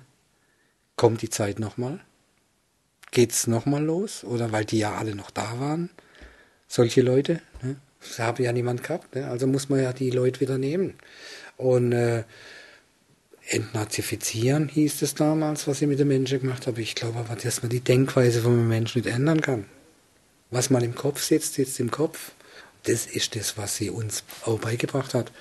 Kommt 0.96 1.22
die 1.22 1.30
Zeit 1.30 1.58
nochmal? 1.58 2.00
Geht's 3.10 3.46
nochmal 3.46 3.84
los? 3.84 4.24
Oder 4.24 4.52
weil 4.52 4.64
die 4.64 4.78
ja 4.78 4.94
alle 4.94 5.14
noch 5.14 5.30
da 5.30 5.60
waren? 5.60 5.90
Solche 6.68 7.02
Leute. 7.02 7.40
Ne? 7.62 7.76
Das 8.00 8.18
habe 8.18 8.42
ja 8.42 8.52
niemand 8.52 8.82
gehabt. 8.82 9.14
Ne? 9.14 9.28
Also 9.28 9.46
muss 9.46 9.68
man 9.68 9.82
ja 9.82 9.92
die 9.92 10.10
Leute 10.10 10.40
wieder 10.40 10.58
nehmen. 10.58 10.94
Und 11.56 11.92
äh, 11.92 12.24
entnazifizieren 13.48 14.68
hieß 14.68 15.02
es 15.02 15.14
damals, 15.14 15.68
was 15.68 15.80
ich 15.82 15.88
mit 15.88 15.98
den 15.98 16.08
Menschen 16.08 16.40
gemacht 16.40 16.66
habe. 16.66 16.82
Ich 16.82 16.94
glaube 16.94 17.20
aber, 17.20 17.36
dass 17.36 17.62
man 17.62 17.70
die 17.70 17.80
Denkweise 17.80 18.42
von 18.42 18.52
einem 18.52 18.68
Menschen 18.68 19.02
nicht 19.02 19.12
ändern 19.12 19.40
kann. 19.40 19.66
Was 20.50 20.70
man 20.70 20.82
im 20.82 20.94
Kopf 20.94 21.22
sitzt, 21.22 21.54
sitzt 21.54 21.78
im 21.80 21.90
Kopf. 21.90 22.32
Das 22.86 23.04
ist 23.04 23.34
das, 23.34 23.58
was 23.58 23.76
sie 23.76 23.90
uns 23.90 24.22
auch 24.44 24.60
beigebracht 24.60 25.12
hat. 25.12 25.32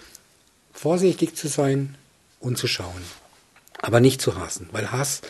Vorsichtig 0.74 1.36
zu 1.36 1.48
sein 1.48 1.96
und 2.40 2.58
zu 2.58 2.68
schauen. 2.68 3.04
Aber 3.82 4.00
nicht 4.00 4.20
zu 4.20 4.36
hassen, 4.36 4.68
weil 4.72 4.92
Hass 4.92 5.22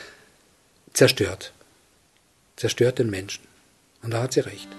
zerstört. 0.93 1.51
Zerstört 2.55 2.99
den 2.99 3.09
Menschen. 3.09 3.43
Und 4.01 4.13
da 4.13 4.23
hat 4.23 4.33
sie 4.33 4.39
recht. 4.39 4.69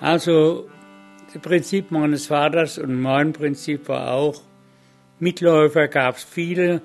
Also 0.00 0.70
das 1.32 1.42
Prinzip 1.42 1.90
meines 1.90 2.26
Vaters 2.26 2.78
und 2.78 3.00
mein 3.00 3.32
Prinzip 3.32 3.88
war 3.88 4.12
auch, 4.12 4.40
Mitläufer 5.18 5.88
gab 5.88 6.18
es 6.18 6.22
viele 6.22 6.82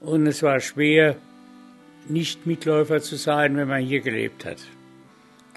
und 0.00 0.26
es 0.26 0.42
war 0.42 0.58
schwer, 0.58 1.16
nicht 2.10 2.46
Mitläufer 2.46 3.00
zu 3.00 3.16
sein, 3.16 3.56
wenn 3.56 3.68
man 3.68 3.82
hier 3.82 4.00
gelebt 4.00 4.44
hat. 4.44 4.58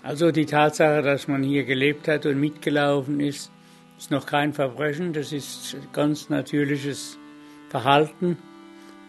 Also 0.04 0.32
die 0.32 0.46
Tatsache, 0.46 1.02
dass 1.02 1.28
man 1.28 1.44
hier 1.44 1.66
gelebt 1.66 2.08
hat 2.08 2.26
und 2.26 2.40
mitgelaufen 2.40 3.20
ist, 3.20 3.52
ist 3.98 4.12
noch 4.12 4.26
kein 4.26 4.54
Verbrechen, 4.54 5.12
das 5.12 5.34
ist 5.34 5.76
ganz 5.92 6.30
natürliches 6.30 7.18
Verhalten. 7.70 8.38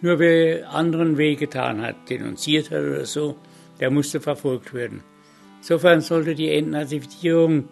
Nur 0.00 0.18
wer 0.18 0.70
anderen 0.70 1.16
wehgetan 1.16 1.80
hat, 1.82 2.08
denunziert 2.08 2.70
hat 2.70 2.82
oder 2.82 3.04
so, 3.04 3.36
der 3.78 3.90
musste 3.90 4.20
verfolgt 4.20 4.74
werden. 4.74 5.02
Insofern 5.58 6.00
sollte 6.00 6.34
die 6.34 6.50
Entnazifizierung 6.50 7.68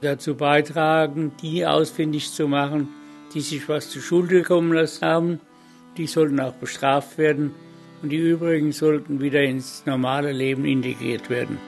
dazu 0.00 0.34
beitragen, 0.34 1.32
die 1.42 1.66
ausfindig 1.66 2.32
zu 2.32 2.48
machen, 2.48 2.88
die 3.34 3.40
sich 3.40 3.68
was 3.68 3.90
zu 3.90 4.00
Schulde 4.00 4.42
kommen 4.42 4.72
lassen 4.72 5.06
haben. 5.06 5.40
Die 5.96 6.06
sollten 6.06 6.40
auch 6.40 6.54
bestraft 6.54 7.18
werden 7.18 7.54
und 8.02 8.10
die 8.10 8.16
übrigen 8.16 8.72
sollten 8.72 9.20
wieder 9.20 9.42
ins 9.42 9.84
normale 9.86 10.32
Leben 10.32 10.64
integriert 10.64 11.30
werden. 11.30 11.58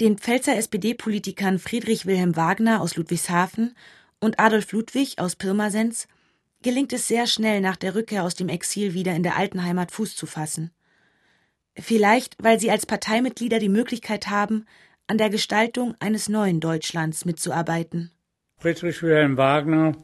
Den 0.00 0.16
Pfälzer 0.16 0.56
SPD-Politikern 0.56 1.58
Friedrich 1.58 2.06
Wilhelm 2.06 2.36
Wagner 2.36 2.80
aus 2.80 2.96
Ludwigshafen 2.96 3.74
und 4.20 4.38
Adolf 4.38 4.72
Ludwig 4.72 5.18
aus 5.18 5.34
Pirmasens 5.34 6.06
gelingt 6.62 6.92
es 6.92 7.08
sehr 7.08 7.26
schnell 7.26 7.60
nach 7.60 7.76
der 7.76 7.94
Rückkehr 7.94 8.22
aus 8.22 8.34
dem 8.34 8.48
Exil 8.48 8.94
wieder 8.94 9.14
in 9.14 9.22
der 9.22 9.36
alten 9.36 9.64
Heimat 9.64 9.90
Fuß 9.90 10.16
zu 10.16 10.26
fassen. 10.26 10.70
Vielleicht, 11.76 12.36
weil 12.42 12.58
sie 12.58 12.70
als 12.70 12.86
Parteimitglieder 12.86 13.58
die 13.58 13.68
Möglichkeit 13.68 14.28
haben, 14.28 14.66
an 15.06 15.18
der 15.18 15.30
Gestaltung 15.30 15.94
eines 16.00 16.28
neuen 16.28 16.60
Deutschlands 16.60 17.24
mitzuarbeiten. 17.24 18.10
Friedrich 18.58 19.02
Wilhelm 19.02 19.36
Wagner 19.36 19.96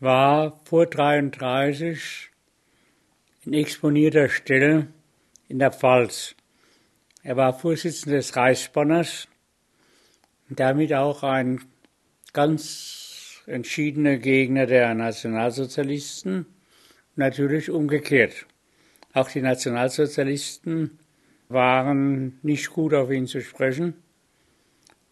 war 0.00 0.60
vor 0.64 0.86
33 0.86 2.30
in 3.44 3.54
exponierter 3.54 4.28
Stelle 4.28 4.88
in 5.48 5.58
der 5.58 5.72
Pfalz. 5.72 6.34
Er 7.22 7.36
war 7.36 7.58
Vorsitzender 7.58 8.18
des 8.18 8.36
Reichsbanners 8.36 9.28
und 10.48 10.60
damit 10.60 10.92
auch 10.92 11.22
ein 11.22 11.60
ganz 12.32 13.42
entschiedener 13.46 14.18
Gegner 14.18 14.66
der 14.66 14.94
Nationalsozialisten, 14.94 16.46
natürlich 17.16 17.70
umgekehrt. 17.70 18.46
Auch 19.14 19.30
die 19.30 19.40
Nationalsozialisten 19.40 20.98
waren 21.48 22.38
nicht 22.42 22.70
gut 22.70 22.94
auf 22.94 23.10
ihn 23.10 23.26
zu 23.26 23.40
sprechen. 23.40 23.94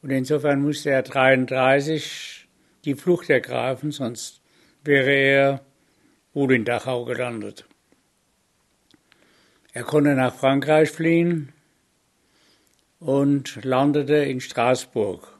Und 0.02 0.10
insofern 0.10 0.60
musste 0.60 0.90
er 0.90 1.02
33 1.02 2.46
die 2.84 2.94
Flucht 2.94 3.30
ergreifen, 3.30 3.90
sonst 3.90 4.42
wäre 4.86 5.12
er 5.12 5.60
wohl 6.32 6.52
in 6.54 6.64
Dachau 6.64 7.04
gelandet. 7.04 7.66
Er 9.72 9.84
konnte 9.84 10.14
nach 10.14 10.34
Frankreich 10.34 10.90
fliehen 10.90 11.52
und 12.98 13.64
landete 13.64 14.16
in 14.16 14.40
Straßburg. 14.40 15.38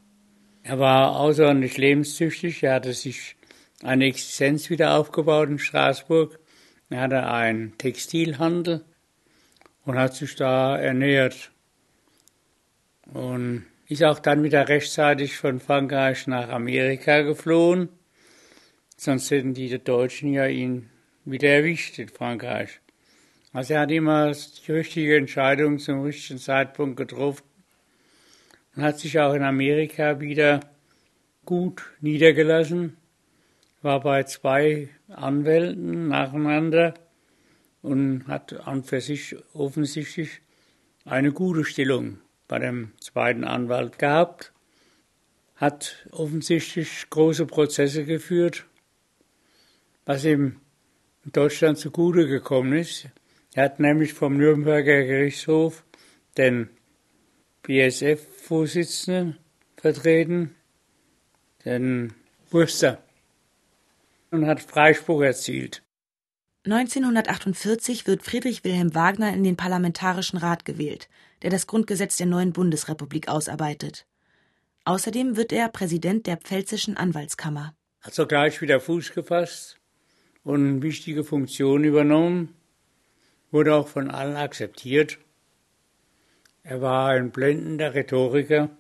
Er 0.63 0.79
war 0.79 1.17
außerordentlich 1.17 1.79
lebenstüchtig, 1.79 2.63
er 2.63 2.75
hatte 2.75 2.93
sich 2.93 3.37
eine 3.83 4.07
Existenz 4.07 4.69
wieder 4.71 4.95
aufgebaut 4.95 5.49
in 5.49 5.59
Straßburg 5.59 6.39
er 6.89 7.01
hatte 7.01 7.27
einen 7.27 7.77
Textilhandel 7.79 8.85
und 9.85 9.99
hat 9.99 10.15
sich 10.15 10.37
da 10.37 10.79
ernährt. 10.79 11.51
Und 13.13 13.67
ist 13.89 14.05
auch 14.05 14.19
dann 14.19 14.43
wieder 14.43 14.69
rechtzeitig 14.69 15.37
von 15.37 15.61
Frankreich 15.61 16.27
nach 16.27 16.49
Amerika 16.49 17.23
geflohen. 17.23 17.89
Sonst 18.97 19.31
hätten 19.31 19.53
die 19.53 19.79
Deutschen 19.79 20.33
ja 20.33 20.47
ihn 20.47 20.89
wieder 21.25 21.49
erwischt 21.49 21.99
in 21.99 22.09
Frankreich. 22.09 22.81
Also 23.53 23.75
er 23.75 23.81
hat 23.81 23.91
immer 23.91 24.33
die 24.33 24.73
richtige 24.73 25.17
Entscheidung 25.17 25.79
zum 25.79 26.03
richtigen 26.03 26.39
Zeitpunkt 26.39 26.97
getroffen 26.97 27.45
und 28.75 28.83
hat 28.83 28.99
sich 28.99 29.19
auch 29.19 29.35
in 29.35 29.43
Amerika 29.43 30.21
wieder 30.21 30.61
gut 31.45 31.83
niedergelassen, 32.01 32.97
war 33.83 34.01
bei 34.01 34.25
zwei 34.25 34.89
Anwälten 35.09 36.09
nacheinander 36.09 36.95
und 37.83 38.27
hat 38.27 38.53
an 38.67 38.83
für 38.83 39.01
sich 39.01 39.37
offensichtlich 39.55 40.41
eine 41.05 41.33
gute 41.33 41.65
Stellung 41.65 42.19
bei 42.49 42.59
dem 42.59 42.93
zweiten 43.01 43.45
Anwalt 43.45 43.99
gehabt, 43.99 44.53
hat 45.55 46.07
offensichtlich 46.11 47.09
große 47.11 47.47
Prozesse 47.47 48.05
geführt, 48.05 48.67
was 50.07 50.25
ihm 50.25 50.61
in 51.25 51.33
Deutschland 51.33 51.77
zugute 51.79 52.27
gekommen 52.27 52.73
ist. 52.73 53.09
Er 53.55 53.65
hat 53.65 53.81
nämlich 53.81 54.15
vom 54.15 54.39
Nürnberger 54.39 55.05
Gerichtshof 55.05 55.85
den 56.39 56.71
BSF-Vorsitzenden 57.63 59.37
vertreten, 59.77 60.55
den 61.65 62.15
Wurster, 62.51 63.03
und 64.31 64.47
hat 64.47 64.61
Freispruch 64.63 65.23
erzielt. 65.23 65.83
1948 66.65 68.07
wird 68.07 68.23
Friedrich 68.23 68.65
Wilhelm 68.65 68.95
Wagner 68.95 69.33
in 69.33 69.45
den 69.45 69.57
Parlamentarischen 69.57 70.39
Rat 70.39 70.65
gewählt, 70.65 71.09
der 71.43 71.51
das 71.51 71.67
Grundgesetz 71.67 72.17
der 72.17 72.27
neuen 72.27 72.53
Bundesrepublik 72.53 73.29
ausarbeitet. 73.29 74.07
Außerdem 74.85 75.37
wird 75.37 75.53
er 75.53 75.69
Präsident 75.69 76.27
der 76.27 76.37
Pfälzischen 76.37 76.97
Anwaltskammer. 76.97 77.75
Hat 78.01 78.15
sogleich 78.15 78.61
wieder 78.61 78.81
Fuß 78.81 79.13
gefasst 79.13 79.81
und 80.47 80.81
wichtige 80.81 81.25
Funktionen 81.25 81.83
übernommen, 81.83 82.55
wurde 83.51 83.75
auch 83.75 83.89
von 83.89 84.13
allen 84.13 84.37
akzeptiert. 84.37 85.19
Er 86.63 86.81
war 86.81 87.09
ein 87.11 87.33
blendender 87.33 87.95
Rhetoriker 87.95 88.71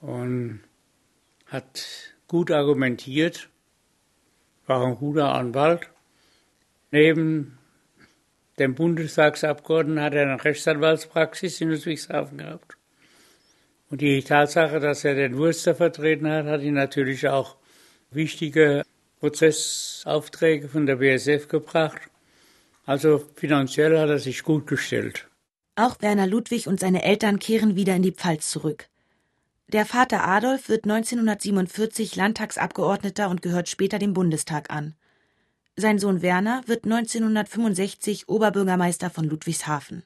und 0.00 0.60
hat 1.46 2.14
gut 2.28 2.50
argumentiert, 2.50 3.48
war 4.66 4.84
ein 4.84 4.96
guter 4.96 5.32
Anwalt. 5.32 5.88
Neben 6.90 7.58
dem 8.58 8.74
Bundestagsabgeordneten 8.74 10.02
hat 10.02 10.12
er 10.12 10.24
eine 10.24 10.44
Rechtsanwaltspraxis 10.44 11.58
in 11.62 11.70
Ludwigshafen 11.70 12.36
gehabt. 12.36 12.76
Und 13.88 14.02
die 14.02 14.22
Tatsache, 14.22 14.78
dass 14.78 15.06
er 15.06 15.14
den 15.14 15.38
Wurster 15.38 15.74
vertreten 15.74 16.30
hat, 16.30 16.44
hat 16.44 16.60
ihn 16.60 16.74
natürlich 16.74 17.26
auch 17.28 17.56
wichtige 18.10 18.82
Prozessaufträge 19.20 20.68
von 20.68 20.86
der 20.86 20.96
BSF 20.96 21.46
gebracht. 21.48 22.00
Also 22.86 23.22
finanziell 23.36 23.98
hat 23.98 24.08
er 24.08 24.18
sich 24.18 24.42
gut 24.42 24.66
gestellt. 24.66 25.28
Auch 25.76 26.00
Werner 26.00 26.26
Ludwig 26.26 26.66
und 26.66 26.80
seine 26.80 27.04
Eltern 27.04 27.38
kehren 27.38 27.76
wieder 27.76 27.94
in 27.94 28.02
die 28.02 28.12
Pfalz 28.12 28.50
zurück. 28.50 28.88
Der 29.68 29.84
Vater 29.86 30.26
Adolf 30.26 30.68
wird 30.68 30.82
1947 30.84 32.16
Landtagsabgeordneter 32.16 33.30
und 33.30 33.40
gehört 33.42 33.68
später 33.68 34.00
dem 34.00 34.14
Bundestag 34.14 34.70
an. 34.70 34.94
Sein 35.76 36.00
Sohn 36.00 36.22
Werner 36.22 36.62
wird 36.66 36.82
1965 36.84 38.28
Oberbürgermeister 38.28 39.10
von 39.10 39.26
Ludwigshafen. 39.26 40.02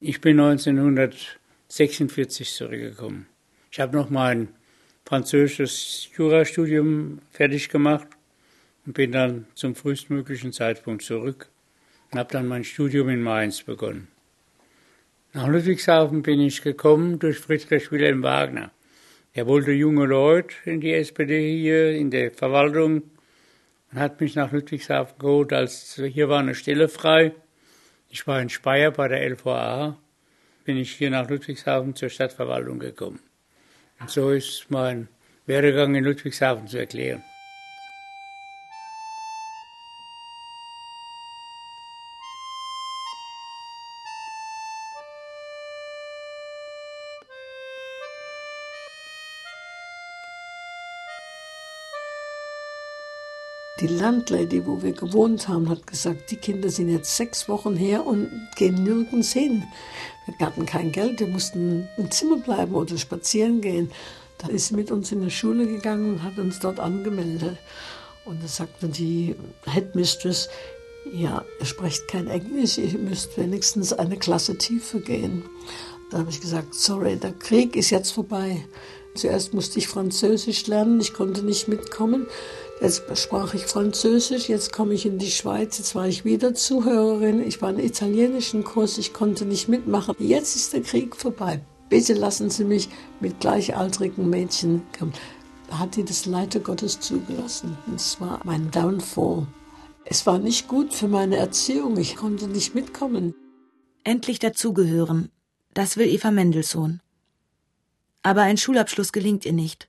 Ich 0.00 0.20
bin 0.20 0.38
1946 0.38 2.52
zurückgekommen. 2.52 3.26
Ich 3.70 3.80
habe 3.80 3.96
noch 3.96 4.10
mein 4.10 4.48
französisches 5.06 6.10
Jurastudium 6.14 7.20
fertig 7.32 7.70
gemacht 7.70 8.17
und 8.88 8.94
bin 8.94 9.12
dann 9.12 9.44
zum 9.54 9.74
frühestmöglichen 9.74 10.50
Zeitpunkt 10.50 11.02
zurück 11.02 11.50
und 12.10 12.18
habe 12.18 12.32
dann 12.32 12.48
mein 12.48 12.64
Studium 12.64 13.10
in 13.10 13.20
Mainz 13.20 13.62
begonnen. 13.62 14.08
Nach 15.34 15.46
Ludwigshafen 15.46 16.22
bin 16.22 16.40
ich 16.40 16.62
gekommen 16.62 17.18
durch 17.18 17.38
Friedrich 17.38 17.92
Wilhelm 17.92 18.22
Wagner. 18.22 18.70
Er 19.34 19.46
wollte 19.46 19.72
junge 19.72 20.06
Leute 20.06 20.54
in 20.64 20.80
die 20.80 20.94
SPD 20.94 21.54
hier, 21.58 21.90
in 21.90 22.10
der 22.10 22.30
Verwaltung, 22.30 23.02
und 23.92 23.98
hat 23.98 24.22
mich 24.22 24.34
nach 24.36 24.52
Ludwigshafen 24.52 25.18
geholt, 25.18 25.52
als 25.52 26.00
hier 26.02 26.30
war 26.30 26.38
eine 26.38 26.54
Stelle 26.54 26.88
frei. 26.88 27.32
Ich 28.08 28.26
war 28.26 28.40
in 28.40 28.48
Speyer 28.48 28.90
bei 28.90 29.06
der 29.08 29.28
LVA, 29.28 29.98
bin 30.64 30.78
ich 30.78 30.92
hier 30.92 31.10
nach 31.10 31.28
Ludwigshafen 31.28 31.94
zur 31.94 32.08
Stadtverwaltung 32.08 32.78
gekommen. 32.78 33.20
Und 34.00 34.08
so 34.08 34.30
ist 34.30 34.70
mein 34.70 35.08
Werdegang 35.44 35.94
in 35.94 36.04
Ludwigshafen 36.04 36.68
zu 36.68 36.78
erklären. 36.78 37.22
Die 53.80 53.86
Landlady, 53.86 54.66
wo 54.66 54.82
wir 54.82 54.92
gewohnt 54.92 55.46
haben, 55.46 55.68
hat 55.68 55.86
gesagt, 55.86 56.32
die 56.32 56.36
Kinder 56.36 56.68
sind 56.68 56.88
jetzt 56.88 57.16
sechs 57.16 57.48
Wochen 57.48 57.76
her 57.76 58.04
und 58.04 58.28
gehen 58.56 58.82
nirgends 58.82 59.32
hin. 59.32 59.62
Wir 60.26 60.46
hatten 60.46 60.66
kein 60.66 60.90
Geld, 60.90 61.20
wir 61.20 61.28
mussten 61.28 61.88
im 61.96 62.10
Zimmer 62.10 62.38
bleiben 62.38 62.74
oder 62.74 62.98
spazieren 62.98 63.60
gehen. 63.60 63.90
Da 64.38 64.48
ist 64.48 64.68
sie 64.68 64.74
mit 64.74 64.90
uns 64.90 65.12
in 65.12 65.22
die 65.22 65.30
Schule 65.30 65.66
gegangen 65.66 66.14
und 66.14 66.22
hat 66.24 66.38
uns 66.38 66.58
dort 66.58 66.80
angemeldet. 66.80 67.56
Und 68.24 68.42
da 68.42 68.48
sagte 68.48 68.88
die 68.88 69.36
Headmistress, 69.64 70.48
ja, 71.12 71.44
ihr 71.60 71.66
sprecht 71.66 72.08
kein 72.08 72.26
Englisch, 72.26 72.78
ihr 72.78 72.98
müsst 72.98 73.38
wenigstens 73.38 73.92
eine 73.92 74.16
Klasse 74.16 74.58
tiefer 74.58 74.98
gehen. 74.98 75.44
Da 76.10 76.18
habe 76.18 76.30
ich 76.30 76.40
gesagt, 76.40 76.74
sorry, 76.74 77.16
der 77.16 77.32
Krieg 77.32 77.76
ist 77.76 77.90
jetzt 77.90 78.10
vorbei. 78.10 78.64
Zuerst 79.14 79.54
musste 79.54 79.78
ich 79.78 79.88
Französisch 79.88 80.66
lernen, 80.66 81.00
ich 81.00 81.14
konnte 81.14 81.42
nicht 81.42 81.68
mitkommen. 81.68 82.26
Jetzt 82.80 83.02
sprach 83.18 83.54
ich 83.54 83.66
Französisch, 83.66 84.48
jetzt 84.48 84.72
komme 84.72 84.94
ich 84.94 85.04
in 85.04 85.18
die 85.18 85.32
Schweiz, 85.32 85.78
jetzt 85.78 85.96
war 85.96 86.06
ich 86.06 86.24
wieder 86.24 86.54
Zuhörerin, 86.54 87.44
ich 87.44 87.60
war 87.60 87.70
in 87.70 87.80
italienischen 87.80 88.62
Kurs, 88.62 88.98
ich 88.98 89.12
konnte 89.12 89.44
nicht 89.44 89.68
mitmachen. 89.68 90.14
Jetzt 90.20 90.54
ist 90.54 90.72
der 90.72 90.82
Krieg 90.82 91.16
vorbei. 91.16 91.60
Bitte 91.88 92.14
lassen 92.14 92.50
Sie 92.50 92.64
mich 92.64 92.88
mit 93.18 93.40
gleichaltrigen 93.40 94.30
Mädchen 94.30 94.82
kommen. 94.96 95.12
Da 95.68 95.80
hat 95.80 95.96
die 95.96 96.04
das 96.04 96.26
Leiter 96.26 96.60
Gottes 96.60 97.00
zugelassen. 97.00 97.76
Das 97.90 98.20
war 98.20 98.40
mein 98.44 98.70
Downfall. 98.70 99.46
Es 100.04 100.24
war 100.24 100.38
nicht 100.38 100.68
gut 100.68 100.94
für 100.94 101.08
meine 101.08 101.36
Erziehung, 101.36 101.96
ich 101.98 102.14
konnte 102.14 102.46
nicht 102.46 102.74
mitkommen. 102.76 103.34
Endlich 104.04 104.38
dazugehören, 104.38 105.30
das 105.74 105.96
will 105.96 106.06
Eva 106.06 106.30
Mendelssohn. 106.30 107.00
Aber 108.22 108.42
ein 108.42 108.56
Schulabschluss 108.56 109.12
gelingt 109.12 109.44
ihr 109.44 109.52
nicht. 109.52 109.88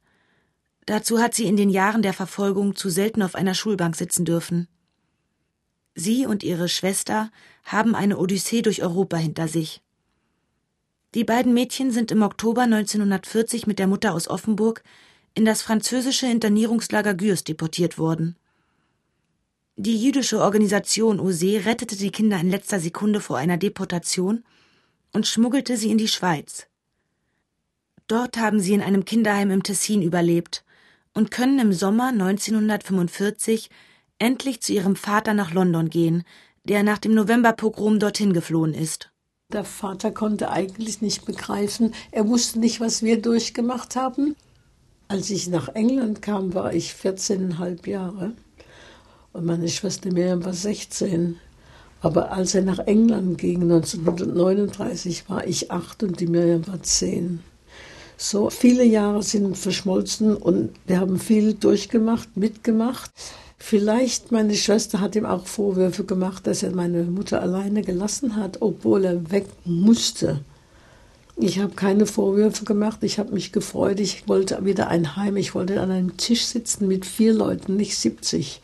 Dazu 0.90 1.20
hat 1.20 1.36
sie 1.36 1.46
in 1.46 1.56
den 1.56 1.70
Jahren 1.70 2.02
der 2.02 2.14
Verfolgung 2.14 2.76
zu 2.76 2.90
selten 2.90 3.22
auf 3.22 3.36
einer 3.36 3.54
Schulbank 3.54 3.96
sitzen 3.96 4.26
dürfen. 4.26 4.68
Sie 5.94 6.26
und 6.26 6.42
ihre 6.42 6.68
Schwester 6.68 7.30
haben 7.64 7.94
eine 7.94 8.18
Odyssee 8.18 8.64
durch 8.64 8.82
Europa 8.82 9.18
hinter 9.18 9.48
sich. 9.48 9.84
Die 11.14 11.24
beiden 11.24 11.54
Mädchen 11.54 11.92
sind 11.92 12.10
im 12.10 12.24
Oktober 12.24 12.64
1940 12.64 13.68
mit 13.68 13.78
der 13.78 13.86
Mutter 13.86 14.16
aus 14.16 14.28
Offenburg 14.28 14.82
in 15.36 15.46
das 15.46 15.62
französische 15.62 16.26
Internierungslager 16.26 17.14
Gürs 17.14 17.44
deportiert 17.44 18.00
worden. 18.00 18.36
Die 19.76 20.04
jüdische 20.04 20.42
Organisation 20.42 21.20
OSE 21.20 21.66
rettete 21.66 21.98
die 21.98 22.10
Kinder 22.10 22.40
in 22.40 22.50
letzter 22.50 22.80
Sekunde 22.80 23.22
vor 23.22 23.38
einer 23.38 23.58
Deportation 23.58 24.44
und 25.14 25.28
schmuggelte 25.28 25.78
sie 25.78 25.92
in 25.92 26.00
die 26.00 26.08
Schweiz. 26.08 26.66
Dort 28.08 28.38
haben 28.38 28.60
sie 28.60 28.74
in 28.74 28.82
einem 28.82 29.06
Kinderheim 29.06 29.52
im 29.52 29.62
Tessin 29.62 30.02
überlebt 30.02 30.64
und 31.14 31.32
können 31.32 31.60
im 31.60 31.74
Sommer 31.74 32.10
1945 32.10 33.70
endlich 34.20 34.62
zu 34.62 34.74
ihrem 34.74 34.96
Vater 34.96 35.34
nach 35.34 35.54
London 35.54 35.90
gehen, 35.90 36.24
der 36.64 36.84
nach 36.84 36.98
dem 36.98 37.14
Novemberpogrom 37.14 38.00
dorthin 38.00 38.34
geflohen 38.34 38.74
ist. 38.74 39.12
Der 39.52 39.66
Vater 39.66 40.12
konnte 40.12 40.52
eigentlich 40.52 41.02
nicht 41.02 41.26
begreifen, 41.26 41.94
er 42.12 42.28
wusste 42.28 42.60
nicht, 42.60 42.80
was 42.80 43.02
wir 43.02 43.22
durchgemacht 43.22 43.96
haben. 43.96 44.36
Als 45.08 45.32
ich 45.32 45.48
nach 45.48 45.70
England 45.70 46.22
kam, 46.22 46.54
war 46.54 46.74
ich 46.74 46.92
14,5 46.92 47.90
Jahre 47.90 48.34
und 49.34 49.46
meine 49.46 49.68
Schwester 49.68 50.12
Miriam 50.12 50.44
war 50.46 50.54
16. 50.54 51.38
Aber 52.02 52.32
als 52.32 52.56
er 52.56 52.62
nach 52.62 52.80
England 52.80 53.38
ging, 53.38 53.64
1939, 53.64 55.30
war 55.30 55.46
ich 55.46 55.72
acht 55.72 56.02
und 56.04 56.20
die 56.20 56.28
Miriam 56.28 56.66
war 56.68 56.82
zehn. 56.82 57.42
So 58.22 58.50
viele 58.50 58.84
Jahre 58.84 59.24
sind 59.24 59.58
verschmolzen 59.58 60.36
und 60.36 60.72
wir 60.86 61.00
haben 61.00 61.20
viel 61.20 61.54
durchgemacht, 61.54 62.36
mitgemacht. 62.36 63.12
Vielleicht 63.58 64.34
meine 64.34 64.56
Schwester 64.56 65.00
hat 65.00 65.16
ihm 65.16 65.26
auch 65.26 65.48
Vorwürfe 65.48 66.04
gemacht, 66.04 66.46
dass 66.46 66.62
er 66.62 66.76
meine 66.76 67.04
Mutter 67.04 67.42
alleine 67.42 67.82
gelassen 67.82 68.36
hat, 68.36 68.62
obwohl 68.62 69.06
er 69.06 69.32
weg 69.32 69.46
musste. 69.64 70.42
Ich 71.38 71.60
habe 71.60 71.76
keine 71.76 72.06
Vorwürfe 72.06 72.66
gemacht, 72.66 73.04
ich 73.04 73.20
habe 73.20 73.32
mich 73.32 73.54
gefreut, 73.54 74.02
ich 74.02 74.28
wollte 74.28 74.66
wieder 74.66 74.90
ein 74.90 75.16
Heim, 75.16 75.38
ich 75.38 75.56
wollte 75.56 75.80
an 75.80 75.90
einem 75.90 76.18
Tisch 76.18 76.44
sitzen 76.44 76.90
mit 76.90 77.06
vier 77.06 77.32
Leuten, 77.32 77.78
nicht 77.78 77.98
70. 77.98 78.60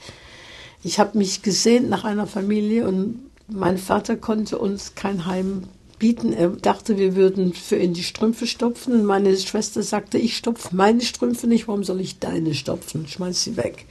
Ich 0.84 1.00
habe 1.00 1.18
mich 1.18 1.44
gesehnt 1.44 1.90
nach 1.90 2.04
einer 2.04 2.28
Familie 2.28 2.90
und 2.90 3.22
mein 3.48 3.78
Vater 3.78 4.18
konnte 4.18 4.58
uns 4.58 4.96
kein 4.96 5.26
Heim 5.26 5.64
bieten. 5.98 6.34
Er 6.34 6.50
dachte, 6.50 6.98
wir 6.98 7.16
würden 7.16 7.54
für 7.54 7.78
ihn 7.78 7.94
die 7.94 8.04
Strümpfe 8.04 8.48
stopfen. 8.48 8.94
Und 8.94 9.06
meine 9.06 9.36
Schwester 9.38 9.84
sagte, 9.84 10.18
ich 10.18 10.38
stopfe 10.38 10.76
meine 10.76 11.02
Strümpfe 11.02 11.48
nicht, 11.48 11.68
warum 11.68 11.84
soll 11.84 12.02
ich 12.02 12.20
deine 12.20 12.54
stopfen? 12.54 13.08
Schmeiß 13.08 13.44
sie 13.44 13.58
weg. 13.58 13.86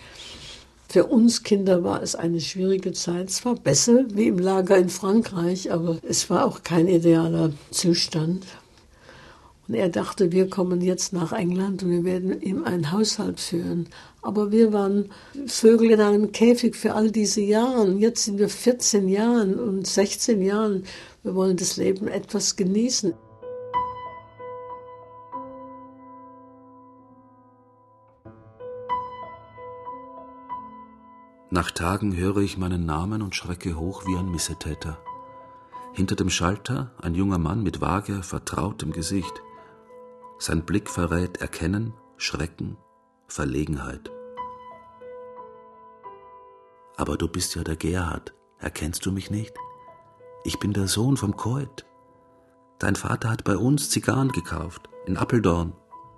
Für 0.89 1.07
uns 1.07 1.43
Kinder 1.43 1.83
war 1.83 2.03
es 2.03 2.15
eine 2.15 2.41
schwierige 2.41 2.93
Zeit. 2.93 3.29
Es 3.29 3.45
war 3.45 3.57
besser 3.57 4.05
wie 4.11 4.29
im 4.29 4.39
Lager 4.39 4.77
in 4.77 4.91
Frankreich, 4.91 5.73
aber 5.73 5.99
es 6.09 6.31
war 6.31 6.47
auch 6.47 6.63
kein 6.63 6.87
idealer 6.87 7.53
Zustand. 7.71 8.45
Und 9.67 9.75
er 9.75 9.89
dachte, 9.89 10.31
wir 10.31 10.49
kommen 10.51 10.83
jetzt 10.83 11.13
nach 11.13 11.33
England 11.33 11.83
und 11.83 11.91
wir 11.91 12.05
werden 12.05 12.41
ihm 12.43 12.65
einen 12.65 12.93
Haushalt 12.93 13.41
führen. 13.41 13.89
Aber 14.21 14.53
wir 14.53 14.73
waren 14.73 15.11
Vögel 15.47 15.91
in 15.91 16.01
einem 16.01 16.33
Käfig 16.33 16.77
für 16.77 16.95
all 16.95 17.11
diese 17.11 17.41
Jahre. 17.41 17.91
Jetzt 17.95 18.25
sind 18.25 18.39
wir 18.39 18.49
14 18.49 19.09
Jahren 19.09 19.59
und 19.59 19.87
16 19.87 20.43
Jahren 20.43 20.85
wir 21.25 21.35
wollen 21.35 21.57
das 21.57 21.77
Leben 21.79 22.07
etwas 22.07 22.55
genießen. 22.55 23.15
Nach 31.51 31.71
Tagen 31.71 32.17
höre 32.17 32.39
ich 32.39 32.59
meinen 32.59 32.85
Namen 32.85 33.23
und 33.23 33.35
schrecke 33.35 33.79
hoch 33.79 34.05
wie 34.07 34.17
ein 34.17 34.31
Missetäter. 34.31 34.99
Hinter 35.95 36.17
dem 36.17 36.29
Schalter 36.29 36.93
ein 37.01 37.15
junger 37.15 37.39
Mann 37.39 37.63
mit 37.63 37.81
vage, 37.81 38.23
vertrautem 38.23 38.93
Gesicht. 38.93 39.43
Sein 40.39 40.65
Blick 40.65 40.91
verrät 40.91 41.39
Erkennen, 41.39 41.95
Schrecken, 42.17 42.77
Verlegenheit. 43.29 44.11
Aber 46.97 47.17
du 47.17 47.29
bist 47.29 47.55
ja 47.55 47.63
der 47.63 47.77
Gerhard, 47.77 48.35
erkennst 48.59 49.07
du 49.07 49.13
mich 49.13 49.31
nicht? 49.31 49.55
Ich 50.47 50.59
bin 50.59 50.75
der 50.75 50.89
Sohn 50.89 51.17
vom 51.17 51.39
Keut. 51.39 51.87
Dein 52.79 52.97
Vater 52.97 53.31
hat 53.31 53.45
bei 53.45 53.57
uns 53.57 53.89
Zigarren 53.89 54.31
gekauft, 54.31 54.91
in 55.07 55.17
Appeldorn, 55.17 55.73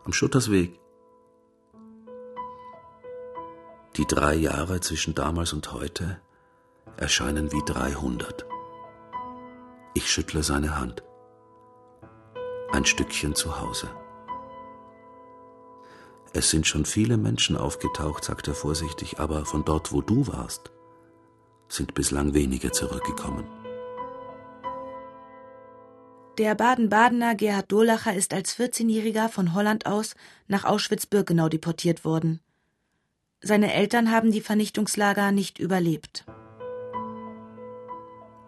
am 0.05 0.13
Schuttersweg. 0.13 0.81
Die 3.95 4.05
drei 4.05 4.35
Jahre 4.35 4.81
zwischen 4.81 5.15
damals 5.15 5.53
und 5.53 5.73
heute 5.73 6.21
erscheinen 6.97 7.53
wie 7.53 7.63
300. 7.65 8.45
Ich 9.95 10.11
schüttle 10.11 10.43
seine 10.43 10.77
Hand. 10.77 11.05
Ein 12.73 12.85
Stückchen 12.85 13.37
zu 13.37 13.61
Hause. 13.61 13.89
Es 16.33 16.51
sind 16.51 16.67
schon 16.67 16.85
viele 16.85 17.17
Menschen 17.17 17.57
aufgetaucht, 17.57 18.25
sagt 18.25 18.49
er 18.49 18.55
vorsichtig, 18.55 19.21
aber 19.21 19.45
von 19.45 19.65
dort, 19.65 19.93
wo 19.93 20.03
du 20.03 20.27
warst, 20.27 20.73
sind 21.69 21.95
bislang 21.95 22.35
wenige 22.35 22.73
zurückgekommen. 22.73 23.45
Der 26.39 26.55
Baden-Badener 26.55 27.35
Gerhard 27.35 27.73
Durlacher 27.73 28.15
ist 28.15 28.35
als 28.35 28.59
14-Jähriger 28.59 29.31
von 29.31 29.55
Holland 29.55 29.87
aus 29.87 30.15
nach 30.49 30.65
Auschwitz-Birkenau 30.65 31.49
deportiert 31.49 32.05
worden. 32.05 32.41
Seine 33.41 33.73
Eltern 33.73 34.11
haben 34.11 34.33
die 34.33 34.43
Vernichtungslager 34.43 35.33
nicht 35.33 35.59
überlebt. 35.59 36.27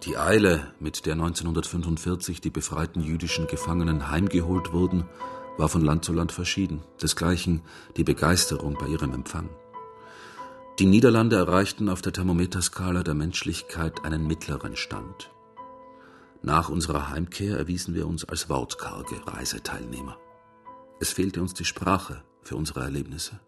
Die 0.04 0.18
Eile, 0.18 0.74
mit 0.78 1.06
der 1.06 1.14
1945 1.14 2.42
die 2.42 2.50
befreiten 2.50 3.00
jüdischen 3.00 3.46
Gefangenen 3.46 4.10
heimgeholt 4.10 4.74
wurden, 4.74 5.06
war 5.56 5.70
von 5.70 5.82
Land 5.82 6.04
zu 6.04 6.12
Land 6.12 6.30
verschieden, 6.30 6.82
desgleichen 7.02 7.62
die 7.96 8.04
Begeisterung 8.04 8.76
bei 8.78 8.86
ihrem 8.86 9.14
Empfang. 9.14 9.48
Die 10.78 10.86
Niederlande 10.86 11.36
erreichten 11.36 11.88
auf 11.88 12.02
der 12.02 12.12
Thermometerskala 12.12 13.02
der 13.02 13.14
Menschlichkeit 13.14 14.04
einen 14.04 14.26
mittleren 14.26 14.76
Stand. 14.76 15.30
Nach 16.42 16.68
unserer 16.68 17.10
Heimkehr 17.10 17.56
erwiesen 17.56 17.94
wir 17.94 18.06
uns 18.06 18.24
als 18.24 18.48
wortkarge 18.48 19.20
Reiseteilnehmer. 19.26 20.16
Es 21.00 21.10
fehlte 21.10 21.40
uns 21.40 21.52
die 21.52 21.64
Sprache 21.64 22.22
für 22.42 22.56
unsere 22.56 22.80
Erlebnisse. 22.80 23.40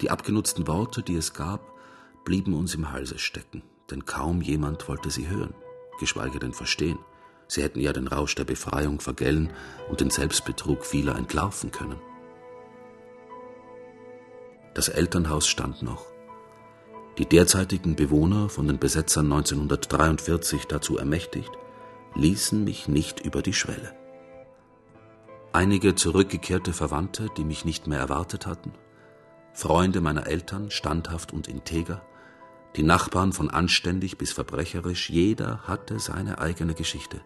Die 0.00 0.10
abgenutzten 0.10 0.66
Worte, 0.66 1.02
die 1.02 1.14
es 1.14 1.34
gab, 1.34 1.60
blieben 2.24 2.54
uns 2.54 2.74
im 2.74 2.90
Halse 2.90 3.18
stecken, 3.18 3.62
denn 3.90 4.04
kaum 4.06 4.42
jemand 4.42 4.88
wollte 4.88 5.10
sie 5.10 5.28
hören, 5.28 5.54
geschweige 6.00 6.40
denn 6.40 6.52
verstehen. 6.52 6.98
Sie 7.46 7.62
hätten 7.62 7.80
ja 7.80 7.92
den 7.92 8.08
Rausch 8.08 8.34
der 8.34 8.44
Befreiung 8.44 9.00
vergällen 9.00 9.52
und 9.88 10.00
den 10.00 10.10
Selbstbetrug 10.10 10.84
vieler 10.84 11.14
entlarven 11.16 11.70
können. 11.70 12.00
Das 14.74 14.88
Elternhaus 14.88 15.46
stand 15.46 15.82
noch. 15.82 16.06
Die 17.18 17.26
derzeitigen 17.26 17.94
Bewohner, 17.94 18.48
von 18.48 18.66
den 18.66 18.80
Besetzern 18.80 19.26
1943 19.26 20.64
dazu 20.64 20.98
ermächtigt, 20.98 21.52
ließen 22.14 22.62
mich 22.64 22.88
nicht 22.88 23.20
über 23.20 23.42
die 23.42 23.52
Schwelle. 23.52 23.94
Einige 25.52 25.94
zurückgekehrte 25.94 26.72
Verwandte, 26.72 27.28
die 27.36 27.44
mich 27.44 27.64
nicht 27.64 27.86
mehr 27.86 27.98
erwartet 27.98 28.46
hatten, 28.46 28.72
Freunde 29.52 30.00
meiner 30.00 30.26
Eltern, 30.26 30.70
standhaft 30.70 31.32
und 31.32 31.46
integer, 31.46 32.02
die 32.76 32.82
Nachbarn 32.82 33.32
von 33.32 33.50
anständig 33.50 34.18
bis 34.18 34.32
verbrecherisch, 34.32 35.08
jeder 35.08 35.60
hatte 35.62 36.00
seine 36.00 36.38
eigene 36.38 36.74
Geschichte 36.74 37.20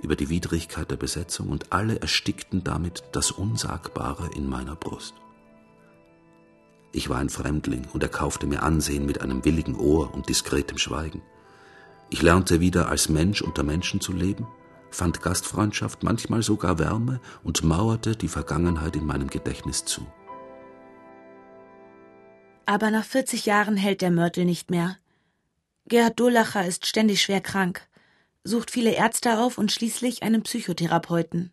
über 0.00 0.16
die 0.16 0.28
Widrigkeit 0.28 0.90
der 0.90 0.96
Besetzung 0.96 1.48
und 1.50 1.72
alle 1.72 2.00
erstickten 2.00 2.64
damit 2.64 3.04
das 3.12 3.30
Unsagbare 3.30 4.30
in 4.34 4.48
meiner 4.48 4.74
Brust. 4.74 5.14
Ich 6.90 7.08
war 7.08 7.18
ein 7.18 7.30
Fremdling 7.30 7.86
und 7.92 8.02
er 8.02 8.08
kaufte 8.08 8.46
mir 8.46 8.62
Ansehen 8.62 9.06
mit 9.06 9.20
einem 9.20 9.44
willigen 9.44 9.76
Ohr 9.76 10.12
und 10.12 10.28
diskretem 10.28 10.78
Schweigen. 10.78 11.22
Ich 12.12 12.20
lernte 12.20 12.60
wieder 12.60 12.90
als 12.90 13.08
Mensch 13.08 13.40
unter 13.40 13.62
Menschen 13.62 14.02
zu 14.02 14.12
leben, 14.12 14.46
fand 14.90 15.22
Gastfreundschaft, 15.22 16.02
manchmal 16.02 16.42
sogar 16.42 16.78
Wärme 16.78 17.22
und 17.42 17.64
mauerte 17.64 18.16
die 18.16 18.28
Vergangenheit 18.28 18.96
in 18.96 19.06
meinem 19.06 19.28
Gedächtnis 19.28 19.86
zu. 19.86 20.06
Aber 22.66 22.90
nach 22.90 23.06
40 23.06 23.46
Jahren 23.46 23.78
hält 23.78 24.02
der 24.02 24.10
Mörtel 24.10 24.44
nicht 24.44 24.70
mehr. 24.70 24.98
Gerhard 25.88 26.20
Durlacher 26.20 26.66
ist 26.66 26.84
ständig 26.84 27.22
schwer 27.22 27.40
krank, 27.40 27.88
sucht 28.44 28.70
viele 28.70 28.90
Ärzte 28.90 29.38
auf 29.38 29.56
und 29.56 29.72
schließlich 29.72 30.22
einen 30.22 30.42
Psychotherapeuten. 30.42 31.50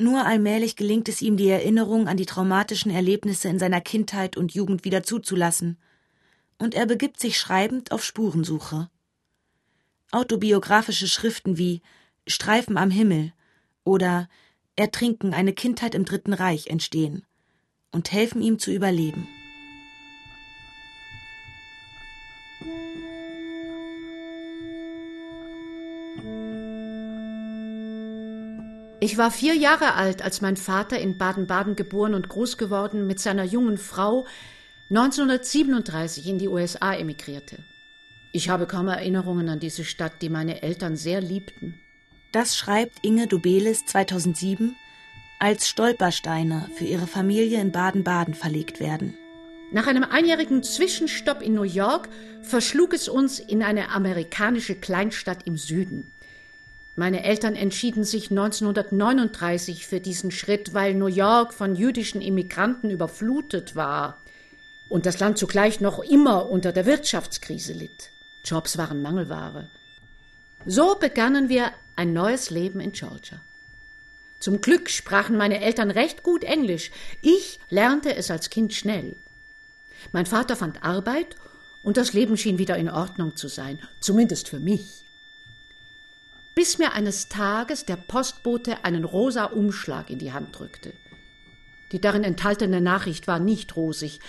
Nur 0.00 0.26
allmählich 0.26 0.74
gelingt 0.74 1.08
es 1.08 1.22
ihm, 1.22 1.36
die 1.36 1.48
Erinnerung 1.48 2.08
an 2.08 2.16
die 2.16 2.26
traumatischen 2.26 2.90
Erlebnisse 2.90 3.46
in 3.48 3.60
seiner 3.60 3.82
Kindheit 3.82 4.36
und 4.36 4.52
Jugend 4.52 4.84
wieder 4.84 5.04
zuzulassen, 5.04 5.78
und 6.58 6.74
er 6.74 6.86
begibt 6.86 7.20
sich 7.20 7.38
schreibend 7.38 7.92
auf 7.92 8.02
Spurensuche. 8.02 8.90
Autobiografische 10.10 11.06
Schriften 11.06 11.58
wie 11.58 11.82
Streifen 12.26 12.78
am 12.78 12.90
Himmel 12.90 13.32
oder 13.84 14.28
Ertrinken 14.76 15.34
eine 15.34 15.52
Kindheit 15.52 15.94
im 15.94 16.04
Dritten 16.04 16.32
Reich 16.32 16.68
entstehen 16.68 17.26
und 17.90 18.12
helfen 18.12 18.40
ihm 18.40 18.58
zu 18.58 18.70
überleben. 18.70 19.26
Ich 29.00 29.16
war 29.16 29.30
vier 29.30 29.54
Jahre 29.54 29.94
alt, 29.94 30.22
als 30.22 30.40
mein 30.40 30.56
Vater 30.56 30.98
in 30.98 31.18
Baden-Baden 31.18 31.76
geboren 31.76 32.14
und 32.14 32.28
groß 32.28 32.56
geworden 32.56 33.06
mit 33.06 33.20
seiner 33.20 33.44
jungen 33.44 33.78
Frau 33.78 34.26
1937 34.90 36.26
in 36.26 36.38
die 36.38 36.48
USA 36.48 36.94
emigrierte. 36.94 37.58
Ich 38.30 38.50
habe 38.50 38.66
kaum 38.66 38.88
Erinnerungen 38.88 39.48
an 39.48 39.58
diese 39.58 39.84
Stadt, 39.84 40.20
die 40.20 40.28
meine 40.28 40.62
Eltern 40.62 40.96
sehr 40.96 41.20
liebten. 41.20 41.80
Das 42.30 42.56
schreibt 42.56 43.04
Inge 43.04 43.26
Dubelis 43.26 43.86
2007, 43.86 44.76
als 45.38 45.68
Stolpersteine 45.68 46.68
für 46.74 46.84
ihre 46.84 47.06
Familie 47.06 47.60
in 47.60 47.72
Baden-Baden 47.72 48.34
verlegt 48.34 48.80
werden. 48.80 49.14
Nach 49.70 49.86
einem 49.86 50.04
einjährigen 50.04 50.62
Zwischenstopp 50.62 51.40
in 51.40 51.54
New 51.54 51.62
York 51.62 52.08
verschlug 52.42 52.92
es 52.92 53.08
uns 53.08 53.38
in 53.38 53.62
eine 53.62 53.90
amerikanische 53.90 54.74
Kleinstadt 54.74 55.46
im 55.46 55.56
Süden. 55.56 56.10
Meine 56.96 57.22
Eltern 57.22 57.54
entschieden 57.54 58.04
sich 58.04 58.30
1939 58.30 59.86
für 59.86 60.00
diesen 60.00 60.32
Schritt, 60.32 60.74
weil 60.74 60.94
New 60.94 61.06
York 61.06 61.54
von 61.54 61.76
jüdischen 61.76 62.20
Immigranten 62.20 62.90
überflutet 62.90 63.76
war 63.76 64.18
und 64.88 65.06
das 65.06 65.18
Land 65.20 65.38
zugleich 65.38 65.80
noch 65.80 66.00
immer 66.00 66.50
unter 66.50 66.72
der 66.72 66.86
Wirtschaftskrise 66.86 67.72
litt. 67.72 68.10
Jobs 68.48 68.78
waren 68.78 69.02
Mangelware. 69.02 69.68
So 70.64 70.94
begannen 70.94 71.48
wir 71.48 71.72
ein 71.96 72.12
neues 72.12 72.50
Leben 72.50 72.80
in 72.80 72.92
Georgia. 72.92 73.40
Zum 74.40 74.60
Glück 74.60 74.88
sprachen 74.88 75.36
meine 75.36 75.60
Eltern 75.60 75.90
recht 75.90 76.22
gut 76.22 76.44
Englisch. 76.44 76.90
Ich 77.22 77.58
lernte 77.68 78.14
es 78.14 78.30
als 78.30 78.50
Kind 78.50 78.72
schnell. 78.72 79.16
Mein 80.12 80.26
Vater 80.26 80.56
fand 80.56 80.84
Arbeit 80.84 81.36
und 81.82 81.96
das 81.96 82.12
Leben 82.12 82.36
schien 82.36 82.58
wieder 82.58 82.76
in 82.76 82.88
Ordnung 82.88 83.36
zu 83.36 83.48
sein, 83.48 83.78
zumindest 84.00 84.48
für 84.48 84.60
mich. 84.60 85.04
Bis 86.54 86.78
mir 86.78 86.92
eines 86.92 87.28
Tages 87.28 87.84
der 87.84 87.96
Postbote 87.96 88.84
einen 88.84 89.04
rosa 89.04 89.44
Umschlag 89.44 90.10
in 90.10 90.18
die 90.18 90.32
Hand 90.32 90.58
drückte. 90.58 90.92
Die 91.92 92.00
darin 92.00 92.24
enthaltene 92.24 92.80
Nachricht 92.80 93.26
war 93.26 93.38
nicht 93.38 93.76
rosig. 93.76 94.20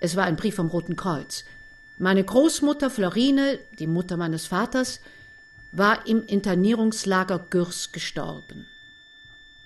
Es 0.00 0.16
war 0.16 0.24
ein 0.24 0.36
Brief 0.36 0.56
vom 0.56 0.68
Roten 0.68 0.96
Kreuz. 0.96 1.44
Meine 2.02 2.24
Großmutter 2.24 2.88
Florine, 2.88 3.58
die 3.78 3.86
Mutter 3.86 4.16
meines 4.16 4.46
Vaters, 4.46 5.00
war 5.70 6.06
im 6.06 6.24
Internierungslager 6.24 7.38
Gürs 7.50 7.92
gestorben. 7.92 8.66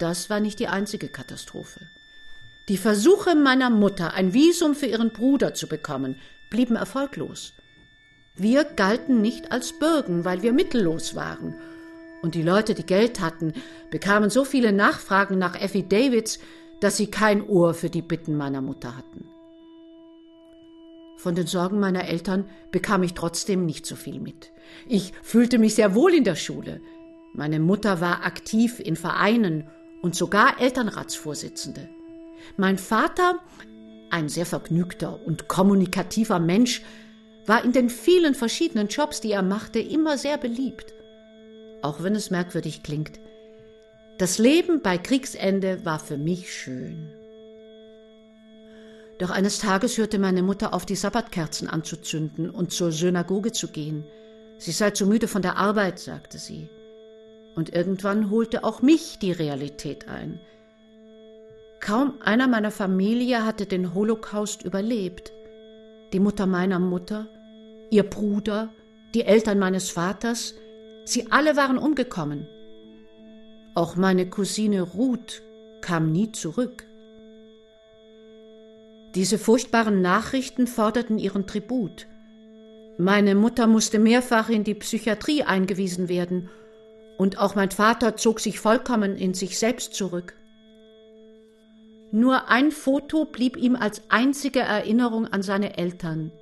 Das 0.00 0.30
war 0.30 0.40
nicht 0.40 0.58
die 0.58 0.66
einzige 0.66 1.06
Katastrophe. 1.06 1.86
Die 2.68 2.76
Versuche 2.76 3.36
meiner 3.36 3.70
Mutter, 3.70 4.14
ein 4.14 4.34
Visum 4.34 4.74
für 4.74 4.86
ihren 4.86 5.12
Bruder 5.12 5.54
zu 5.54 5.68
bekommen, 5.68 6.16
blieben 6.50 6.74
erfolglos. 6.74 7.52
Wir 8.34 8.64
galten 8.64 9.20
nicht 9.20 9.52
als 9.52 9.78
Bürgen, 9.78 10.24
weil 10.24 10.42
wir 10.42 10.52
mittellos 10.52 11.14
waren. 11.14 11.54
Und 12.20 12.34
die 12.34 12.42
Leute, 12.42 12.74
die 12.74 12.84
Geld 12.84 13.20
hatten, 13.20 13.52
bekamen 13.92 14.28
so 14.28 14.44
viele 14.44 14.72
Nachfragen 14.72 15.38
nach 15.38 15.54
Effie 15.54 15.88
Davids, 15.88 16.40
dass 16.80 16.96
sie 16.96 17.12
kein 17.12 17.48
Ohr 17.48 17.74
für 17.74 17.90
die 17.90 18.02
Bitten 18.02 18.36
meiner 18.36 18.60
Mutter 18.60 18.96
hatten. 18.96 19.28
Von 21.24 21.34
den 21.34 21.46
Sorgen 21.46 21.80
meiner 21.80 22.06
Eltern 22.06 22.44
bekam 22.70 23.02
ich 23.02 23.14
trotzdem 23.14 23.64
nicht 23.64 23.86
so 23.86 23.96
viel 23.96 24.20
mit. 24.20 24.52
Ich 24.86 25.14
fühlte 25.22 25.56
mich 25.58 25.74
sehr 25.74 25.94
wohl 25.94 26.12
in 26.12 26.24
der 26.24 26.34
Schule. 26.34 26.82
Meine 27.32 27.60
Mutter 27.60 28.02
war 28.02 28.26
aktiv 28.26 28.78
in 28.78 28.94
Vereinen 28.94 29.66
und 30.02 30.14
sogar 30.14 30.60
Elternratsvorsitzende. 30.60 31.88
Mein 32.58 32.76
Vater, 32.76 33.38
ein 34.10 34.28
sehr 34.28 34.44
vergnügter 34.44 35.18
und 35.26 35.48
kommunikativer 35.48 36.40
Mensch, 36.40 36.82
war 37.46 37.64
in 37.64 37.72
den 37.72 37.88
vielen 37.88 38.34
verschiedenen 38.34 38.88
Jobs, 38.88 39.22
die 39.22 39.32
er 39.32 39.42
machte, 39.42 39.78
immer 39.78 40.18
sehr 40.18 40.36
beliebt. 40.36 40.92
Auch 41.80 42.02
wenn 42.02 42.14
es 42.14 42.30
merkwürdig 42.30 42.82
klingt. 42.82 43.18
Das 44.18 44.36
Leben 44.36 44.82
bei 44.82 44.98
Kriegsende 44.98 45.86
war 45.86 46.00
für 46.00 46.18
mich 46.18 46.52
schön. 46.52 47.23
Doch 49.18 49.30
eines 49.30 49.58
Tages 49.58 49.96
hörte 49.98 50.18
meine 50.18 50.42
Mutter 50.42 50.74
auf, 50.74 50.86
die 50.86 50.96
Sabbatkerzen 50.96 51.68
anzuzünden 51.68 52.50
und 52.50 52.72
zur 52.72 52.90
Synagoge 52.90 53.52
zu 53.52 53.68
gehen. 53.68 54.04
Sie 54.58 54.72
sei 54.72 54.90
zu 54.90 55.06
müde 55.06 55.28
von 55.28 55.42
der 55.42 55.56
Arbeit, 55.56 55.98
sagte 55.98 56.38
sie. 56.38 56.68
Und 57.54 57.72
irgendwann 57.72 58.30
holte 58.30 58.64
auch 58.64 58.82
mich 58.82 59.18
die 59.20 59.32
Realität 59.32 60.08
ein. 60.08 60.40
Kaum 61.80 62.14
einer 62.22 62.48
meiner 62.48 62.70
Familie 62.70 63.44
hatte 63.44 63.66
den 63.66 63.94
Holocaust 63.94 64.62
überlebt. 64.62 65.32
Die 66.12 66.18
Mutter 66.18 66.46
meiner 66.46 66.78
Mutter, 66.78 67.28
ihr 67.90 68.04
Bruder, 68.04 68.72
die 69.14 69.22
Eltern 69.22 69.58
meines 69.58 69.90
Vaters, 69.90 70.54
sie 71.04 71.30
alle 71.30 71.56
waren 71.56 71.78
umgekommen. 71.78 72.48
Auch 73.74 73.96
meine 73.96 74.28
Cousine 74.30 74.82
Ruth 74.82 75.42
kam 75.82 76.10
nie 76.10 76.32
zurück. 76.32 76.86
Diese 79.14 79.38
furchtbaren 79.38 80.02
Nachrichten 80.02 80.66
forderten 80.66 81.18
ihren 81.18 81.46
Tribut. 81.46 82.06
Meine 82.98 83.34
Mutter 83.34 83.66
musste 83.66 83.98
mehrfach 83.98 84.48
in 84.48 84.64
die 84.64 84.74
Psychiatrie 84.74 85.44
eingewiesen 85.44 86.08
werden, 86.08 86.50
und 87.16 87.38
auch 87.38 87.54
mein 87.54 87.70
Vater 87.70 88.16
zog 88.16 88.40
sich 88.40 88.58
vollkommen 88.58 89.16
in 89.16 89.34
sich 89.34 89.58
selbst 89.58 89.94
zurück. 89.94 90.34
Nur 92.10 92.48
ein 92.48 92.72
Foto 92.72 93.24
blieb 93.24 93.56
ihm 93.56 93.76
als 93.76 94.02
einzige 94.08 94.60
Erinnerung 94.60 95.26
an 95.26 95.42
seine 95.42 95.76
Eltern. 95.76 96.32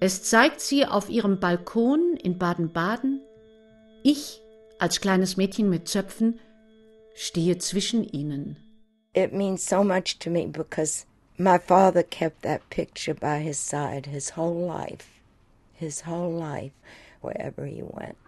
Es 0.00 0.22
zeigt 0.22 0.60
sie 0.60 0.86
auf 0.86 1.10
ihrem 1.10 1.40
Balkon 1.40 2.16
in 2.16 2.38
Baden-Baden. 2.38 3.20
Ich, 4.02 4.40
als 4.78 5.02
kleines 5.02 5.36
Mädchen 5.36 5.68
mit 5.68 5.88
Zöpfen, 5.88 6.40
stehe 7.14 7.58
zwischen 7.58 8.04
ihnen. 8.04 8.56
It 9.14 9.32
means 9.32 9.66
so 9.66 9.84
much 9.84 10.18
to 10.20 10.30
me 10.30 10.46
because 10.46 11.04
my 11.40 11.56
father 11.56 12.02
kept 12.02 12.42
that 12.42 12.68
picture 12.68 13.14
by 13.14 13.38
his 13.38 13.58
side 13.58 14.06
his 14.06 14.30
whole 14.36 14.66
life, 14.66 15.08
his 15.72 16.02
whole 16.02 16.30
life, 16.30 16.72
wherever 17.22 17.64
he 17.64 17.82
went. 17.82 18.18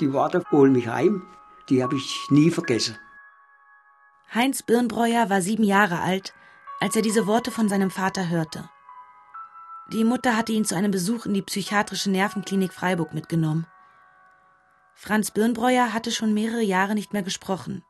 Die 0.00 0.12
Worte 0.12 0.44
Hol 0.52 0.70
mich 0.70 0.86
heim, 0.86 1.22
die 1.68 1.82
habe 1.82 1.96
ich 1.96 2.30
nie 2.30 2.50
vergessen. 2.50 2.96
Heinz 4.32 4.62
Birnbreuer 4.62 5.30
war 5.30 5.40
sieben 5.40 5.64
Jahre 5.64 6.00
alt, 6.00 6.34
als 6.80 6.94
er 6.94 7.02
diese 7.02 7.26
Worte 7.26 7.50
von 7.50 7.68
seinem 7.68 7.90
Vater 7.90 8.28
hörte. 8.28 8.68
Die 9.92 10.04
Mutter 10.04 10.36
hatte 10.36 10.52
ihn 10.52 10.64
zu 10.64 10.76
einem 10.76 10.90
Besuch 10.90 11.26
in 11.26 11.34
die 11.34 11.42
psychiatrische 11.42 12.10
Nervenklinik 12.10 12.72
Freiburg 12.72 13.14
mitgenommen. 13.14 13.66
Franz 14.98 15.30
Birnbreuer 15.30 15.92
hatte 15.92 16.10
schon 16.10 16.32
mehrere 16.32 16.62
Jahre 16.62 16.94
nicht 16.94 17.12
mehr 17.12 17.22
gesprochen, 17.22 17.84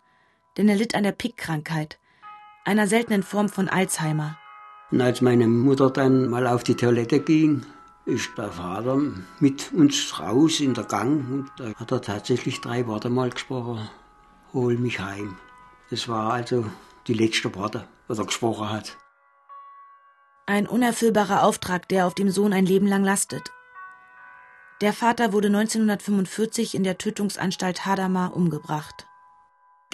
denn 0.57 0.69
er 0.69 0.75
litt 0.75 0.97
an 0.97 1.05
der 1.05 1.13
Pick-Krankheit, 1.13 2.01
einer 2.65 2.89
seltenen 2.89 3.23
Form 3.23 3.49
von 3.49 3.69
Alzheimer. 3.69 4.37
Und 4.91 5.01
als 5.01 5.21
meine 5.21 5.47
Mutter 5.47 5.89
dann 5.89 6.29
mal 6.29 6.49
auf 6.49 6.65
die 6.65 6.75
Toilette 6.75 7.21
ging, 7.21 7.65
ist 8.07 8.37
der 8.37 8.51
Vater 8.51 9.01
mit 9.39 9.73
uns 9.73 10.19
raus 10.19 10.59
in 10.59 10.75
der 10.75 10.83
Gang 10.83 11.31
und 11.31 11.51
da 11.59 11.73
hat 11.77 11.93
er 11.93 12.03
tatsächlich 12.03 12.61
drei 12.61 12.89
Worte 12.89 13.09
mal 13.09 13.31
gesprochen. 13.31 13.89
Hol 14.53 14.77
mich 14.77 14.99
heim. 14.99 15.37
Das 15.91 16.09
war 16.09 16.33
also 16.33 16.67
die 17.07 17.15
letzte 17.15 17.55
Worte, 17.55 17.87
was 18.09 18.19
er 18.19 18.27
gesprochen 18.27 18.69
hat. 18.69 18.97
Ein 20.47 20.67
unerfüllbarer 20.67 21.45
Auftrag, 21.45 21.89
der 21.89 22.07
auf 22.07 22.15
dem 22.15 22.31
Sohn 22.31 22.53
ein 22.53 22.67
Leben 22.67 22.89
lang 22.89 23.05
lastet. 23.05 23.53
Der 24.83 24.93
Vater 24.93 25.33
wurde 25.33 25.49
1945 25.49 26.75
in 26.75 26.85
der 26.85 26.99
Tötungsanstalt 26.99 27.87
Hadamar 27.87 28.37
umgebracht. 28.37 29.07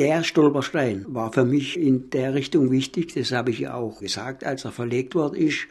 Der 0.00 0.24
Stolperstein 0.24 1.04
war 1.08 1.32
für 1.32 1.44
mich 1.44 1.78
in 1.78 2.10
der 2.10 2.34
Richtung 2.34 2.72
wichtig, 2.72 3.14
das 3.14 3.30
habe 3.30 3.50
ich 3.50 3.60
ja 3.60 3.74
auch 3.74 4.00
gesagt, 4.00 4.42
als 4.42 4.64
er 4.64 4.72
verlegt 4.72 5.14
worden 5.14 5.36
ist. 5.36 5.68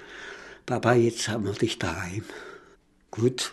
Papa, 0.65 0.93
jetzt 0.93 1.27
haben 1.27 1.43
wir 1.43 1.51
dich 1.51 1.77
daheim. 1.77 2.23
Gut, 3.09 3.51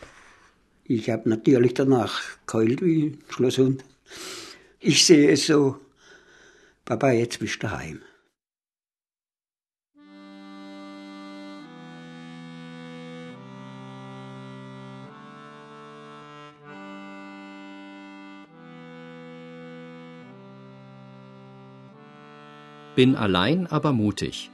ich 0.84 1.10
habe 1.10 1.28
natürlich 1.28 1.74
danach 1.74 2.20
geheult 2.46 2.80
wie 2.80 3.06
ein 3.06 3.18
Schlosshund. 3.28 3.84
Ich 4.78 5.04
sehe 5.04 5.32
es 5.32 5.46
so, 5.46 5.80
Papa, 6.84 7.10
jetzt 7.10 7.40
bist 7.40 7.56
du 7.56 7.66
daheim. 7.66 8.00
Bin 22.98 23.14
allein, 23.14 23.68
aber 23.68 23.92
mutig. 23.92 24.50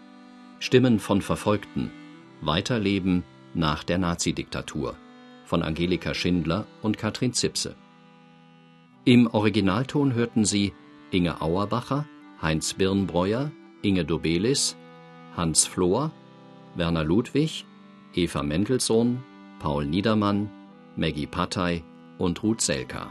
Stimmen 0.59 0.99
von 0.99 1.22
Verfolgten. 1.22 1.90
Weiterleben 2.42 3.24
nach 3.55 3.84
der 3.84 3.97
Nazidiktatur 3.97 4.97
von 5.47 5.62
Angelika 5.62 6.12
Schindler 6.12 6.66
und 6.82 6.99
Katrin 6.99 7.32
Zipse. 7.32 7.74
Im 9.07 9.28
Originalton 9.28 10.12
hörten 10.12 10.45
Sie 10.45 10.74
Inge 11.11 11.40
Auerbacher, 11.40 12.05
Heinz 12.42 12.74
Birnbreuer, 12.74 13.51
Inge 13.80 14.05
Dobelis, 14.05 14.76
Hans 15.34 15.64
Flohr, 15.64 16.12
Werner 16.74 17.03
Ludwig, 17.03 17.64
Eva 18.12 18.42
Mendelssohn, 18.42 19.22
Paul 19.59 19.86
Niedermann, 19.86 20.51
Maggie 20.97 21.26
Pattei 21.26 21.82
und 22.18 22.42
Ruth 22.42 22.61
Selka. 22.61 23.11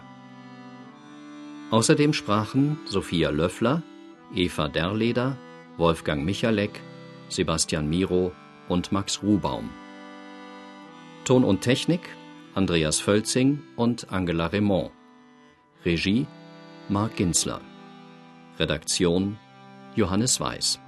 Außerdem 1.71 2.13
sprachen 2.13 2.77
Sophia 2.86 3.31
Löffler, 3.31 3.81
Eva 4.36 4.67
Derleder, 4.67 5.38
Wolfgang 5.77 6.25
Michalek, 6.25 6.81
Sebastian 7.29 7.88
Miro 7.89 8.31
und 8.67 8.91
Max 8.91 9.21
Rubaum. 9.21 9.69
Ton 11.25 11.43
und 11.43 11.61
Technik 11.61 12.01
Andreas 12.55 12.99
Völzing 12.99 13.61
und 13.75 14.11
Angela 14.11 14.47
Raymond. 14.47 14.91
Regie 15.86 16.27
Marc 16.89 17.15
Ginsler. 17.15 17.61
Redaktion 18.59 19.38
Johannes 19.95 20.39
Weiß. 20.39 20.82